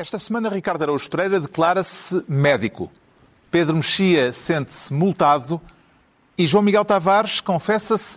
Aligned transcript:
Esta 0.00 0.18
semana, 0.18 0.48
Ricardo 0.48 0.80
Araújo 0.80 1.10
Pereira 1.10 1.38
declara-se 1.38 2.24
médico. 2.26 2.90
Pedro 3.50 3.76
Mexia 3.76 4.32
sente-se 4.32 4.90
multado 4.94 5.60
e 6.38 6.46
João 6.46 6.64
Miguel 6.64 6.86
Tavares 6.86 7.42
confessa-se 7.42 8.16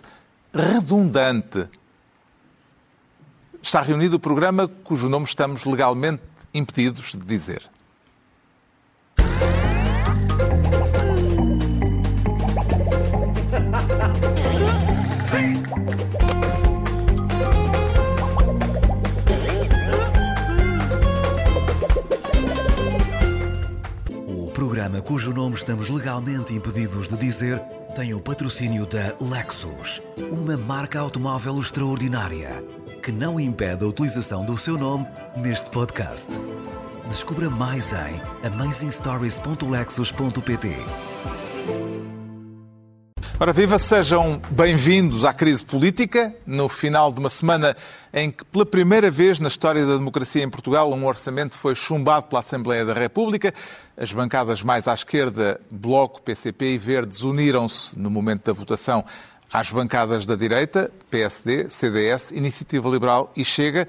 redundante. 0.50 1.68
Está 3.62 3.82
reunido 3.82 4.16
o 4.16 4.18
programa 4.18 4.66
cujo 4.66 5.10
nome 5.10 5.26
estamos 5.26 5.66
legalmente 5.66 6.22
impedidos 6.54 7.12
de 7.12 7.18
dizer. 7.18 7.60
Programa 24.94 25.02
cujo 25.02 25.32
nome 25.32 25.54
estamos 25.54 25.88
legalmente 25.88 26.52
impedidos 26.54 27.08
de 27.08 27.16
dizer 27.16 27.58
tem 27.94 28.12
o 28.14 28.20
patrocínio 28.20 28.86
da 28.86 29.14
Lexus, 29.20 30.00
uma 30.16 30.56
marca 30.56 31.00
automóvel 31.00 31.60
extraordinária 31.60 32.64
que 33.02 33.12
não 33.12 33.40
impede 33.40 33.84
a 33.84 33.88
utilização 33.88 34.44
do 34.44 34.56
seu 34.56 34.78
nome 34.78 35.06
neste 35.36 35.68
podcast. 35.70 36.28
Descubra 37.08 37.50
mais 37.50 37.92
em 37.92 38.20
amazingstories.lexus.pt. 38.46 40.76
Ora, 43.36 43.52
viva, 43.52 43.80
sejam 43.80 44.40
bem-vindos 44.48 45.24
à 45.24 45.34
crise 45.34 45.64
política, 45.64 46.32
no 46.46 46.68
final 46.68 47.12
de 47.12 47.18
uma 47.18 47.28
semana 47.28 47.76
em 48.12 48.30
que, 48.30 48.44
pela 48.44 48.64
primeira 48.64 49.10
vez 49.10 49.40
na 49.40 49.48
história 49.48 49.84
da 49.84 49.96
democracia 49.96 50.44
em 50.44 50.48
Portugal, 50.48 50.92
um 50.92 51.04
orçamento 51.04 51.56
foi 51.56 51.74
chumbado 51.74 52.26
pela 52.26 52.38
Assembleia 52.38 52.84
da 52.86 52.92
República. 52.92 53.52
As 53.96 54.12
bancadas 54.12 54.62
mais 54.62 54.86
à 54.86 54.94
esquerda, 54.94 55.60
Bloco, 55.68 56.22
PCP 56.22 56.74
e 56.74 56.78
Verdes, 56.78 57.22
uniram-se 57.22 57.98
no 57.98 58.08
momento 58.08 58.44
da 58.44 58.52
votação 58.52 59.04
às 59.52 59.68
bancadas 59.68 60.24
da 60.26 60.36
direita, 60.36 60.88
PSD, 61.10 61.68
CDS, 61.68 62.30
Iniciativa 62.30 62.88
Liberal 62.88 63.32
e 63.36 63.44
Chega. 63.44 63.88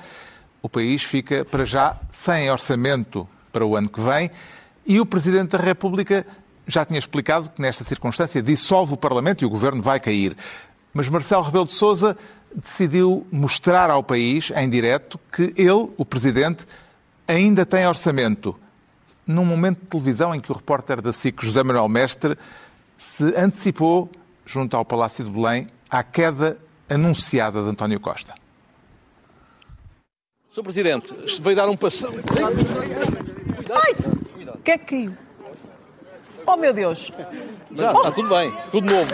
O 0.60 0.68
país 0.68 1.04
fica, 1.04 1.46
para 1.46 1.66
já, 1.66 1.96
sem 2.12 2.50
orçamento 2.50 3.30
para 3.54 3.64
o 3.64 3.76
ano 3.76 3.90
que 3.90 4.02
vem 4.02 4.32
e 4.88 5.00
o 5.00 5.06
Presidente 5.06 5.52
da 5.52 5.60
República 5.60 6.26
já 6.68 6.86
tinha 6.86 7.00
explicado 7.00 7.50
que 7.50 7.62
nesta 7.62 7.84
circunstância 7.84 8.42
dissolve 8.42 8.94
o 8.94 8.98
Parlamento 8.98 9.44
e 9.44 9.46
o 9.46 9.50
Governo 9.50 9.82
vai 9.82 10.00
cair. 10.00 10.36
Mas 10.94 11.10
Marcelo 11.10 11.44
Rebelo 11.44 11.66
de 11.66 11.72
Sousa 11.72 12.18
decidiu 12.56 13.28
mostrar 13.32 13.90
ao 13.90 14.02
país, 14.02 14.52
em 14.56 14.70
direto, 14.70 15.20
que 15.32 15.54
ele, 15.58 15.92
o 15.98 16.06
Presidente, 16.06 16.66
ainda 17.28 17.66
tem 17.66 17.86
orçamento. 17.86 18.58
Num 19.28 19.44
momento 19.44 19.82
de 19.82 19.88
televisão 19.88 20.34
em 20.34 20.40
que 20.40 20.52
o 20.52 20.56
repórter 20.56 21.02
da 21.02 21.12
SIC, 21.12 21.44
José 21.44 21.64
Manuel 21.64 21.90
Mestre, 21.90 22.38
se 22.98 23.24
antecipou, 23.36 24.10
junto 24.46 24.78
ao 24.78 24.86
Palácio 24.86 25.24
de 25.24 25.30
Belém, 25.30 25.68
à 25.90 26.04
queda 26.04 26.58
anunciada 26.90 27.62
de 27.62 27.70
António 27.70 28.00
Costa. 28.00 28.34
Sr. 30.54 30.64
Presidente, 30.64 31.14
veio 31.42 31.56
dar 31.56 31.68
um 31.68 31.76
passo. 31.76 32.08
Ai! 33.70 33.96
O 34.48 34.58
que 34.60 34.72
é 34.72 34.78
que 34.78 34.86
caiu? 34.86 35.25
Oh, 36.46 36.56
meu 36.56 36.74
Deus! 36.74 37.12
Já, 37.76 37.92
está 37.92 38.12
tudo 38.12 38.30
bem, 38.30 38.54
tudo 38.72 38.92
novo. 38.92 39.12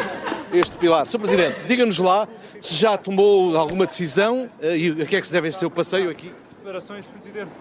Este 0.54 0.78
pilar. 0.78 1.08
Sr. 1.08 1.20
Presidente, 1.20 1.60
diga-nos 1.66 1.98
lá 1.98 2.28
se 2.62 2.76
já 2.76 2.98
tomou 2.98 3.56
alguma 3.56 3.86
decisão 3.86 4.50
eh, 4.62 4.78
e 4.78 5.02
a 5.02 5.06
que 5.06 5.16
é 5.16 5.22
que 5.22 5.28
se 5.28 5.34
deve 5.34 5.48
este 5.48 5.59
seu 5.59 5.72
passeio 5.72 6.09
aqui. 6.09 6.34
Declarações, 6.58 7.08
Presidente. 7.08 7.52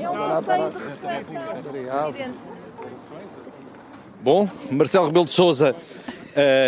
É 0.00 0.10
um 0.10 0.16
passeio 0.16 0.70
de 0.70 0.78
reflexão, 0.78 1.62
Presidente. 1.62 2.38
Bom, 4.20 4.48
Marcelo 4.70 5.06
Rebelo 5.06 5.26
de 5.26 5.34
Sousa 5.34 5.74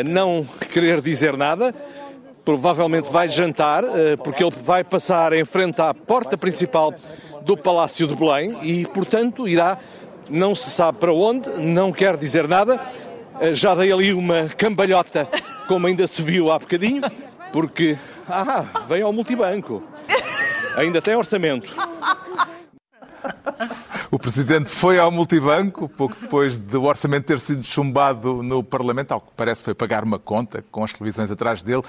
não 0.05 0.45
querer 0.73 1.01
dizer 1.01 1.37
nada, 1.37 1.73
provavelmente 2.45 3.11
vai 3.11 3.29
jantar, 3.29 3.85
eh, 3.85 4.17
porque 4.17 4.43
ele 4.43 4.55
vai 4.65 4.83
passar 4.83 5.33
em 5.33 5.45
frente 5.45 5.81
à 5.81 5.95
porta 5.95 6.37
principal 6.37 6.93
do 7.43 7.57
Palácio 7.57 8.07
de 8.07 8.15
Belém 8.15 8.57
e, 8.63 8.87
portanto, 8.87 9.47
irá, 9.47 9.79
não 10.31 10.55
se 10.55 10.71
sabe 10.71 10.99
para 10.99 11.13
onde, 11.13 11.61
não 11.61 11.93
quer 11.93 12.17
dizer 12.17 12.47
nada. 12.49 12.81
Eh, 13.41 13.55
Já 13.55 13.75
dei 13.75 13.93
ali 13.93 14.13
uma 14.13 14.49
cambalhota, 14.57 15.29
como 15.67 15.87
ainda 15.87 16.07
se 16.07 16.23
viu 16.23 16.51
há 16.51 16.59
bocadinho, 16.59 17.03
porque, 17.53 17.99
ah, 18.29 18.65
vem 18.89 19.03
ao 19.03 19.13
multibanco. 19.13 19.83
Ainda 20.77 21.03
tem 21.03 21.17
orçamento. 21.17 21.75
O 24.11 24.19
Presidente 24.19 24.71
foi 24.71 24.99
ao 24.99 25.11
multibanco, 25.11 25.89
pouco 25.89 26.17
depois 26.21 26.57
do 26.59 26.85
orçamento 26.85 27.27
ter 27.27 27.39
sido 27.39 27.63
chumbado 27.63 28.43
no 28.43 28.63
Parlamento, 28.63 29.13
ao 29.13 29.21
que 29.21 29.29
parece 29.37 29.63
foi 29.63 29.75
pagar 29.75 30.03
uma 30.03 30.19
conta, 30.19 30.65
com 30.71 30.83
as 30.83 30.93
televisões 30.93 31.31
atrás 31.31 31.63
dele. 31.63 31.83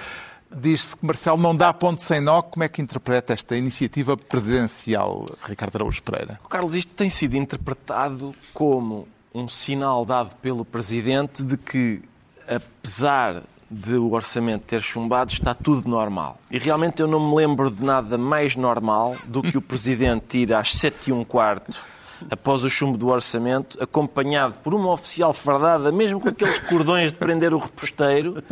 Diz-se 0.54 0.98
que 0.98 1.06
Marcelo 1.06 1.38
não 1.38 1.56
dá 1.56 1.74
ponto 1.74 2.02
sem 2.02 2.20
nó. 2.20 2.42
Como 2.42 2.64
é 2.64 2.68
que 2.68 2.82
interpreta 2.82 3.34
esta 3.34 3.56
iniciativa 3.56 4.18
presidencial, 4.18 5.26
Ricardo 5.44 5.78
Araújo 5.78 6.04
Pereira? 6.04 6.40
Carlos, 6.50 6.76
isto 6.76 6.94
tem 6.94 7.10
sido 7.10 7.36
interpretado 7.38 8.36
como 8.54 9.08
um 9.34 9.48
sinal 9.48 10.06
dado 10.06 10.36
pelo 10.42 10.66
Presidente 10.66 11.42
de 11.42 11.56
que, 11.56 12.02
apesar 12.48 13.44
de 13.70 13.96
o 13.96 14.12
orçamento 14.12 14.64
ter 14.64 14.82
chumbado, 14.82 15.32
está 15.32 15.54
tudo 15.54 15.88
normal. 15.88 16.38
E 16.52 16.60
realmente 16.60 17.02
eu 17.02 17.08
não 17.08 17.30
me 17.30 17.36
lembro 17.36 17.72
de 17.72 17.82
nada 17.82 18.18
mais 18.18 18.58
normal 18.58 19.16
do 19.26 19.42
que 19.42 19.58
o 19.58 19.62
Presidente 19.62 20.40
ir 20.40 20.54
às 20.54 20.74
sete 20.74 21.10
e 21.10 21.14
um 21.14 21.24
quarto 21.24 21.80
após 22.30 22.64
o 22.64 22.70
chumbo 22.70 22.98
do 22.98 23.08
orçamento, 23.08 23.82
acompanhado 23.82 24.56
por 24.64 24.74
uma 24.74 24.92
oficial 24.92 25.34
fardada, 25.34 25.92
mesmo 25.92 26.20
com 26.20 26.30
aqueles 26.30 26.60
cordões 26.60 27.12
de 27.12 27.18
prender 27.18 27.54
o 27.54 27.58
reposteiro, 27.58 28.44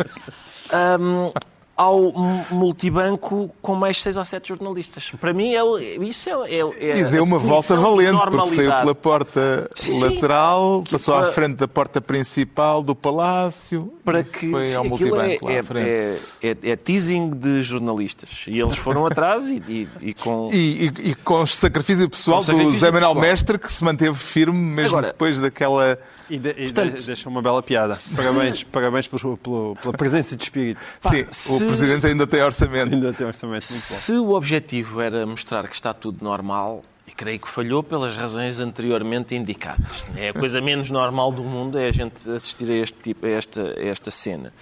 hum, 1.00 1.31
ao 1.79 2.12
multibanco 2.51 3.50
com 3.62 3.73
mais 3.73 4.01
seis 4.01 4.17
ou 4.17 4.25
sete 4.25 4.50
jornalistas. 4.50 5.12
Para 5.19 5.31
mim, 5.34 5.53
é, 5.56 5.62
isso 6.03 6.29
é, 6.29 6.51
é, 6.51 6.59
é 6.59 6.97
E 7.00 7.03
deu 7.06 7.23
a 7.23 7.25
uma 7.25 7.38
volta 7.40 7.75
valente, 7.78 8.19
porque 8.29 8.47
saiu 8.50 8.69
pela 8.72 8.94
porta 8.95 9.72
Sim, 9.75 9.94
sim. 9.94 10.03
lateral, 10.03 10.84
Que 10.84 10.91
passou 10.91 11.16
à 11.16 11.22
para- 11.22 11.31
frente 11.31 11.56
da 11.56 11.68
porta 11.69 12.01
principal 12.01 12.84
do 12.84 12.94
Palácio 12.94 13.94
para 14.03 14.23
que 14.23 14.50
foi 14.51 14.68
sim, 14.68 14.75
ao 14.75 14.84
multibanco 14.84 15.50
é, 15.50 15.53
lá 15.53 15.59
à 15.59 15.63
frente. 15.63 15.88
é, 15.89 16.18
é, 16.44 16.57
é 16.72 16.75
teasing 16.75 17.29
de 17.31 17.62
jornalistas. 17.63 18.29
E 18.47 18.59
eles 18.59 18.75
foram 18.75 19.06
atrás 19.06 19.47
e, 19.50 19.63
e- 19.68 19.88
e 20.01 20.13
com. 20.13 20.50
E, 20.59 20.91
e- 20.97 21.09
e 21.12 21.16
com 21.16 21.41
o 21.44 21.47
sacrifício 21.47 22.09
pessoal 22.09 22.41
sacrifício 22.41 22.73
do 22.73 22.78
Zé 22.78 22.91
Manuel. 22.91 23.16
Mestre, 23.16 23.57
que 23.57 23.72
se 23.72 23.84
manteve 23.84 24.16
firme 24.18 24.57
mesmo 24.57 24.97
Agora- 24.97 25.07
depois 25.07 25.39
daquela. 25.39 25.97
E, 26.29 26.38
de, 26.38 26.50
e 26.51 26.63
Portanto- 26.66 26.97
de- 27.00 27.06
deixa 27.06 27.29
uma 27.29 27.41
bela 27.41 27.63
piada. 27.63 27.97
Parabéns, 28.16 28.63
parabéns 28.63 29.07
pelo, 29.07 29.38
pelo- 29.38 29.75
pela 29.81 29.94
presença 29.94 30.35
de 30.35 30.44
espírito. 30.44 30.79
Sim, 31.09 31.25
se- 31.31 31.63
o 31.63 31.69
Presidente 31.69 32.07
ainda 32.07 32.28
tem 32.28 32.41
orçamento. 32.41 32.94
Ainda 32.94 33.13
tem 33.13 33.28
orçamento 33.28 33.66
muito 33.69 33.81
bom. 33.81 33.96
Se 33.96 34.12
o 34.13 34.31
objetivo 34.31 35.02
era 35.02 35.25
mostrar 35.25 35.68
que 35.68 35.75
está 35.75 35.94
tudo 35.94 36.24
normal, 36.24 36.84
e 37.07 37.12
creio 37.12 37.40
que 37.40 37.50
falhou 37.50 37.81
pelas 37.81 38.16
razões 38.16 38.59
anteriormente 38.59 39.34
indicadas. 39.34 40.03
É 40.16 40.30
a 40.30 40.34
coisa 40.34 40.62
menos 40.62 40.91
normal 40.91 41.31
do 41.31 41.44
mundo 41.44 41.78
é 41.80 41.88
a 41.88 41.91
gente 41.91 42.30
assistir 42.30 42.69
a, 42.69 42.75
este 42.75 42.97
tipo, 43.00 43.25
a, 43.25 43.30
esta, 43.30 43.62
a 43.62 43.84
esta 43.84 44.12
cena. 44.12 44.53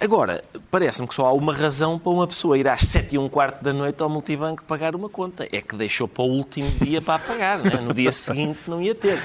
Agora, 0.00 0.42
parece-me 0.70 1.06
que 1.06 1.14
só 1.14 1.26
há 1.26 1.32
uma 1.32 1.52
razão 1.52 1.98
para 1.98 2.10
uma 2.10 2.26
pessoa 2.26 2.56
ir 2.56 2.66
às 2.66 2.82
sete 2.82 3.16
e 3.16 3.18
um 3.18 3.28
quarto 3.28 3.62
da 3.62 3.72
noite 3.72 4.02
ao 4.02 4.08
multibanco 4.08 4.64
pagar 4.64 4.94
uma 4.96 5.08
conta. 5.08 5.46
É 5.52 5.60
que 5.60 5.76
deixou 5.76 6.08
para 6.08 6.22
o 6.24 6.26
último 6.28 6.70
dia 6.82 7.02
para 7.02 7.18
pagar. 7.18 7.58
Não 7.58 7.70
é? 7.70 7.80
No 7.82 7.92
dia 7.92 8.10
seguinte 8.12 8.58
não 8.66 8.80
ia 8.80 8.94
ter. 8.94 9.18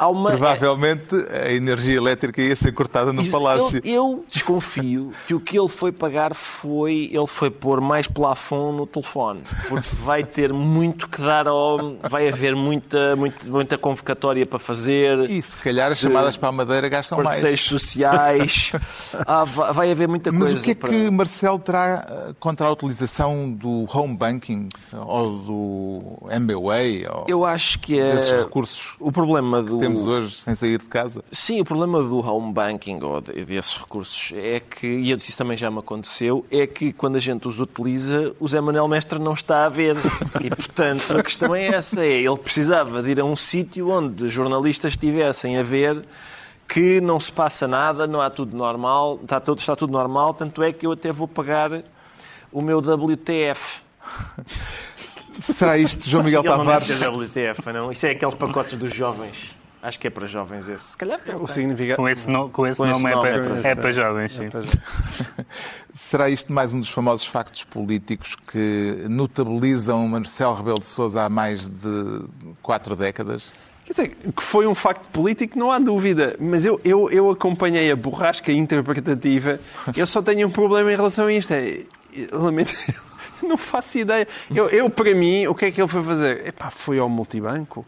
Uma, 0.00 0.30
Provavelmente 0.30 1.14
a 1.30 1.52
energia 1.52 1.96
elétrica 1.96 2.40
ia 2.40 2.56
ser 2.56 2.72
cortada 2.72 3.12
no 3.12 3.20
Isso, 3.22 3.30
Palácio. 3.30 3.80
Eu, 3.84 3.94
eu 3.94 4.24
desconfio 4.30 5.12
que 5.26 5.34
o 5.34 5.38
que 5.40 5.58
ele 5.58 5.68
foi 5.68 5.92
pagar 5.92 6.34
foi 6.34 7.10
ele 7.12 7.26
foi 7.26 7.50
pôr 7.50 7.80
mais 7.80 8.06
plafond 8.06 8.76
no 8.76 8.86
telefone, 8.86 9.42
porque 9.68 9.88
vai 9.96 10.24
ter 10.24 10.52
muito 10.52 11.08
que 11.08 11.20
dar 11.20 11.46
ao. 11.46 11.96
Vai 12.08 12.28
haver 12.28 12.56
muita, 12.56 13.14
muita, 13.16 13.48
muita 13.48 13.78
convocatória 13.78 14.46
para 14.46 14.58
fazer. 14.58 15.30
E 15.30 15.40
se 15.42 15.56
calhar 15.58 15.92
as 15.92 15.98
chamadas 15.98 16.36
para 16.36 16.48
a 16.48 16.52
Madeira 16.52 16.88
gastam 16.88 17.22
Parceiros 17.22 17.50
mais. 17.50 17.60
sociais, 17.60 18.72
Ah, 19.26 19.44
vai 19.44 19.90
haver 19.92 20.08
muita 20.30 20.32
Mas 20.32 20.48
coisa. 20.50 20.62
o 20.62 20.64
que 20.64 20.70
é 20.70 20.74
para- 20.74 20.88
que 20.90 21.10
Marcelo 21.10 21.58
terá 21.58 22.06
eh, 22.08 22.34
contra 22.38 22.66
a 22.66 22.70
utilização 22.72 23.50
do 23.52 23.86
home 23.92 24.16
banking 24.16 24.68
ou 25.06 25.38
do 25.38 26.28
MBWay 26.30 27.06
ou 27.08 27.24
Eu 27.28 27.44
acho 27.44 27.78
que 27.80 27.98
é. 27.98 28.12
desses 28.14 28.32
recursos 28.32 28.94
O 29.00 29.10
problema 29.10 29.62
do. 29.62 29.74
que 29.74 29.80
temos 29.80 30.06
hoje 30.06 30.34
sem 30.36 30.54
sair 30.54 30.78
de 30.78 30.84
casa? 30.86 31.24
Sim, 31.32 31.60
o 31.60 31.64
problema 31.64 32.02
do 32.02 32.18
home 32.18 32.52
banking 32.52 33.00
ou 33.02 33.20
de- 33.20 33.44
desses 33.44 33.74
recursos 33.76 34.32
é 34.36 34.60
que, 34.60 34.86
e 34.86 35.10
isso 35.12 35.36
também 35.36 35.56
já 35.56 35.70
me 35.70 35.78
aconteceu, 35.78 36.44
é 36.50 36.66
que 36.66 36.92
quando 36.92 37.16
a 37.16 37.20
gente 37.20 37.48
os 37.48 37.58
utiliza, 37.60 38.32
o 38.38 38.46
Zé 38.48 38.60
Manuel 38.60 38.88
Mestre 38.88 39.18
não 39.18 39.34
está 39.34 39.64
a 39.64 39.68
ver. 39.68 39.96
E, 40.40 40.48
portanto, 40.50 41.16
a 41.18 41.22
questão 41.22 41.54
é 41.54 41.66
essa: 41.68 42.00
é, 42.04 42.20
ele 42.22 42.36
precisava 42.36 43.02
de 43.02 43.10
ir 43.10 43.20
a 43.20 43.24
um 43.24 43.36
sítio 43.36 43.90
onde 43.90 44.28
jornalistas 44.28 44.92
estivessem 44.92 45.56
a 45.58 45.62
ver 45.62 46.02
que 46.72 47.00
não 47.00 47.20
se 47.20 47.30
passa 47.30 47.68
nada, 47.68 48.06
não 48.06 48.20
há 48.20 48.30
tudo 48.30 48.56
normal, 48.56 49.18
está 49.22 49.38
tudo, 49.38 49.58
está 49.58 49.76
tudo 49.76 49.92
normal, 49.92 50.32
tanto 50.32 50.62
é 50.62 50.72
que 50.72 50.86
eu 50.86 50.92
até 50.92 51.12
vou 51.12 51.28
pagar 51.28 51.70
o 52.50 52.62
meu 52.62 52.78
WTF. 52.78 53.82
Será 55.38 55.76
isto, 55.78 56.08
João 56.08 56.24
Miguel 56.24 56.42
não 56.42 56.58
Tavares? 56.58 56.88
ter 56.98 57.08
WTF, 57.08 57.72
não. 57.72 57.90
Isso 57.92 58.06
é 58.06 58.10
aqueles 58.10 58.34
pacotes 58.34 58.78
dos 58.78 58.94
jovens. 58.94 59.50
Acho 59.82 59.98
que 59.98 60.06
é 60.06 60.10
para 60.10 60.26
jovens 60.28 60.68
esse. 60.68 60.90
Se 60.92 60.96
calhar 60.96 61.18
tem. 61.18 61.34
O 61.34 61.46
significado. 61.48 61.96
Com 61.96 62.08
esse, 62.08 62.30
no- 62.30 62.48
com 62.50 62.64
esse 62.66 62.76
Com 62.76 62.86
esse 62.86 63.02
nome, 63.02 63.14
nome 63.16 63.28
é, 63.28 63.32
é 63.32 63.40
para, 63.40 63.54
para- 63.56 63.68
é 63.70 63.74
para 63.74 63.92
jovens, 63.92 64.32
sim. 64.34 64.48
Será 65.92 66.30
isto 66.30 66.52
mais 66.52 66.72
um 66.72 66.78
dos 66.80 66.88
famosos 66.90 67.26
factos 67.26 67.64
políticos 67.64 68.36
que 68.36 69.04
notabilizam 69.08 70.06
Marcelo 70.06 70.54
Rebelo 70.54 70.78
de 70.78 70.86
Sousa 70.86 71.22
há 71.24 71.28
mais 71.28 71.68
de 71.68 72.22
quatro 72.62 72.94
décadas? 72.94 73.52
Quer 73.84 73.92
dizer, 73.92 74.16
que 74.36 74.42
foi 74.42 74.66
um 74.66 74.74
facto 74.74 75.04
político, 75.10 75.58
não 75.58 75.70
há 75.70 75.78
dúvida. 75.78 76.36
Mas 76.38 76.64
eu, 76.64 76.80
eu, 76.84 77.10
eu 77.10 77.30
acompanhei 77.30 77.90
a 77.90 77.96
borrasca 77.96 78.52
interpretativa. 78.52 79.58
Eu 79.96 80.06
só 80.06 80.22
tenho 80.22 80.46
um 80.46 80.50
problema 80.50 80.92
em 80.92 80.96
relação 80.96 81.26
a 81.26 81.32
isto. 81.32 81.52
É, 81.52 81.80
lamento, 82.32 82.72
não 83.42 83.56
faço 83.56 83.98
ideia. 83.98 84.26
Eu, 84.54 84.68
eu, 84.68 84.88
para 84.88 85.14
mim, 85.14 85.46
o 85.46 85.54
que 85.54 85.66
é 85.66 85.70
que 85.70 85.80
ele 85.80 85.88
foi 85.88 86.02
fazer? 86.02 86.46
Epá, 86.46 86.70
foi 86.70 86.98
ao 86.98 87.08
multibanco. 87.08 87.84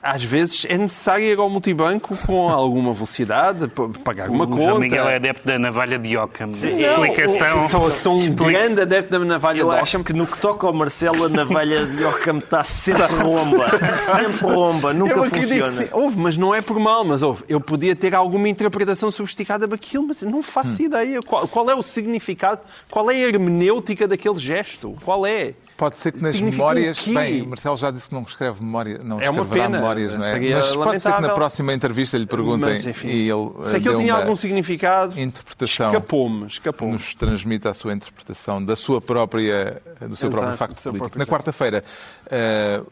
Às 0.00 0.22
vezes 0.22 0.64
é 0.68 0.78
necessário 0.78 1.24
ir 1.24 1.38
ao 1.38 1.50
multibanco 1.50 2.16
com 2.18 2.48
alguma 2.48 2.92
velocidade, 2.92 3.66
pagar 4.04 4.30
uma 4.30 4.44
o 4.44 4.48
conta. 4.48 4.62
João 4.62 4.78
Miguel 4.78 5.08
é 5.08 5.16
adepto 5.16 5.44
da 5.46 5.58
navalha 5.58 5.98
de 5.98 6.16
Ockham. 6.16 6.46
Não, 6.46 7.04
Explicação. 7.04 7.68
Sou, 7.68 7.90
sou 7.90 8.16
um 8.18 8.32
grande 8.32 8.82
adepto 8.82 9.10
da 9.10 9.18
navalha 9.24 9.60
Eu 9.60 9.70
de 9.70 9.76
acho 9.76 10.02
que 10.04 10.12
no 10.12 10.24
que 10.24 10.38
toca 10.38 10.68
ao 10.68 10.72
Marcelo, 10.72 11.24
a 11.24 11.28
navalha 11.28 11.84
de 11.84 12.04
Ockham 12.04 12.38
está 12.38 12.62
sempre 12.62 13.02
romba. 13.06 13.66
Sempre 13.96 14.46
romba, 14.46 14.92
nunca 14.94 15.24
funciona. 15.24 15.72
que 15.72 15.84
sim. 15.84 15.88
Houve, 15.92 16.16
mas 16.16 16.36
não 16.36 16.54
é 16.54 16.62
por 16.62 16.78
mal, 16.78 17.02
mas 17.04 17.22
houve. 17.22 17.42
Eu 17.48 17.60
podia 17.60 17.96
ter 17.96 18.14
alguma 18.14 18.48
interpretação 18.48 19.10
sofisticada 19.10 19.66
daquilo, 19.66 20.06
mas 20.06 20.22
não 20.22 20.42
faço 20.42 20.80
ideia. 20.80 21.20
Qual, 21.22 21.48
qual 21.48 21.68
é 21.70 21.74
o 21.74 21.82
significado, 21.82 22.60
qual 22.88 23.10
é 23.10 23.14
a 23.14 23.18
hermenêutica 23.18 24.06
daquele 24.06 24.38
gesto? 24.38 24.96
Qual 25.04 25.26
é? 25.26 25.54
Pode 25.78 25.96
ser 25.96 26.10
que 26.12 26.20
nas 26.20 26.40
memórias. 26.40 26.98
o 26.98 27.04
quê? 27.04 27.14
Bem, 27.14 27.46
Marcelo 27.46 27.76
já 27.76 27.90
disse 27.92 28.08
que 28.08 28.14
não 28.16 28.22
escreve 28.22 28.60
memória, 28.62 28.98
não 29.02 29.20
É 29.20 29.30
uma 29.30 29.42
escreverá 29.42 29.66
pena. 29.66 29.78
memórias, 29.78 30.12
não 30.14 30.24
é? 30.24 30.40
Mas 30.40 30.76
pode 30.76 30.98
ser 30.98 30.98
que 31.00 31.04
na 31.08 31.14
lamentável. 31.14 31.34
próxima 31.36 31.72
entrevista 31.72 32.18
lhe 32.18 32.26
perguntem 32.26 32.70
Mas, 32.70 32.86
enfim, 32.86 33.06
e 33.06 33.30
ele 33.30 33.64
se 33.64 33.74
eh, 33.74 33.78
aquilo 33.78 33.94
dê 33.96 34.00
tinha 34.02 34.14
algum 34.14 34.34
significado, 34.34 35.18
interpretação. 35.18 35.86
escapou-me, 35.92 36.46
escapou-me. 36.48 36.92
nos 36.94 37.14
transmite 37.14 37.68
a 37.68 37.74
sua 37.74 37.92
interpretação 37.94 38.62
da 38.64 38.74
sua 38.74 39.00
própria, 39.00 39.80
do 40.00 40.16
seu 40.16 40.28
Exato, 40.28 40.30
próprio 40.32 40.56
facto 40.56 40.74
seu 40.74 40.90
político. 40.92 41.10
próprio 41.10 41.18
Na 41.20 41.26
quarta-feira, 41.26 41.84
eh, 42.28 42.82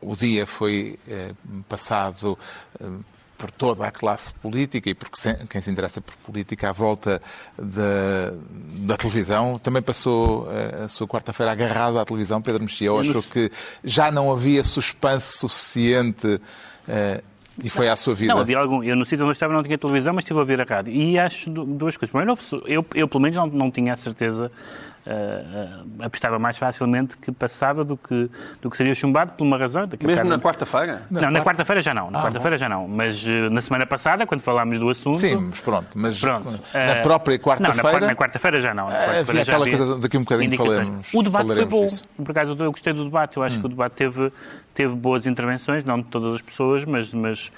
o 0.00 0.16
dia 0.16 0.44
foi 0.44 0.98
eh, 1.08 1.30
passado 1.68 2.36
eh, 2.80 2.84
por 3.42 3.50
toda 3.50 3.84
a 3.84 3.90
classe 3.90 4.32
política 4.34 4.88
e 4.88 4.94
por 4.94 5.08
quem 5.50 5.60
se 5.60 5.68
interessa 5.68 6.00
por 6.00 6.14
política 6.18 6.68
à 6.68 6.72
volta 6.72 7.20
da, 7.58 8.32
da 8.86 8.96
televisão. 8.96 9.58
Também 9.58 9.82
passou 9.82 10.48
eh, 10.52 10.84
a 10.84 10.88
sua 10.88 11.08
quarta-feira 11.08 11.50
agarrado 11.50 11.98
à 11.98 12.04
televisão. 12.04 12.40
Pedro 12.40 12.62
Mexia 12.62 12.92
achou 12.92 13.20
que 13.20 13.50
já 13.82 14.12
não 14.12 14.30
havia 14.30 14.62
suspense 14.62 15.38
suficiente 15.38 16.40
eh, 16.88 17.20
e 17.64 17.68
foi 17.68 17.88
à 17.88 17.96
sua 17.96 18.14
vida. 18.14 18.32
Não, 18.32 18.40
havia 18.40 18.58
algum. 18.58 18.80
Eu 18.84 18.94
no 18.94 19.04
sítio 19.04 19.24
onde 19.24 19.30
eu 19.30 19.32
estava 19.32 19.52
não 19.52 19.62
tinha 19.64 19.76
televisão, 19.76 20.14
mas 20.14 20.22
estive 20.22 20.38
a 20.38 20.42
ouvir 20.42 20.60
a 20.60 20.64
rádio. 20.64 20.92
E 20.94 21.18
acho 21.18 21.50
du- 21.50 21.64
duas 21.64 21.96
coisas. 21.96 22.12
Primeiro, 22.12 22.38
eu, 22.66 22.86
eu 22.94 23.08
pelo 23.08 23.20
menos 23.22 23.36
não, 23.36 23.46
não 23.48 23.70
tinha 23.72 23.92
a 23.92 23.96
certeza. 23.96 24.52
Ah, 25.06 25.10
ah, 26.00 26.06
apostava 26.06 26.38
mais 26.38 26.56
facilmente 26.58 27.16
que 27.16 27.32
passava 27.32 27.84
do 27.84 27.96
que, 27.96 28.30
do 28.60 28.70
que 28.70 28.76
seria 28.76 28.94
chumbado 28.94 29.32
por 29.32 29.44
uma 29.44 29.56
razão. 29.58 29.88
Mesmo 30.00 30.28
na 30.28 30.38
quarta-feira? 30.38 31.02
Não, 31.10 31.30
na 31.30 31.40
quarta-feira 31.42 31.80
já 31.82 31.92
não. 31.92 32.10
Na 32.10 32.22
quarta-feira 32.22 32.56
já 32.56 32.68
não. 32.68 32.86
Mas 32.86 33.24
eh, 33.26 33.48
na 33.50 33.60
semana 33.60 33.84
passada, 33.86 34.26
quando 34.26 34.40
falámos 34.40 34.78
do 34.78 34.88
assunto. 34.88 35.16
Sim, 35.16 35.36
mas 35.50 35.60
pronto. 35.60 35.88
Mas 35.94 36.20
Pronto. 36.20 36.50
na 36.74 36.96
própria 37.02 37.36
Não, 37.36 37.38
na, 37.38 37.42
quarta- 37.42 37.64
quarta-feira. 37.72 38.06
na 38.06 38.14
quarta-feira 38.14 38.60
já 38.60 38.74
não. 38.74 38.88
Na 38.88 38.94
Ah, 38.94 38.98
quarta-feira 39.06 39.20
havia 39.30 39.44
já 39.44 39.52
aquela 39.56 39.68
coisa, 39.76 39.98
daqui 39.98 40.16
a 40.16 40.20
um 40.20 40.22
bocadinho 40.22 40.46
indicações. 40.46 40.76
falemos- 40.78 41.14
O 41.14 41.22
debate 41.22 41.46
foi 41.46 41.64
bom. 41.64 41.86
disso. 41.86 42.04
Por 42.16 42.30
acaso 42.30 42.56
eu 42.58 42.70
gostei 42.70 42.92
do 42.92 43.04
debate. 43.04 43.36
Eu 43.36 43.42
acho 43.42 43.58
que 43.58 43.66
o 43.66 43.68
debate 43.68 43.94
teve, 43.96 44.32
teve 44.72 44.94
boas 44.94 45.26
intervenções, 45.26 45.84
não 45.84 45.98
de 45.98 46.04
todas 46.04 46.34
as 46.36 46.42
pessoas, 46.42 46.84
mas, 46.84 47.12
mas 47.12 47.50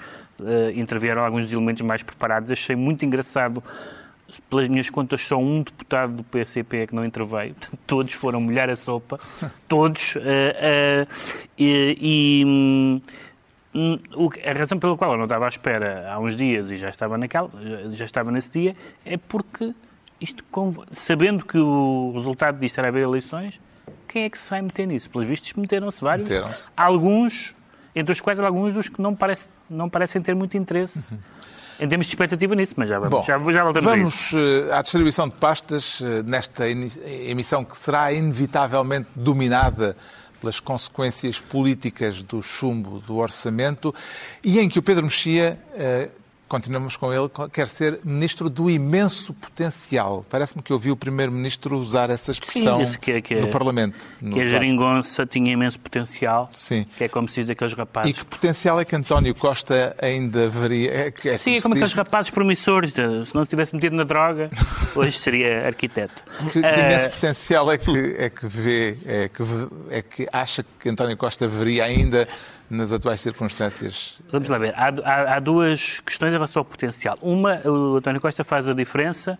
eh, 0.43 0.73
intervieram 0.75 1.23
alguns 1.23 1.51
elementos 1.53 1.85
mais 1.85 2.01
preparados. 2.03 2.49
Achei 2.51 2.75
muito 2.75 3.05
engraçado. 3.05 3.63
Pelas 4.49 4.67
minhas 4.67 4.89
contas, 4.89 5.21
só 5.21 5.37
um 5.37 5.61
deputado 5.63 6.13
do 6.13 6.23
PCP 6.23 6.77
é 6.77 6.87
que 6.87 6.95
não 6.95 7.05
interveio. 7.05 7.55
Todos 7.87 8.11
foram 8.13 8.41
molhar 8.41 8.69
a 8.69 8.75
sopa. 8.75 9.19
Todos. 9.67 10.15
eh, 10.17 11.07
eh, 11.07 11.07
e- 11.57 13.01
que- 14.31 14.47
A 14.47 14.53
razão 14.53 14.79
pela 14.79 14.95
qual 14.97 15.11
eu 15.11 15.17
não 15.17 15.25
estava 15.25 15.45
à 15.45 15.49
espera 15.49 16.09
há 16.11 16.19
uns 16.19 16.35
dias 16.35 16.71
e 16.71 16.77
já 16.77 16.89
estava, 16.89 17.17
naquela, 17.17 17.49
já 17.91 18.05
estava 18.05 18.31
nesse 18.31 18.49
dia 18.49 18.75
é 19.05 19.17
porque, 19.17 19.73
isto, 20.21 20.43
sabendo 20.91 21.45
que 21.45 21.57
o 21.57 22.11
resultado 22.13 22.57
disto 22.59 22.77
era 22.79 22.87
haver 22.87 23.03
eleições, 23.03 23.59
quem 24.07 24.23
é 24.23 24.29
que 24.29 24.37
se 24.37 24.49
vai 24.49 24.61
meter 24.61 24.85
nisso? 24.87 25.09
Pelos 25.09 25.27
vistos, 25.27 25.51
meteram-se 25.53 26.01
vários. 26.01 26.29
Meteram-se. 26.29 26.69
Alguns, 26.77 27.53
entre 27.93 28.13
os 28.13 28.21
quais 28.21 28.39
alguns 28.39 28.73
dos 28.73 28.87
que 28.87 29.01
não, 29.01 29.13
parece, 29.13 29.49
não 29.69 29.89
parecem 29.89 30.21
ter 30.21 30.33
muito 30.35 30.55
interesse 30.55 30.99
em 31.79 31.87
termos 31.87 32.05
de 32.07 32.11
expectativa 32.11 32.55
nisso, 32.55 32.73
mas 32.77 32.89
já 32.89 32.99
vamos, 32.99 33.11
Bom, 33.11 33.23
já, 33.25 33.37
já 33.37 33.63
voltamos 33.63 33.83
vamos 33.83 34.33
eh, 34.33 34.73
à 34.73 34.81
distribuição 34.81 35.27
de 35.27 35.35
pastas 35.35 36.01
eh, 36.01 36.23
nesta 36.23 36.69
emissão 36.69 37.63
que 37.63 37.77
será 37.77 38.11
inevitavelmente 38.13 39.09
dominada 39.15 39.95
pelas 40.39 40.59
consequências 40.59 41.39
políticas 41.39 42.21
do 42.21 42.41
chumbo 42.41 42.99
do 42.99 43.17
orçamento 43.17 43.93
e 44.43 44.59
em 44.59 44.69
que 44.69 44.79
o 44.79 44.81
Pedro 44.81 45.03
Mexia, 45.03 45.59
eh, 45.73 46.09
continuamos 46.47 46.95
com 46.95 47.11
ele, 47.11 47.29
quer 47.51 47.67
ser 47.67 47.99
ministro 48.03 48.49
do 48.49 48.69
imenso 48.69 49.33
potencial. 49.33 50.23
Parece-me 50.29 50.61
que 50.61 50.71
ouvi 50.71 50.91
o 50.91 50.95
primeiro-ministro 50.95 51.77
usar 51.77 52.09
essa 52.09 52.31
expressão 52.31 52.79
que- 53.01 53.21
que- 53.21 53.35
no 53.41 53.47
Parlamento. 53.49 54.07
no 54.21 54.33
Que 54.35 54.41
a 54.41 54.45
debate. 54.45 54.51
geringonça 54.51 55.25
tinha 55.25 55.51
imenso 55.51 55.79
potencial, 55.79 56.49
Sim. 56.53 56.85
que 56.97 57.03
é 57.03 57.09
como 57.09 57.27
se 57.27 57.41
diz 57.41 57.47
daqueles 57.47 57.73
E 57.73 57.75
rapazes. 57.75 58.13
que 58.13 58.25
potencial 58.25 58.79
é 58.79 58.85
que 58.85 58.95
António 58.95 59.33
Costa 59.33 59.95
ainda 60.01 60.47
veria? 60.49 60.91
É, 60.91 61.07
é 61.29 61.37
Sim, 61.37 61.55
é 61.55 61.57
se 61.57 61.63
como 61.63 61.73
aqueles 61.75 61.93
rapazes 61.93 62.29
promissores. 62.31 62.93
de- 62.93 63.25
se 63.25 63.33
não 63.35 63.43
se 63.43 63.49
tivesse 63.49 63.73
metido 63.75 63.95
na 63.95 64.03
droga, 64.03 64.49
hoje 64.95 65.17
seria 65.17 65.65
arquiteto. 65.65 66.21
Que, 66.51 66.59
que 66.61 66.65
Eh, 66.65 66.85
imenso 66.91 67.09
potencial 67.09 67.71
é 67.71 67.77
que, 67.77 68.15
é 68.17 68.29
que 68.29 68.45
vê, 68.47 68.97
é 69.05 69.29
que, 69.29 69.43
é 69.89 70.01
que 70.01 70.27
acha 70.31 70.65
que 70.79 70.89
António 70.89 71.17
Costa 71.17 71.47
veria 71.47 71.83
ainda 71.85 72.27
nas 72.69 72.91
atuais 72.91 73.21
circunstâncias? 73.21 74.19
Vamos 74.31 74.49
lá 74.49 74.57
ver. 74.57 74.73
Há, 74.75 74.87
há- 75.03 75.35
há 75.35 75.39
duas 75.39 75.99
questões 75.99 76.31
em 76.31 76.35
relação 76.35 76.61
ao 76.61 76.65
potencial. 76.65 77.17
Uma, 77.21 77.61
o 77.67 77.97
António 77.97 78.19
Costa 78.21 78.43
faz 78.43 78.67
a 78.67 78.73
diferença, 78.73 79.37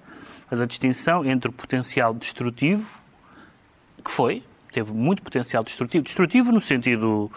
faz 0.49 0.61
a 0.61 0.65
distinção 0.65 1.25
entre 1.25 1.49
o 1.49 1.53
potencial 1.53 2.13
destrutivo, 2.13 2.97
que 4.03 4.11
foi, 4.11 4.43
teve 4.71 4.93
muito 4.93 5.21
potencial 5.23 5.63
destrutivo. 5.63 6.03
Destrutivo 6.03 6.51
no 6.51 6.61
sentido 6.61 7.31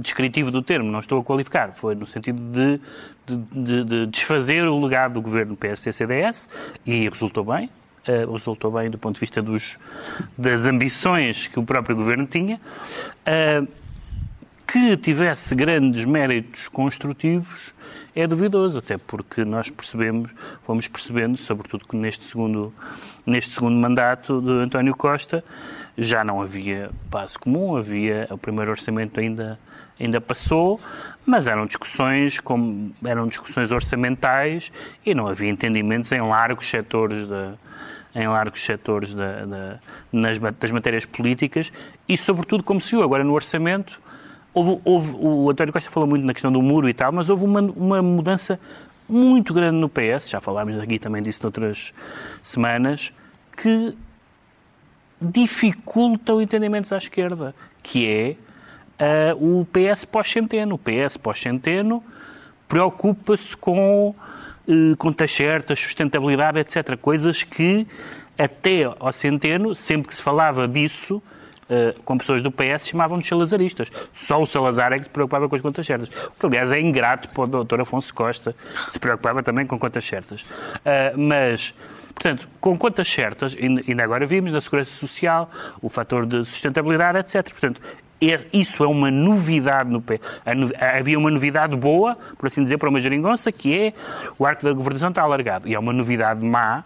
descritivo 0.00 0.50
do 0.50 0.62
termo, 0.62 0.90
não 0.90 1.00
estou 1.00 1.20
a 1.20 1.24
qualificar. 1.24 1.72
Foi 1.72 1.94
no 1.94 2.06
sentido 2.06 2.40
de, 2.52 2.80
de- 3.26 3.62
de- 3.64 3.84
de 3.84 4.06
desfazer 4.06 4.66
o 4.66 4.80
legado 4.80 5.14
do 5.14 5.22
governo 5.22 5.56
PSD-CDS 5.56 6.48
e 6.84 7.08
resultou 7.08 7.44
bem. 7.44 7.70
eh, 8.06 8.24
resultou 8.30 8.70
bem 8.72 8.88
do 8.90 8.96
ponto 8.98 9.14
de 9.16 9.20
vista 9.20 9.42
dos, 9.42 9.76
das 10.36 10.64
ambições 10.64 11.46
que 11.46 11.58
o 11.58 11.62
próprio 11.62 11.94
governo 11.94 12.26
tinha. 12.26 12.58
Eh, 13.26 13.62
que 14.70 14.96
tivesse 14.96 15.54
grandes 15.54 16.04
méritos 16.04 16.68
construtivos 16.68 17.72
é 18.14 18.26
duvidoso, 18.26 18.78
até 18.80 18.98
porque 18.98 19.44
nós 19.44 19.70
percebemos, 19.70 20.30
fomos 20.62 20.88
percebendo, 20.88 21.36
sobretudo 21.36 21.86
que 21.86 21.96
neste 21.96 22.24
segundo, 22.24 22.72
neste 23.24 23.52
segundo 23.52 23.76
mandato 23.76 24.40
de 24.40 24.50
António 24.50 24.94
Costa, 24.94 25.42
já 25.96 26.22
não 26.24 26.42
havia 26.42 26.90
passo 27.10 27.38
comum, 27.38 27.76
havia 27.76 28.26
o 28.30 28.36
primeiro 28.38 28.70
orçamento 28.70 29.18
ainda 29.20 29.58
ainda 30.00 30.20
passou, 30.20 30.78
mas 31.26 31.48
eram 31.48 31.66
discussões 31.66 32.38
como 32.38 32.92
eram 33.04 33.26
discussões 33.26 33.72
orçamentais 33.72 34.70
e 35.04 35.12
não 35.12 35.26
havia 35.26 35.48
entendimentos 35.50 36.12
em 36.12 36.20
largos 36.20 36.68
setores 36.68 37.26
da 37.26 37.54
em 38.14 38.26
largos 38.28 38.64
setores 38.64 39.14
da, 39.14 39.44
da- 39.44 39.78
nas, 40.12 40.38
das 40.38 40.70
matérias 40.70 41.04
políticas 41.04 41.72
e, 42.08 42.16
sobretudo, 42.16 42.62
como 42.62 42.80
se 42.80 42.92
viu 42.92 43.02
agora 43.02 43.22
no 43.24 43.32
orçamento, 43.32 44.00
houve, 44.52 44.80
houve- 44.84 45.16
o 45.18 45.50
António 45.50 45.72
Costa 45.72 45.90
falou 45.90 46.08
muito 46.08 46.24
na 46.24 46.32
questão 46.32 46.50
do 46.52 46.60
muro 46.62 46.88
e 46.88 46.94
tal, 46.94 47.12
mas 47.12 47.28
houve 47.28 47.44
uma, 47.44 47.60
uma 47.60 48.02
mudança 48.02 48.58
muito 49.08 49.54
grande 49.54 49.76
no 49.78 49.88
PS, 49.88 50.28
já 50.28 50.40
falámos 50.40 50.78
aqui 50.78 50.98
também 50.98 51.22
disso 51.22 51.42
noutras 51.42 51.92
semanas, 52.42 53.12
que 53.56 53.96
dificulta 55.20 56.34
o 56.34 56.40
entendimento 56.42 56.94
à 56.94 56.98
esquerda, 56.98 57.54
que 57.82 58.06
é 58.06 58.36
ah, 58.98 59.34
o 59.36 59.66
PS 59.66 60.04
pós-centeno. 60.04 60.74
O 60.74 60.78
PS 60.78 61.16
pós-centeno 61.16 62.02
preocupa-se 62.68 63.56
com 63.56 64.14
eh, 64.68 64.94
contas 64.98 65.30
certas, 65.30 65.78
sustentabilidade, 65.78 66.58
etc. 66.58 66.96
Coisas 67.00 67.42
que 67.42 67.86
até 68.36 68.84
ao 68.84 69.12
centeno, 69.12 69.74
sempre 69.74 70.08
que 70.08 70.14
se 70.14 70.22
falava 70.22 70.68
disso, 70.68 71.22
eh, 71.70 71.94
com 72.04 72.16
pessoas 72.18 72.42
do 72.42 72.50
PS, 72.50 72.88
chamavam 72.88 73.18
de 73.18 73.26
salazaristas. 73.26 73.90
Só 74.12 74.40
o 74.40 74.46
Salazar 74.46 74.92
é 74.92 74.98
que 74.98 75.04
se 75.04 75.10
preocupava 75.10 75.48
com 75.48 75.56
as 75.56 75.62
contas 75.62 75.86
certas. 75.86 76.08
O 76.08 76.30
que, 76.40 76.46
aliás, 76.46 76.70
é 76.72 76.80
ingrato 76.80 77.28
para 77.28 77.42
o 77.58 77.64
Dr. 77.64 77.80
Afonso 77.82 78.12
Costa, 78.14 78.52
que 78.52 78.90
se 78.92 78.98
preocupava 78.98 79.42
também 79.42 79.66
com 79.66 79.78
contas 79.78 80.04
certas. 80.04 80.44
Ah, 80.84 81.12
mas, 81.16 81.74
portanto, 82.14 82.48
com 82.60 82.76
contas 82.76 83.08
certas, 83.08 83.56
ainda 83.60 84.02
agora 84.04 84.26
vimos 84.26 84.52
na 84.52 84.60
Segurança 84.60 84.90
Social, 84.92 85.50
o 85.82 85.88
fator 85.88 86.24
de 86.26 86.44
sustentabilidade, 86.44 87.18
etc. 87.18 87.50
Portanto, 87.50 87.80
é- 88.20 88.40
isso 88.52 88.82
é 88.82 88.86
uma 88.88 89.10
novidade 89.10 89.90
no 89.90 90.00
P. 90.02 90.20
a 90.44 90.52
no- 90.54 90.70
Havia 90.76 91.16
uma 91.18 91.30
novidade 91.30 91.76
boa, 91.76 92.16
por 92.36 92.46
assim 92.48 92.62
dizer, 92.64 92.76
para 92.78 92.88
uma 92.88 93.00
geringonça, 93.00 93.52
que 93.52 93.78
é 93.78 93.92
o 94.38 94.44
arco 94.44 94.64
da 94.64 94.72
governação 94.72 95.10
está 95.10 95.22
alargado. 95.22 95.68
E 95.68 95.74
há 95.76 95.78
uma 95.78 95.92
novidade 95.92 96.44
má, 96.44 96.82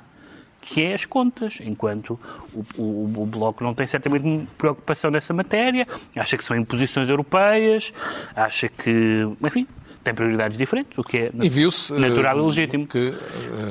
que 0.63 0.81
é 0.83 0.95
as 0.95 1.05
contas, 1.05 1.59
enquanto 1.61 2.19
o, 2.55 2.65
o- 2.81 3.23
o 3.23 3.27
Bloco 3.27 3.63
não 3.65 3.75
tem 3.75 3.87
certamente 3.87 4.49
preocupação 4.57 5.11
nessa 5.11 5.35
matéria, 5.35 5.87
acha 6.17 6.37
que 6.39 6.45
são 6.45 6.57
imposições 6.57 7.09
europeias, 7.09 7.93
acha 8.35 8.69
que, 8.69 9.29
enfim, 9.45 9.67
tem 10.05 10.15
prioridades 10.15 10.57
diferentes, 10.57 10.97
o 10.99 11.03
que 11.03 11.17
é 11.19 11.31
E 11.33 12.01
natural 12.01 12.37
e 12.37 12.41
eh, 12.41 12.43
legítimo. 12.43 12.87
que, 12.87 12.99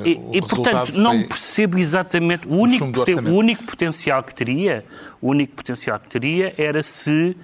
eh, 0.06 0.10
e, 0.34 0.38
e, 0.38 0.42
portanto, 0.42 0.94
não 0.98 1.24
percebo 1.24 1.78
exatamente. 1.80 2.46
O 2.48 2.56
único, 2.56 2.86
o 3.30 3.34
único 3.36 3.64
potencial 3.64 4.22
que 4.24 4.36
teria, 4.36 4.86
o 5.22 5.30
único 5.30 5.56
potencial 5.56 5.98
que 6.00 6.10
teria 6.10 6.54
era 6.58 6.84
se 6.84 7.36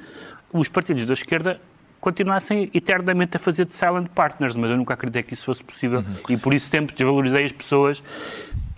os 0.54 0.68
partidos 0.68 1.06
da 1.06 1.14
esquerda 1.14 1.60
continuassem 2.00 2.70
eternamente 2.74 3.36
a 3.36 3.40
fazer 3.40 3.66
de 3.66 3.74
silent 3.74 4.08
partners, 4.10 4.56
mas 4.56 4.70
eu 4.70 4.78
nunca 4.78 4.94
acreditei 4.94 5.24
que 5.24 5.34
isso 5.34 5.46
fosse 5.46 5.64
possível 5.64 6.00
Uhum. 6.00 6.16
e 6.30 6.38
por 6.38 6.54
isso 6.54 6.70
sempre 6.70 6.96
desvalorizei 6.96 7.44
as 7.44 7.52
pessoas 7.52 8.02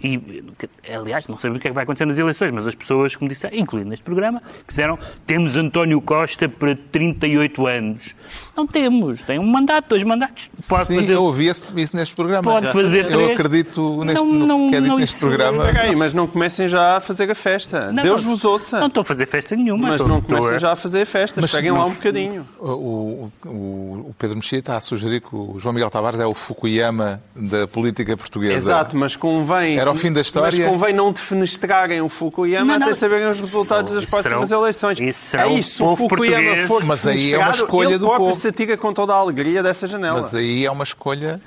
e, 0.01 0.17
que- 0.57 0.69
aliás, 0.93 1.27
não 1.27 1.37
sei 1.37 1.49
o 1.49 1.53
que 1.59 1.67
é 1.67 1.71
que 1.71 1.75
vai 1.75 1.83
acontecer 1.83 2.05
nas 2.05 2.17
eleições, 2.17 2.51
mas 2.51 2.65
as 2.67 2.75
pessoas, 2.75 3.15
como 3.15 3.29
disseram, 3.29 3.57
incluindo 3.57 3.89
neste 3.89 4.03
programa, 4.03 4.41
que 4.41 4.69
disseram 4.69 4.97
temos 5.25 5.55
António 5.55 5.99
Costa 6.01 6.47
para 6.49 6.75
38 6.75 7.67
anos. 7.67 8.15
Não 8.55 8.65
temos, 8.67 9.21
tem 9.23 9.39
um 9.39 9.45
mandato, 9.45 9.89
dois 9.89 10.03
mandatos. 10.03 10.49
Pode 10.67 10.87
Sim, 10.87 10.95
fazer 11.01 11.13
eu 11.13 11.23
ouvi 11.23 11.47
isso 11.49 11.95
neste 11.95 12.15
programa. 12.15 12.43
Pode 12.43 12.71
fazer 12.71 13.05
Eu 13.05 13.17
três. 13.19 13.31
acredito 13.39 14.03
neste, 14.03 14.23
Não, 14.25 14.33
no 14.33 14.45
não, 14.45 14.69
que 14.69 14.75
é 14.75 14.79
dito 14.79 14.89
não, 14.89 14.97
neste 14.97 15.19
programa. 15.19 15.65
Peraí, 15.65 15.95
mas 15.95 16.13
não 16.13 16.27
comecem 16.27 16.67
já 16.67 16.97
a 16.97 17.01
fazer 17.01 17.29
a 17.29 17.35
festa. 17.35 17.91
Não, 17.91 18.03
Deus 18.03 18.23
não, 18.23 18.31
vos 18.31 18.45
ouça. 18.45 18.79
Não 18.79 18.87
estou 18.87 19.01
a 19.01 19.05
fazer 19.05 19.25
festa 19.25 19.55
nenhuma. 19.55 19.89
mas 19.89 20.01
não 20.01 20.21
comecem 20.21 20.59
já 20.59 20.71
a 20.71 20.75
fazer 20.75 21.05
festas. 21.05 21.41
Mas 21.41 21.51
Peguem 21.51 21.71
lá 21.71 21.85
um 21.85 21.93
bocadinho. 21.93 22.45
O, 22.59 23.29
o- 23.45 24.05
o 24.09 24.15
Pedro 24.17 24.37
Mexia 24.37 24.59
está 24.59 24.77
a 24.77 24.81
sugerir 24.81 25.21
que 25.21 25.35
o 25.35 25.55
João 25.59 25.73
Miguel 25.73 25.89
Tavares 25.89 26.19
é 26.19 26.25
o 26.25 26.33
Fukuyama 26.33 27.21
da 27.35 27.67
política 27.67 28.15
portuguesa. 28.15 28.55
Exato, 28.55 28.95
mas 28.97 29.15
convém. 29.15 29.77
Era 29.77 29.88
o 29.91 29.95
fim 29.95 30.11
da 30.13 30.21
história? 30.21 30.59
Mas 30.59 30.69
convém 30.69 30.93
não 30.93 31.11
defenestrarem 31.11 32.01
o 32.01 32.09
Fukuyama 32.09 32.73
Não, 32.73 32.79
não. 32.79 32.87
até 32.87 32.95
saberem 32.95 33.29
os 33.29 33.39
resultados 33.39 33.91
das 33.93 34.03
Isso 34.03 34.11
próximas 34.11 34.47
será 34.49 34.59
o- 34.59 34.63
eleições. 34.63 34.99
isso 34.99 35.25
será 35.25 35.43
aí, 35.43 35.59
o 35.59 35.63
se 35.63 35.75
o 35.81 35.85
povo 35.85 35.95
Fukuyama 36.09 36.35
português. 36.43 36.67
for 36.67 36.85
Mas 36.85 37.05
aí 37.07 37.33
é 37.33 37.37
uma 37.37 37.51
escolha 37.51 37.99
do 37.99 38.07
povo. 38.07 38.33
se 38.39 38.47
atira 38.47 38.77
com 38.77 38.93
toda 38.93 39.13
a 39.13 39.17
alegria 39.17 39.61
dessa 39.63 39.87
janela. 39.87 40.21
Mas 40.21 40.33
aí 40.33 40.65
é 40.65 40.71
uma 40.71 40.83
escolha. 40.83 41.41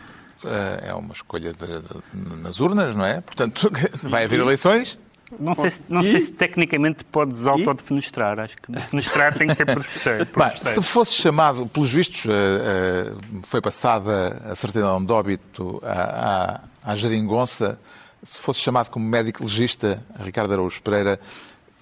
eh, 0.44 0.88
É 0.88 0.94
uma 0.94 1.12
escolha 1.12 1.52
de- 1.52 1.66
de- 1.66 2.42
nas 2.42 2.58
urnas, 2.60 2.96
não 2.96 3.04
é? 3.04 3.20
Portanto, 3.20 3.70
vai 4.02 4.24
haver 4.24 4.40
eleições. 4.40 4.98
Não, 5.40 5.54
sei 5.54 5.70
se, 5.70 5.82
não 5.88 6.02
sei 6.02 6.20
se 6.20 6.30
tecnicamente 6.32 7.04
podes 7.04 7.46
autodefenestrar. 7.46 8.38
Acho 8.38 8.56
que 8.60 8.70
defenestrar 8.70 9.32
tem 9.38 9.48
que 9.48 9.54
ser 9.54 9.64
terceiro. 9.64 10.26
se 10.56 10.82
fosse 10.82 11.14
chamado, 11.14 11.66
pelos 11.66 11.90
vistos, 11.90 12.26
eh, 12.26 12.32
eh, 12.32 13.12
foi 13.42 13.62
passada 13.62 14.42
a 14.44 14.54
certidão 14.54 15.02
de 15.02 15.10
óbito 15.10 15.80
à, 15.82 16.60
à, 16.84 16.92
à 16.92 16.96
geringonça, 16.96 17.78
se 18.22 18.40
fosse 18.40 18.60
chamado 18.60 18.90
como 18.90 19.04
médico 19.06 19.42
legista, 19.42 20.02
Ricardo 20.20 20.52
Araújo 20.52 20.80
Pereira, 20.82 21.18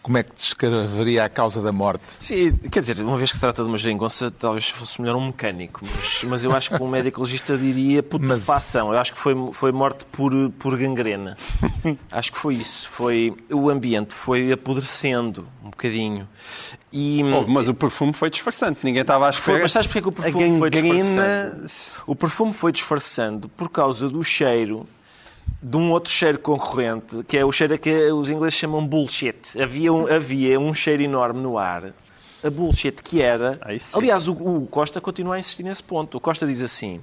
como 0.03 0.17
é 0.17 0.23
que 0.23 0.35
descreveria 0.35 1.25
a 1.27 1.29
causa 1.29 1.61
da 1.61 1.71
morte? 1.73 2.03
Sim, 2.21 2.53
quer 2.73 2.81
dizer, 2.81 3.05
uma 3.05 3.19
vez 3.19 3.31
que 3.33 3.37
se 3.37 3.41
trata 3.41 3.63
de 3.63 3.69
uma 3.69 3.77
geringonça, 3.77 4.31
talvez 4.31 4.67
fosse 4.71 4.99
melhor 4.99 5.15
um 5.17 5.27
mecânico. 5.27 5.83
Mas, 5.85 6.25
mas 6.25 6.43
eu 6.45 6.53
acho 6.57 6.71
que 6.71 6.83
um 6.83 6.89
médico 6.89 7.21
legista 7.21 7.55
diria 7.59 8.03
putrefação. 8.03 8.95
Eu 8.95 8.99
acho 8.99 9.13
que 9.13 9.19
foi, 9.19 9.35
foi 9.53 9.71
morte 9.73 10.07
por, 10.07 10.33
por 10.59 10.75
gangrena. 10.79 11.37
Acho 12.11 12.33
que 12.33 12.39
foi 12.39 12.55
isso. 12.55 12.89
Foi, 12.89 13.37
o 13.53 13.69
ambiente 13.69 14.15
foi 14.15 14.51
apodrecendo 14.51 15.47
um 15.63 15.69
bocadinho. 15.69 16.27
E, 16.91 17.23
Houve, 17.23 17.51
mas 17.51 17.69
o 17.69 17.75
perfume 17.75 18.15
foi 18.15 18.31
disfarçante. 18.31 18.81
Ninguém 18.83 19.03
estava 19.03 19.29
à 19.29 19.33
Foi, 19.35 19.39
espera. 19.53 19.63
mas 19.63 19.73
sabes 19.73 19.87
porque 19.87 19.99
é 19.99 20.03
que 20.03 20.09
o 20.09 20.11
A 20.11 20.15
perfume 20.15 20.59
foi 20.61 20.71
gangrena- 20.71 21.51
disfarçando? 21.67 21.71
O 22.07 22.17
perfume 22.17 22.53
foi 22.55 22.73
disfarçando 22.73 23.49
por 23.51 23.69
causa 23.69 24.09
do 24.09 24.25
cheiro 24.25 24.89
de 25.63 25.77
um 25.77 25.91
outro 25.91 26.11
cheiro 26.11 26.39
concorrente, 26.39 27.23
que 27.27 27.37
é 27.37 27.45
o 27.45 27.53
cheiro 27.53 27.79
que 27.79 28.11
os 28.13 28.29
ingleses 28.29 28.59
chamam 28.59 28.87
bullshit. 28.87 29.37
Havia 29.61 29.93
um, 29.93 30.07
havia 30.07 30.59
um 30.59 30.73
cheiro 30.73 31.03
enorme 31.03 31.41
no 31.41 31.59
ar, 31.59 31.93
a 32.43 32.51
bullshit 32.51 33.03
que 33.03 33.21
era... 33.21 33.59
Aliás, 33.95 34.29
o, 34.29 34.33
o 34.33 34.67
Costa 34.67 35.01
continua 35.01 35.37
a 35.37 35.39
insistir 35.39 35.63
nesse 35.63 35.83
ponto. 35.83 36.17
O 36.17 36.21
Costa 36.21 36.47
diz 36.47 36.63
assim... 36.63 37.01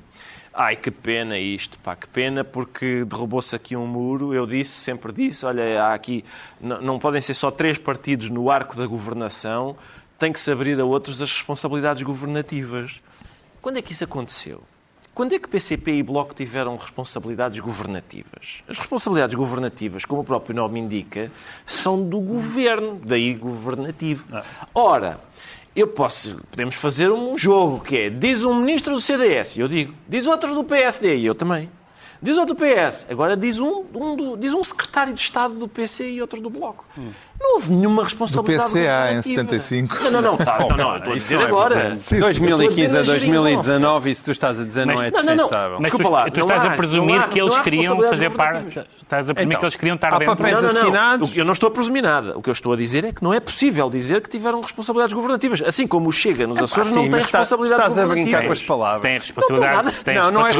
Ai, 0.60 0.76
que 0.76 0.90
pena 0.90 1.38
isto, 1.38 1.78
pá, 1.78 1.96
que 1.96 2.08
pena, 2.08 2.44
porque 2.44 3.06
derrubou-se 3.06 3.56
aqui 3.56 3.76
um 3.76 3.86
muro. 3.86 4.34
Eu 4.34 4.48
disse, 4.48 4.72
sempre 4.72 5.14
disse, 5.14 5.46
olha, 5.46 5.84
há 5.84 5.94
aqui, 5.94 6.26
não, 6.60 6.82
não 6.82 6.98
podem 6.98 7.22
ser 7.22 7.36
só 7.36 7.52
três 7.52 7.78
partidos 7.78 8.32
no 8.32 8.50
arco 8.50 8.76
da 8.76 8.88
governação, 8.88 9.78
tem 10.18 10.34
que 10.34 10.40
se 10.40 10.50
abrir 10.50 10.80
a 10.80 10.84
outros 10.84 11.22
as 11.22 11.32
responsabilidades 11.32 12.02
governativas. 12.02 12.98
Quando 13.62 13.78
é 13.78 13.84
que 13.84 13.92
isso 13.92 14.04
aconteceu? 14.04 14.64
Quando 15.18 15.34
é 15.34 15.40
que 15.40 15.50
PCP 15.50 15.94
e 15.94 16.04
Bloco 16.04 16.36
tiveram 16.36 16.76
responsabilidades 16.78 17.60
governativas? 17.60 18.62
As 18.68 18.78
responsabilidades 18.78 19.34
governativas, 19.36 20.06
como 20.06 20.22
o 20.22 20.24
próprio 20.24 20.56
nome 20.56 20.80
indica, 20.80 21.32
são 21.66 22.08
do 22.08 22.20
governo, 22.20 23.02
daí 23.04 23.34
governativo. 23.34 24.26
Ora, 24.76 25.20
eu 25.76 25.88
posso, 25.88 26.40
podemos 26.52 26.76
fazer 26.76 27.10
um 27.10 27.36
jogo 27.36 27.80
que 27.80 27.98
é, 27.98 28.10
diz 28.12 28.44
um 28.44 28.54
ministro 28.62 28.94
do 28.94 29.02
CDS, 29.02 29.58
eu 29.58 29.68
digo, 29.68 29.92
diz 30.08 30.28
outro 30.28 30.54
do 30.54 30.64
PSD, 30.64 31.18
e 31.18 31.26
eu 31.26 31.34
também. 31.34 31.68
Diz 32.22 32.38
outro 32.38 32.54
do 32.54 32.60
PS, 32.64 33.08
agora 33.10 33.36
diz 33.36 33.58
um, 33.60 33.86
um 33.96 34.16
do- 34.16 34.38
diz 34.38 34.54
um 34.54 34.64
secretário 34.64 35.14
de 35.16 35.22
Estado 35.22 35.56
do 35.56 35.68
PC 35.68 36.10
e 36.12 36.22
outro 36.22 36.40
do 36.40 36.50
Bloco. 36.50 36.86
Não 37.40 37.56
houve 37.56 37.72
nenhuma 37.74 38.04
responsabilidade 38.04 38.68
Do 38.70 38.74
PCA 38.74 38.80
em 39.12 39.16
governativa. 39.18 39.36
75. 39.36 40.04
Não, 40.04 40.12
não, 40.12 40.22
não, 40.22 40.38
tá, 40.38 40.58
não, 40.60 40.70
não, 40.78 40.98
estou 40.98 41.12
a 41.14 41.16
dizer 41.16 41.42
agora. 41.42 41.96
De 41.96 42.20
2015 42.20 42.98
a 42.98 43.02
2019, 43.04 44.10
isso 44.10 44.26
tu 44.26 44.32
estás 44.32 44.60
a 44.60 44.64
dizer, 44.66 44.86
não 44.86 44.94
é 45.02 45.12
não, 45.12 45.24
não, 45.24 45.24
não. 45.24 45.36
defensável. 45.46 45.78
Mas 45.80 45.92
tu, 45.92 45.98
Desculpa 45.98 46.18
lá, 46.18 46.30
tu 46.32 46.40
não 46.40 46.46
estás 46.48 46.64
há- 46.64 46.68
a 46.68 46.76
presumir 46.76 47.30
que 47.30 47.40
eles 47.40 47.58
queriam 47.60 47.98
fazer 48.02 48.30
parte. 48.32 48.80
Estás 49.04 49.30
a 49.30 49.34
presumir 49.34 49.54
Então, 49.56 49.60
que 49.62 49.66
eles 49.66 49.76
queriam 49.78 49.96
estar 49.96 50.14
há 50.14 50.18
dentro. 50.20 50.36
papéis 50.36 50.58
Não, 50.58 50.64
não, 50.64 50.74
não. 50.74 50.82
assinados. 50.82 51.38
Eu 51.38 51.46
não 51.46 51.54
estou 51.54 51.68
a 51.68 51.72
presumir 51.72 52.04
nada. 52.04 52.38
O 52.38 52.42
que 52.42 52.50
eu 52.50 52.54
estou 52.54 52.74
a 52.74 52.76
dizer 52.76 53.06
é 53.06 53.12
que 53.14 53.24
não 53.24 53.34
é 53.34 53.40
possível 53.40 53.90
dizer 53.90 54.22
que 54.22 54.30
tiveram 54.30 54.60
responsabilidades 54.62 55.14
governativas. 55.14 55.62
Assim 55.62 55.88
como 55.88 56.10
o 56.10 56.12
Chega 56.12 56.46
nos 56.46 56.60
Açores 56.60 56.90
Sim, 56.90 56.96
não 56.96 57.10
tem 57.10 57.22
responsabilidades 57.22 57.86
estás 57.88 57.98
a 57.98 58.02
brincar 58.08 58.16
com 58.18 58.48
governativas. 58.48 58.58
as 58.60 58.66
palavras. 58.68 58.98
Se 58.98 59.02
tem 59.04 59.14
responsabilidades, 59.14 60.04
Não, 60.16 60.32
não 60.32 60.48
é 60.48 60.52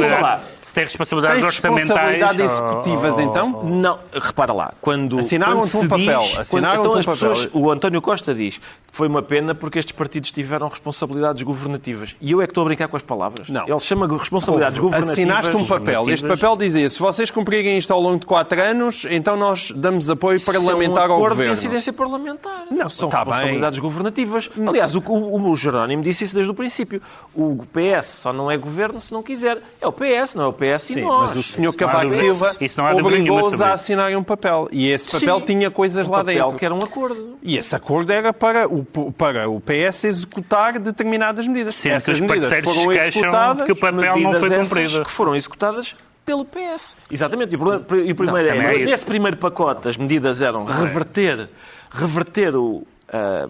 se 0.62 0.74
tem 0.74 0.84
responsabilidades 0.84 1.42
orçamentais. 1.42 1.88
responsabilidades 1.88 2.40
executivas, 2.50 3.18
então? 3.18 3.62
Não, 3.64 3.98
repara 4.12 4.52
lá, 4.52 4.72
quando. 4.80 5.18
Assinaram-te 5.18 5.70
quando 5.70 5.84
um 5.84 5.88
papel, 5.88 6.20
diz- 6.22 6.48
assinaram-te 6.68 6.80
então 6.80 6.96
um 6.96 6.98
as 6.98 7.06
pessoas. 7.06 7.48
O 7.52 7.70
António 7.70 8.02
Costa 8.02 8.34
diz 8.34 8.58
que 8.58 8.62
foi 8.90 9.08
uma 9.08 9.22
pena 9.22 9.54
porque 9.54 9.78
estes 9.78 9.92
partidos 9.92 10.30
tiveram 10.30 10.68
responsabilidades 10.68 11.42
governativas. 11.42 12.16
E 12.20 12.32
eu 12.32 12.42
é 12.42 12.46
que 12.46 12.50
estou 12.50 12.62
a 12.62 12.64
brincar 12.66 12.88
com 12.88 12.96
as 12.96 13.02
palavras. 13.02 13.48
Não. 13.48 13.66
Ele 13.66 13.80
chama 13.80 14.06
responsabilidades 14.06 14.78
governativas. 14.78 15.18
Assinaste 15.18 15.56
um 15.56 15.64
papel. 15.64 16.08
Este 16.10 16.26
papel 16.26 16.56
dizia, 16.56 16.88
se 16.88 16.98
vocês 16.98 17.30
cumprirem 17.30 17.78
isto 17.78 17.92
ao 17.92 18.00
longo 18.00 18.18
de 18.18 18.26
quatro 18.26 18.60
anos, 18.60 19.06
então 19.10 19.36
nós 19.36 19.70
damos 19.74 20.10
apoio 20.10 20.38
parlamentar 20.44 21.04
é 21.04 21.08
um 21.08 21.12
ao 21.12 21.16
acordo 21.16 21.30
governo. 21.30 21.52
de 21.52 21.58
incidência 21.58 21.92
parlamentar. 21.92 22.64
Não, 22.70 22.88
são 22.88 23.08
tá 23.08 23.24
bem. 23.24 23.32
responsabilidades 23.32 23.78
governativas. 23.78 24.50
Aliás, 24.66 24.94
o, 24.94 25.00
o, 25.00 25.50
o 25.50 25.56
Jerónimo 25.56 26.02
disse 26.02 26.24
isso 26.24 26.34
desde 26.34 26.50
o 26.50 26.54
princípio. 26.54 27.00
O 27.34 27.64
PS 27.72 28.06
só 28.06 28.32
não 28.32 28.50
é 28.50 28.56
governo 28.56 29.00
se 29.00 29.12
não 29.12 29.22
quiser. 29.22 29.62
É 29.80 29.86
o 29.86 29.92
PS, 29.92 30.34
não 30.34 30.44
é 30.44 30.46
o 30.46 30.52
PS 30.52 30.82
Sim, 30.82 31.00
e 31.00 31.02
nós. 31.02 31.28
mas 31.28 31.36
o 31.36 31.42
senhor 31.42 31.72
Cavaco. 31.74 32.10
Silva 32.10 32.50
obrigou-os 32.98 33.52
a 33.52 33.54
isso. 33.54 33.64
assinarem 33.64 34.16
um 34.16 34.22
papel. 34.22 34.68
E 34.70 34.88
esse 34.88 35.10
papel 35.10 35.40
Sim, 35.40 35.46
tinha 35.46 35.70
coisas 35.70 36.06
um 36.06 36.10
lá 36.10 36.18
papel 36.18 36.50
dentro. 36.50 36.57
Que 36.58 36.64
era 36.64 36.74
um 36.74 36.82
acordo. 36.82 37.38
E 37.42 37.56
esse 37.56 37.74
acordo 37.74 38.12
era 38.12 38.32
para 38.32 38.66
o, 38.68 38.84
para 39.12 39.48
o 39.48 39.60
PS 39.60 40.04
executar 40.04 40.78
determinadas 40.78 41.46
medidas. 41.46 41.74
Sendo 41.74 41.92
que 41.92 41.96
Essas 41.96 42.14
os 42.16 42.20
medidas 42.20 42.50
foram 42.64 42.74
se 42.80 42.88
queixam 42.88 43.20
executadas. 43.22 43.66
que 43.66 43.72
o 43.72 43.76
papel 43.76 44.16
não 44.18 44.32
foi 44.40 44.50
cumprido. 44.50 45.04
que 45.04 45.10
foram 45.10 45.34
executadas 45.36 45.96
pelo 46.26 46.44
PS. 46.44 46.96
Exatamente. 47.10 47.52
E 47.52 47.56
o, 47.56 47.58
problema- 47.58 48.04
e 48.06 48.12
o 48.12 48.14
primeiro 48.14 48.48
também 48.48 48.66
é, 48.66 48.82
é 48.82 48.84
nesse 48.84 49.06
primeiro 49.06 49.36
pacote 49.36 49.88
as 49.88 49.96
medidas 49.96 50.42
eram 50.42 50.64
reverter, 50.64 51.48
reverter 51.90 52.54
o, 52.54 52.86
a, 53.10 53.48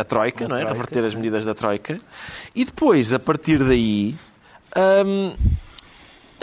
a 0.00 0.04
Troika, 0.04 0.46
não 0.46 0.56
é? 0.56 0.60
Troika. 0.60 0.72
Reverter 0.78 1.04
as 1.06 1.14
medidas 1.14 1.44
da 1.44 1.54
Troika. 1.54 1.98
E 2.54 2.64
depois, 2.64 3.12
a 3.12 3.18
partir 3.18 3.58
daí... 3.64 4.14
hum, 5.06 5.32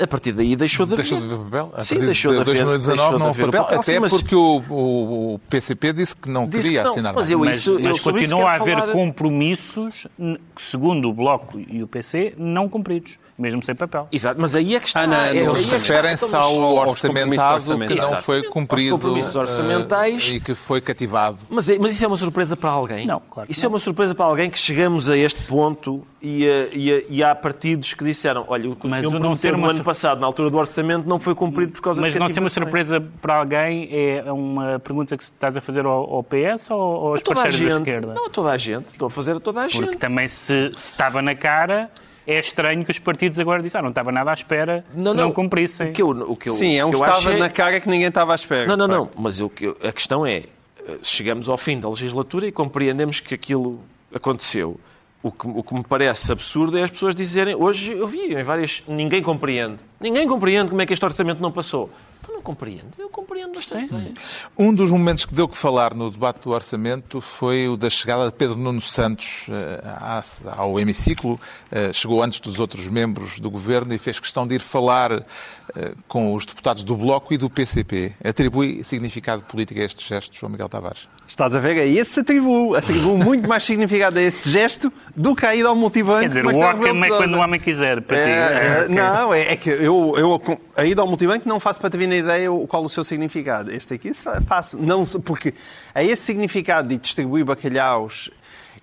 a 0.02 0.08
partir 0.08 0.32
daí 0.34 0.56
deixou 0.56 0.86
de 0.86 0.94
haver. 0.94 1.04
Deixou 1.04 1.20
de 1.20 1.26
haver 1.34 1.46
papel? 1.46 1.72
A 1.76 1.84
Sim, 1.86 1.96
deixou 2.00 2.32
de 2.32 2.38
de 2.38 2.42
haver- 2.42 2.64
2019 2.64 2.96
deixou 2.98 3.14
de 3.14 3.20
não 3.20 3.28
houve 3.28 3.42
papel, 3.46 3.62
papel. 3.64 3.80
até 3.80 3.94
Sim, 3.94 4.00
mas- 4.00 4.12
porque 4.14 4.36
o, 4.36 4.64
o- 4.70 5.34
o 5.36 5.40
PCP 5.50 5.94
disse 5.94 6.16
que 6.16 6.30
não 6.30 6.48
Disse 6.48 6.64
queria 6.64 6.80
que 6.80 6.84
não, 6.86 6.92
assinar 6.92 7.14
mas 7.14 7.30
eu 7.32 7.40
Mas, 7.40 7.58
isso- 7.60 7.80
mas 7.82 8.00
continua 8.02 8.52
a 8.52 8.54
haver 8.56 8.78
falar. 8.78 8.92
compromissos 8.94 10.08
que, 10.18 10.40
segundo 10.58 11.10
o 11.10 11.14
Bloco 11.14 11.60
e 11.60 11.82
o 11.84 11.88
PC, 11.88 12.34
não 12.38 12.68
cumpridos, 12.70 13.12
mesmo 13.38 13.64
sem 13.64 13.76
papel. 13.76 14.08
Exato, 14.12 14.40
mas 14.40 14.56
aí 14.56 14.76
é 14.76 14.80
que 14.80 14.88
está. 14.88 15.02
Ah, 15.02 15.08
não, 15.08 15.18
é- 15.18 15.30
é 15.38 15.42
Eles 15.44 15.60
está. 15.60 15.74
referem-se 15.74 16.36
ao 16.36 16.56
orçamentado 16.76 16.86
compromissos 16.86 17.66
que 17.66 17.76
não 17.76 17.76
orçamentais. 17.76 18.26
foi 18.26 18.44
cumprido 18.44 18.94
Aos 18.94 19.02
compromissos 19.02 19.36
eh, 19.36 19.40
orçamentais. 19.40 20.28
e 20.30 20.40
que 20.40 20.56
foi 20.56 20.82
cativado. 20.82 21.38
Mas, 21.50 21.70
é- 21.70 21.78
mas 21.78 21.94
isso 21.94 22.04
é 22.04 22.08
uma 22.08 22.18
surpresa 22.18 22.56
para 22.56 22.70
alguém? 22.70 23.06
Não, 23.06 23.22
claro 23.30 23.52
Isso 23.52 23.62
não. 23.62 23.68
é 23.68 23.70
uma 23.74 23.80
surpresa 23.80 24.16
para 24.16 24.26
alguém 24.26 24.50
que 24.50 24.58
chegamos 24.60 25.10
a 25.10 25.18
este 25.18 25.44
ponto 25.44 26.06
e, 26.22 26.46
eh, 26.46 26.70
e, 26.74 26.92
eh, 26.92 27.06
e 27.10 27.24
há 27.24 27.36
partidos 27.36 27.94
que 27.94 28.04
disseram 28.04 28.46
olha, 28.48 28.70
o 28.70 28.76
que 28.76 28.88
o 28.88 28.90
Mas 28.90 29.00
senhor 29.02 29.12
não 29.14 29.20
prometeu 29.20 29.42
ser 29.42 29.52
no 29.52 29.58
uma 29.64 29.72
ano 29.72 29.84
passado, 29.84 30.20
na 30.22 30.28
altura 30.28 30.50
do 30.50 30.58
orçamento, 30.58 31.08
não 31.08 31.20
foi 31.20 31.36
cumprido 31.36 31.72
por 31.74 31.82
causa 31.82 32.02
Mas 32.02 32.14
de 32.14 32.20
não 32.20 32.30
ser 32.30 32.40
uma 32.40 32.50
surpresa 32.50 33.02
para 33.22 33.36
alguém 33.38 33.90
é 33.92 34.32
uma 34.32 34.80
pergunta 34.80 35.16
que 35.18 35.24
estás 35.24 35.56
a 35.58 35.62
fazer 35.62 35.86
ao, 35.86 36.16
ao 36.16 36.24
PS 36.24 36.70
ou, 36.72 37.10
aos 37.10 37.20
A 37.22 37.24
toda 37.24 37.40
a 37.42 37.44
parceiros 37.44 37.70
da 37.74 37.78
gente. 37.80 37.88
esquerda? 37.90 38.14
Não, 38.16 38.26
a 38.26 38.30
toda 38.30 38.52
a 38.52 38.58
gente. 38.58 38.88
Estou 38.88 39.08
a 39.08 39.12
fazer 39.12 39.36
a 39.36 39.40
toda 39.40 39.60
a 39.66 39.68
Porque 39.70 39.86
gente. 39.86 39.98
também 39.98 40.28
se, 40.28 40.72
se 40.76 40.88
estava 40.88 41.22
na 41.22 41.36
cara, 41.36 41.90
é 42.28 42.40
estranho 42.40 42.84
que 42.84 42.92
os 42.92 43.00
partidos 43.00 43.38
agora 43.40 43.62
disseram, 43.62 43.82
ah, 43.82 43.84
não 43.84 43.90
estava 43.90 44.12
nada 44.12 44.32
à 44.32 44.34
espera, 44.34 44.84
Não, 44.94 45.14
não, 45.14 45.26
não. 45.26 45.32
cumprissem. 45.32 45.90
O 45.90 45.94
que 45.94 46.02
eu, 46.02 46.10
o 46.10 46.36
que 46.36 46.50
eu, 46.50 46.54
Sim, 46.54 46.78
é 46.78 46.84
um 46.86 46.90
que 46.90 46.96
eu 46.96 47.00
estava 47.02 47.18
acho 47.20 47.30
é- 47.30 47.38
na 47.38 47.50
cara 47.50 47.80
que 47.80 47.88
ninguém 47.90 48.08
estava 48.08 48.32
à 48.32 48.36
espera. 48.36 48.66
Não, 48.68 48.76
não, 48.78 48.88
não. 48.88 49.10
Mas 49.18 49.40
o 49.40 49.50
que 49.50 49.66
eu- 49.66 49.78
a 49.84 49.92
questão 49.92 50.26
é, 50.26 50.38
eh, 50.88 50.98
chegamos 51.04 51.48
ao 51.50 51.58
fim 51.58 51.80
da 51.80 51.90
legislatura 51.90 52.48
e 52.48 52.52
compreendemos 52.52 53.20
que 53.20 53.34
aquilo 53.36 53.80
aconteceu. 54.14 54.80
O 55.22 55.32
que, 55.32 55.48
o 55.48 55.64
que 55.64 55.74
me 55.74 55.84
parece 55.84 56.32
absurdo 56.32 56.78
é 56.78 56.84
as 56.84 56.92
pessoas 56.92 57.16
dizerem, 57.16 57.56
hoje 57.56 57.92
eu 57.94 58.08
vi 58.08 58.32
em 58.36 58.44
várias, 58.44 58.84
ninguém 58.88 59.24
compreende. 59.24 59.78
Ninguém 60.00 60.28
compreende 60.28 60.70
como 60.70 60.82
é 60.82 60.86
que 60.86 60.94
este 60.94 61.04
orçamento 61.04 61.42
não 61.42 61.52
passou. 61.52 61.90
Então 62.26 62.36
não 62.36 62.42
compreendo. 62.42 62.88
Eu 62.98 63.08
compreendo 63.08 63.54
bastante. 63.54 63.94
bem. 63.94 64.14
Um 64.58 64.74
dos 64.74 64.90
momentos 64.90 65.26
que 65.26 65.34
deu 65.34 65.48
que 65.48 65.56
falar 65.56 65.94
no 65.94 66.10
debate 66.10 66.42
do 66.42 66.50
orçamento 66.50 67.22
foi 67.22 67.68
o 67.68 67.78
da 67.78 67.88
chegada 67.88 68.26
de 68.26 68.32
Pedro 68.34 68.58
Nuno 68.58 68.82
Santos 68.82 69.46
eh, 69.48 69.82
ao 70.58 70.80
hemiciclo. 70.80 71.40
Eh, 71.72 71.94
Chegou 71.94 72.24
antes 72.24 72.40
dos 72.40 72.60
outros 72.60 72.88
membros 72.88 73.40
do 73.40 73.52
governo 73.52 73.94
e 73.94 74.00
fez 74.00 74.20
questão 74.20 74.48
de 74.48 74.56
ir 74.56 74.62
falar 74.62 75.12
eh, 75.12 75.94
com 76.08 76.34
os 76.34 76.48
deputados 76.48 76.84
do 76.84 76.98
Bloco 76.98 77.32
e 77.32 77.38
do 77.38 77.48
PCP. 77.48 78.16
Atribui 78.24 78.82
significado 78.84 79.44
político 79.44 79.80
a 79.80 79.84
este 79.84 80.08
gesto, 80.08 80.36
João 80.36 80.52
Miguel 80.52 80.68
Tavares? 80.68 81.08
Estás 81.28 81.56
a 81.56 81.60
ver? 81.60 81.76
É 81.78 81.88
esse 81.88 82.20
atribuo. 82.20 82.76
Atribuo 82.76 83.18
muito 83.18 83.50
mais 83.50 83.64
significado 83.64 84.20
a 84.20 84.22
esse 84.22 84.48
gesto 84.50 84.94
do 85.16 85.36
que 85.36 85.46
a 85.46 85.56
ida 85.56 85.68
ao 85.68 85.76
multibanco. 85.76 86.20
Quer 86.22 86.30
dizer, 86.30 86.46
o 86.46 86.52
de 86.52 86.58
é 87.04 87.08
quando 87.10 87.34
o 87.36 87.40
homem 87.40 87.60
quiser, 87.60 88.02
para 88.02 88.18
ti. 88.18 88.30
É, 88.30 88.36
É, 88.36 88.82
ok. 88.86 88.96
Não, 88.96 89.34
é, 89.34 89.54
é 89.54 89.56
que 89.56 89.70
eu, 89.70 90.14
eu 90.18 90.60
a 90.78 90.86
ida 90.86 91.02
ao 91.02 91.08
multibanco 91.08 91.50
não 91.50 91.60
faço 91.60 91.80
para 91.82 91.90
te 91.90 91.98
vir 91.98 92.08
na 92.08 92.16
ideia 92.16 92.50
qual 92.68 92.84
o 92.84 92.90
seu 92.90 93.04
significado. 93.04 93.72
Este 93.72 93.96
aqui 93.96 94.14
fa- 94.14 94.40
faço. 94.42 94.78
Não, 94.78 95.04
porque 95.24 95.54
a 95.96 96.04
esse 96.04 96.22
significado 96.22 96.88
de 96.90 96.98
distribuir 96.98 97.44
bacalhaus 97.44 98.30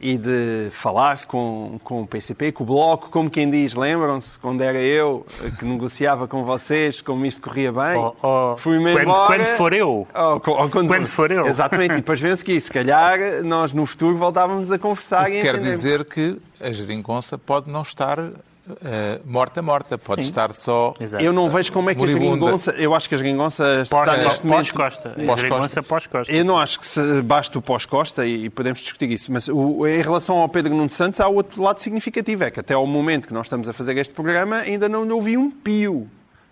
e 0.03 0.19
de 0.19 0.69
falar 0.73 1.27
com, 1.27 1.79
com 1.85 2.03
o 2.03 2.07
PCP, 2.07 2.51
com 2.51 2.65
o 2.65 2.67
Bloco, 2.67 3.09
como 3.09 3.31
quem 3.31 3.49
diz, 3.49 3.73
lembram-se, 3.75 4.37
quando 4.39 4.61
era 4.61 4.79
eu 4.81 5.25
eh, 5.45 5.51
que 5.57 5.65
negociava 5.65 6.27
com 6.27 6.43
vocês, 6.45 7.01
como 7.01 7.25
isto 7.25 7.41
corria 7.41 7.71
bem, 7.71 7.97
Oh, 7.97 8.15
oh, 8.23 8.57
fui-me 8.57 8.93
quando- 8.93 9.03
embora... 9.03 9.27
quando 9.45 9.57
for 9.57 9.73
eu. 9.73 10.09
Oh, 10.13 10.35
oh, 10.35 10.41
quando, 10.69 10.89
Quando 10.89 11.07
for 11.07 11.31
eu. 11.31 11.47
Exatamente, 11.47 11.93
e 11.93 11.97
depois 11.97 12.21
vemos 12.21 12.43
que 12.43 12.61
se 12.61 12.71
calhar 12.71 13.19
nós 13.45 13.73
no 13.73 13.87
futuro 13.87 14.17
voltávamos 14.17 14.73
a 14.73 14.79
conversar 14.79 15.31
e 15.31 15.41
Quer 15.41 15.55
entender. 15.55 15.71
dizer 15.71 16.05
que 16.05 16.37
a 16.61 16.71
geringonça 16.73 17.39
pode 17.39 17.71
não 17.71 17.83
estar 17.83 18.19
eh, 18.85 19.21
morta, 19.25 19.61
morta. 19.63 19.99
Pode 19.99 20.23
Sim. 20.23 20.29
estar 20.29 20.53
só... 20.53 20.95
Exato. 21.01 21.23
Eu 21.25 21.33
não 21.33 21.49
vejo 21.51 21.73
como 21.73 21.91
é 21.91 21.95
que 21.95 22.01
a 22.01 22.05
Moribunda. 22.05 22.29
geringonça. 22.47 22.71
Eu 22.73 22.95
acho 22.95 23.09
que 23.09 23.15
a 23.15 23.19
geringonça 23.19 23.81
está 23.83 24.05
Pós- 24.05 24.19
neste 24.19 24.47
momento. 24.47 24.73
Pós-Costa. 24.73 25.09
Pós-Costa. 25.11 25.37
Geringonça 25.49 25.83
pós-Costa. 25.83 26.33
Eu 26.33 26.45
não 26.45 26.59
acho 26.59 26.79
que 26.81 26.87
se 26.87 27.23
basta 27.23 27.59
o 27.59 27.63
pós-Costa 27.63 28.27
e, 28.27 28.45
e 28.45 28.51
podemos 28.51 28.81
discutir 28.81 29.11
isso, 29.11 29.33
mas 29.33 29.49
o- 29.49 29.87
em 29.87 30.01
relação 30.03 30.37
ao 30.39 30.49
Pedro 30.49 30.75
Nuno 30.75 30.91
Santos 30.91 31.21
há 31.21 31.29
outro 31.29 31.63
lado 31.63 31.79
significativo, 31.81 32.45
é 32.45 32.51
que 32.51 32.61
até 32.61 32.75
ao 32.75 32.87
momento 32.87 33.27
que 33.29 33.35
nós 33.35 33.47
estamos 33.47 33.69
a 33.69 33.73
fazer 33.73 33.97
este 33.99 34.15
programa 34.15 34.57
ainda 34.59 34.89
não 34.89 35.05
lhe 35.05 35.13
ouvi 35.13 35.37
um 35.37 35.51
pio. 35.51 36.09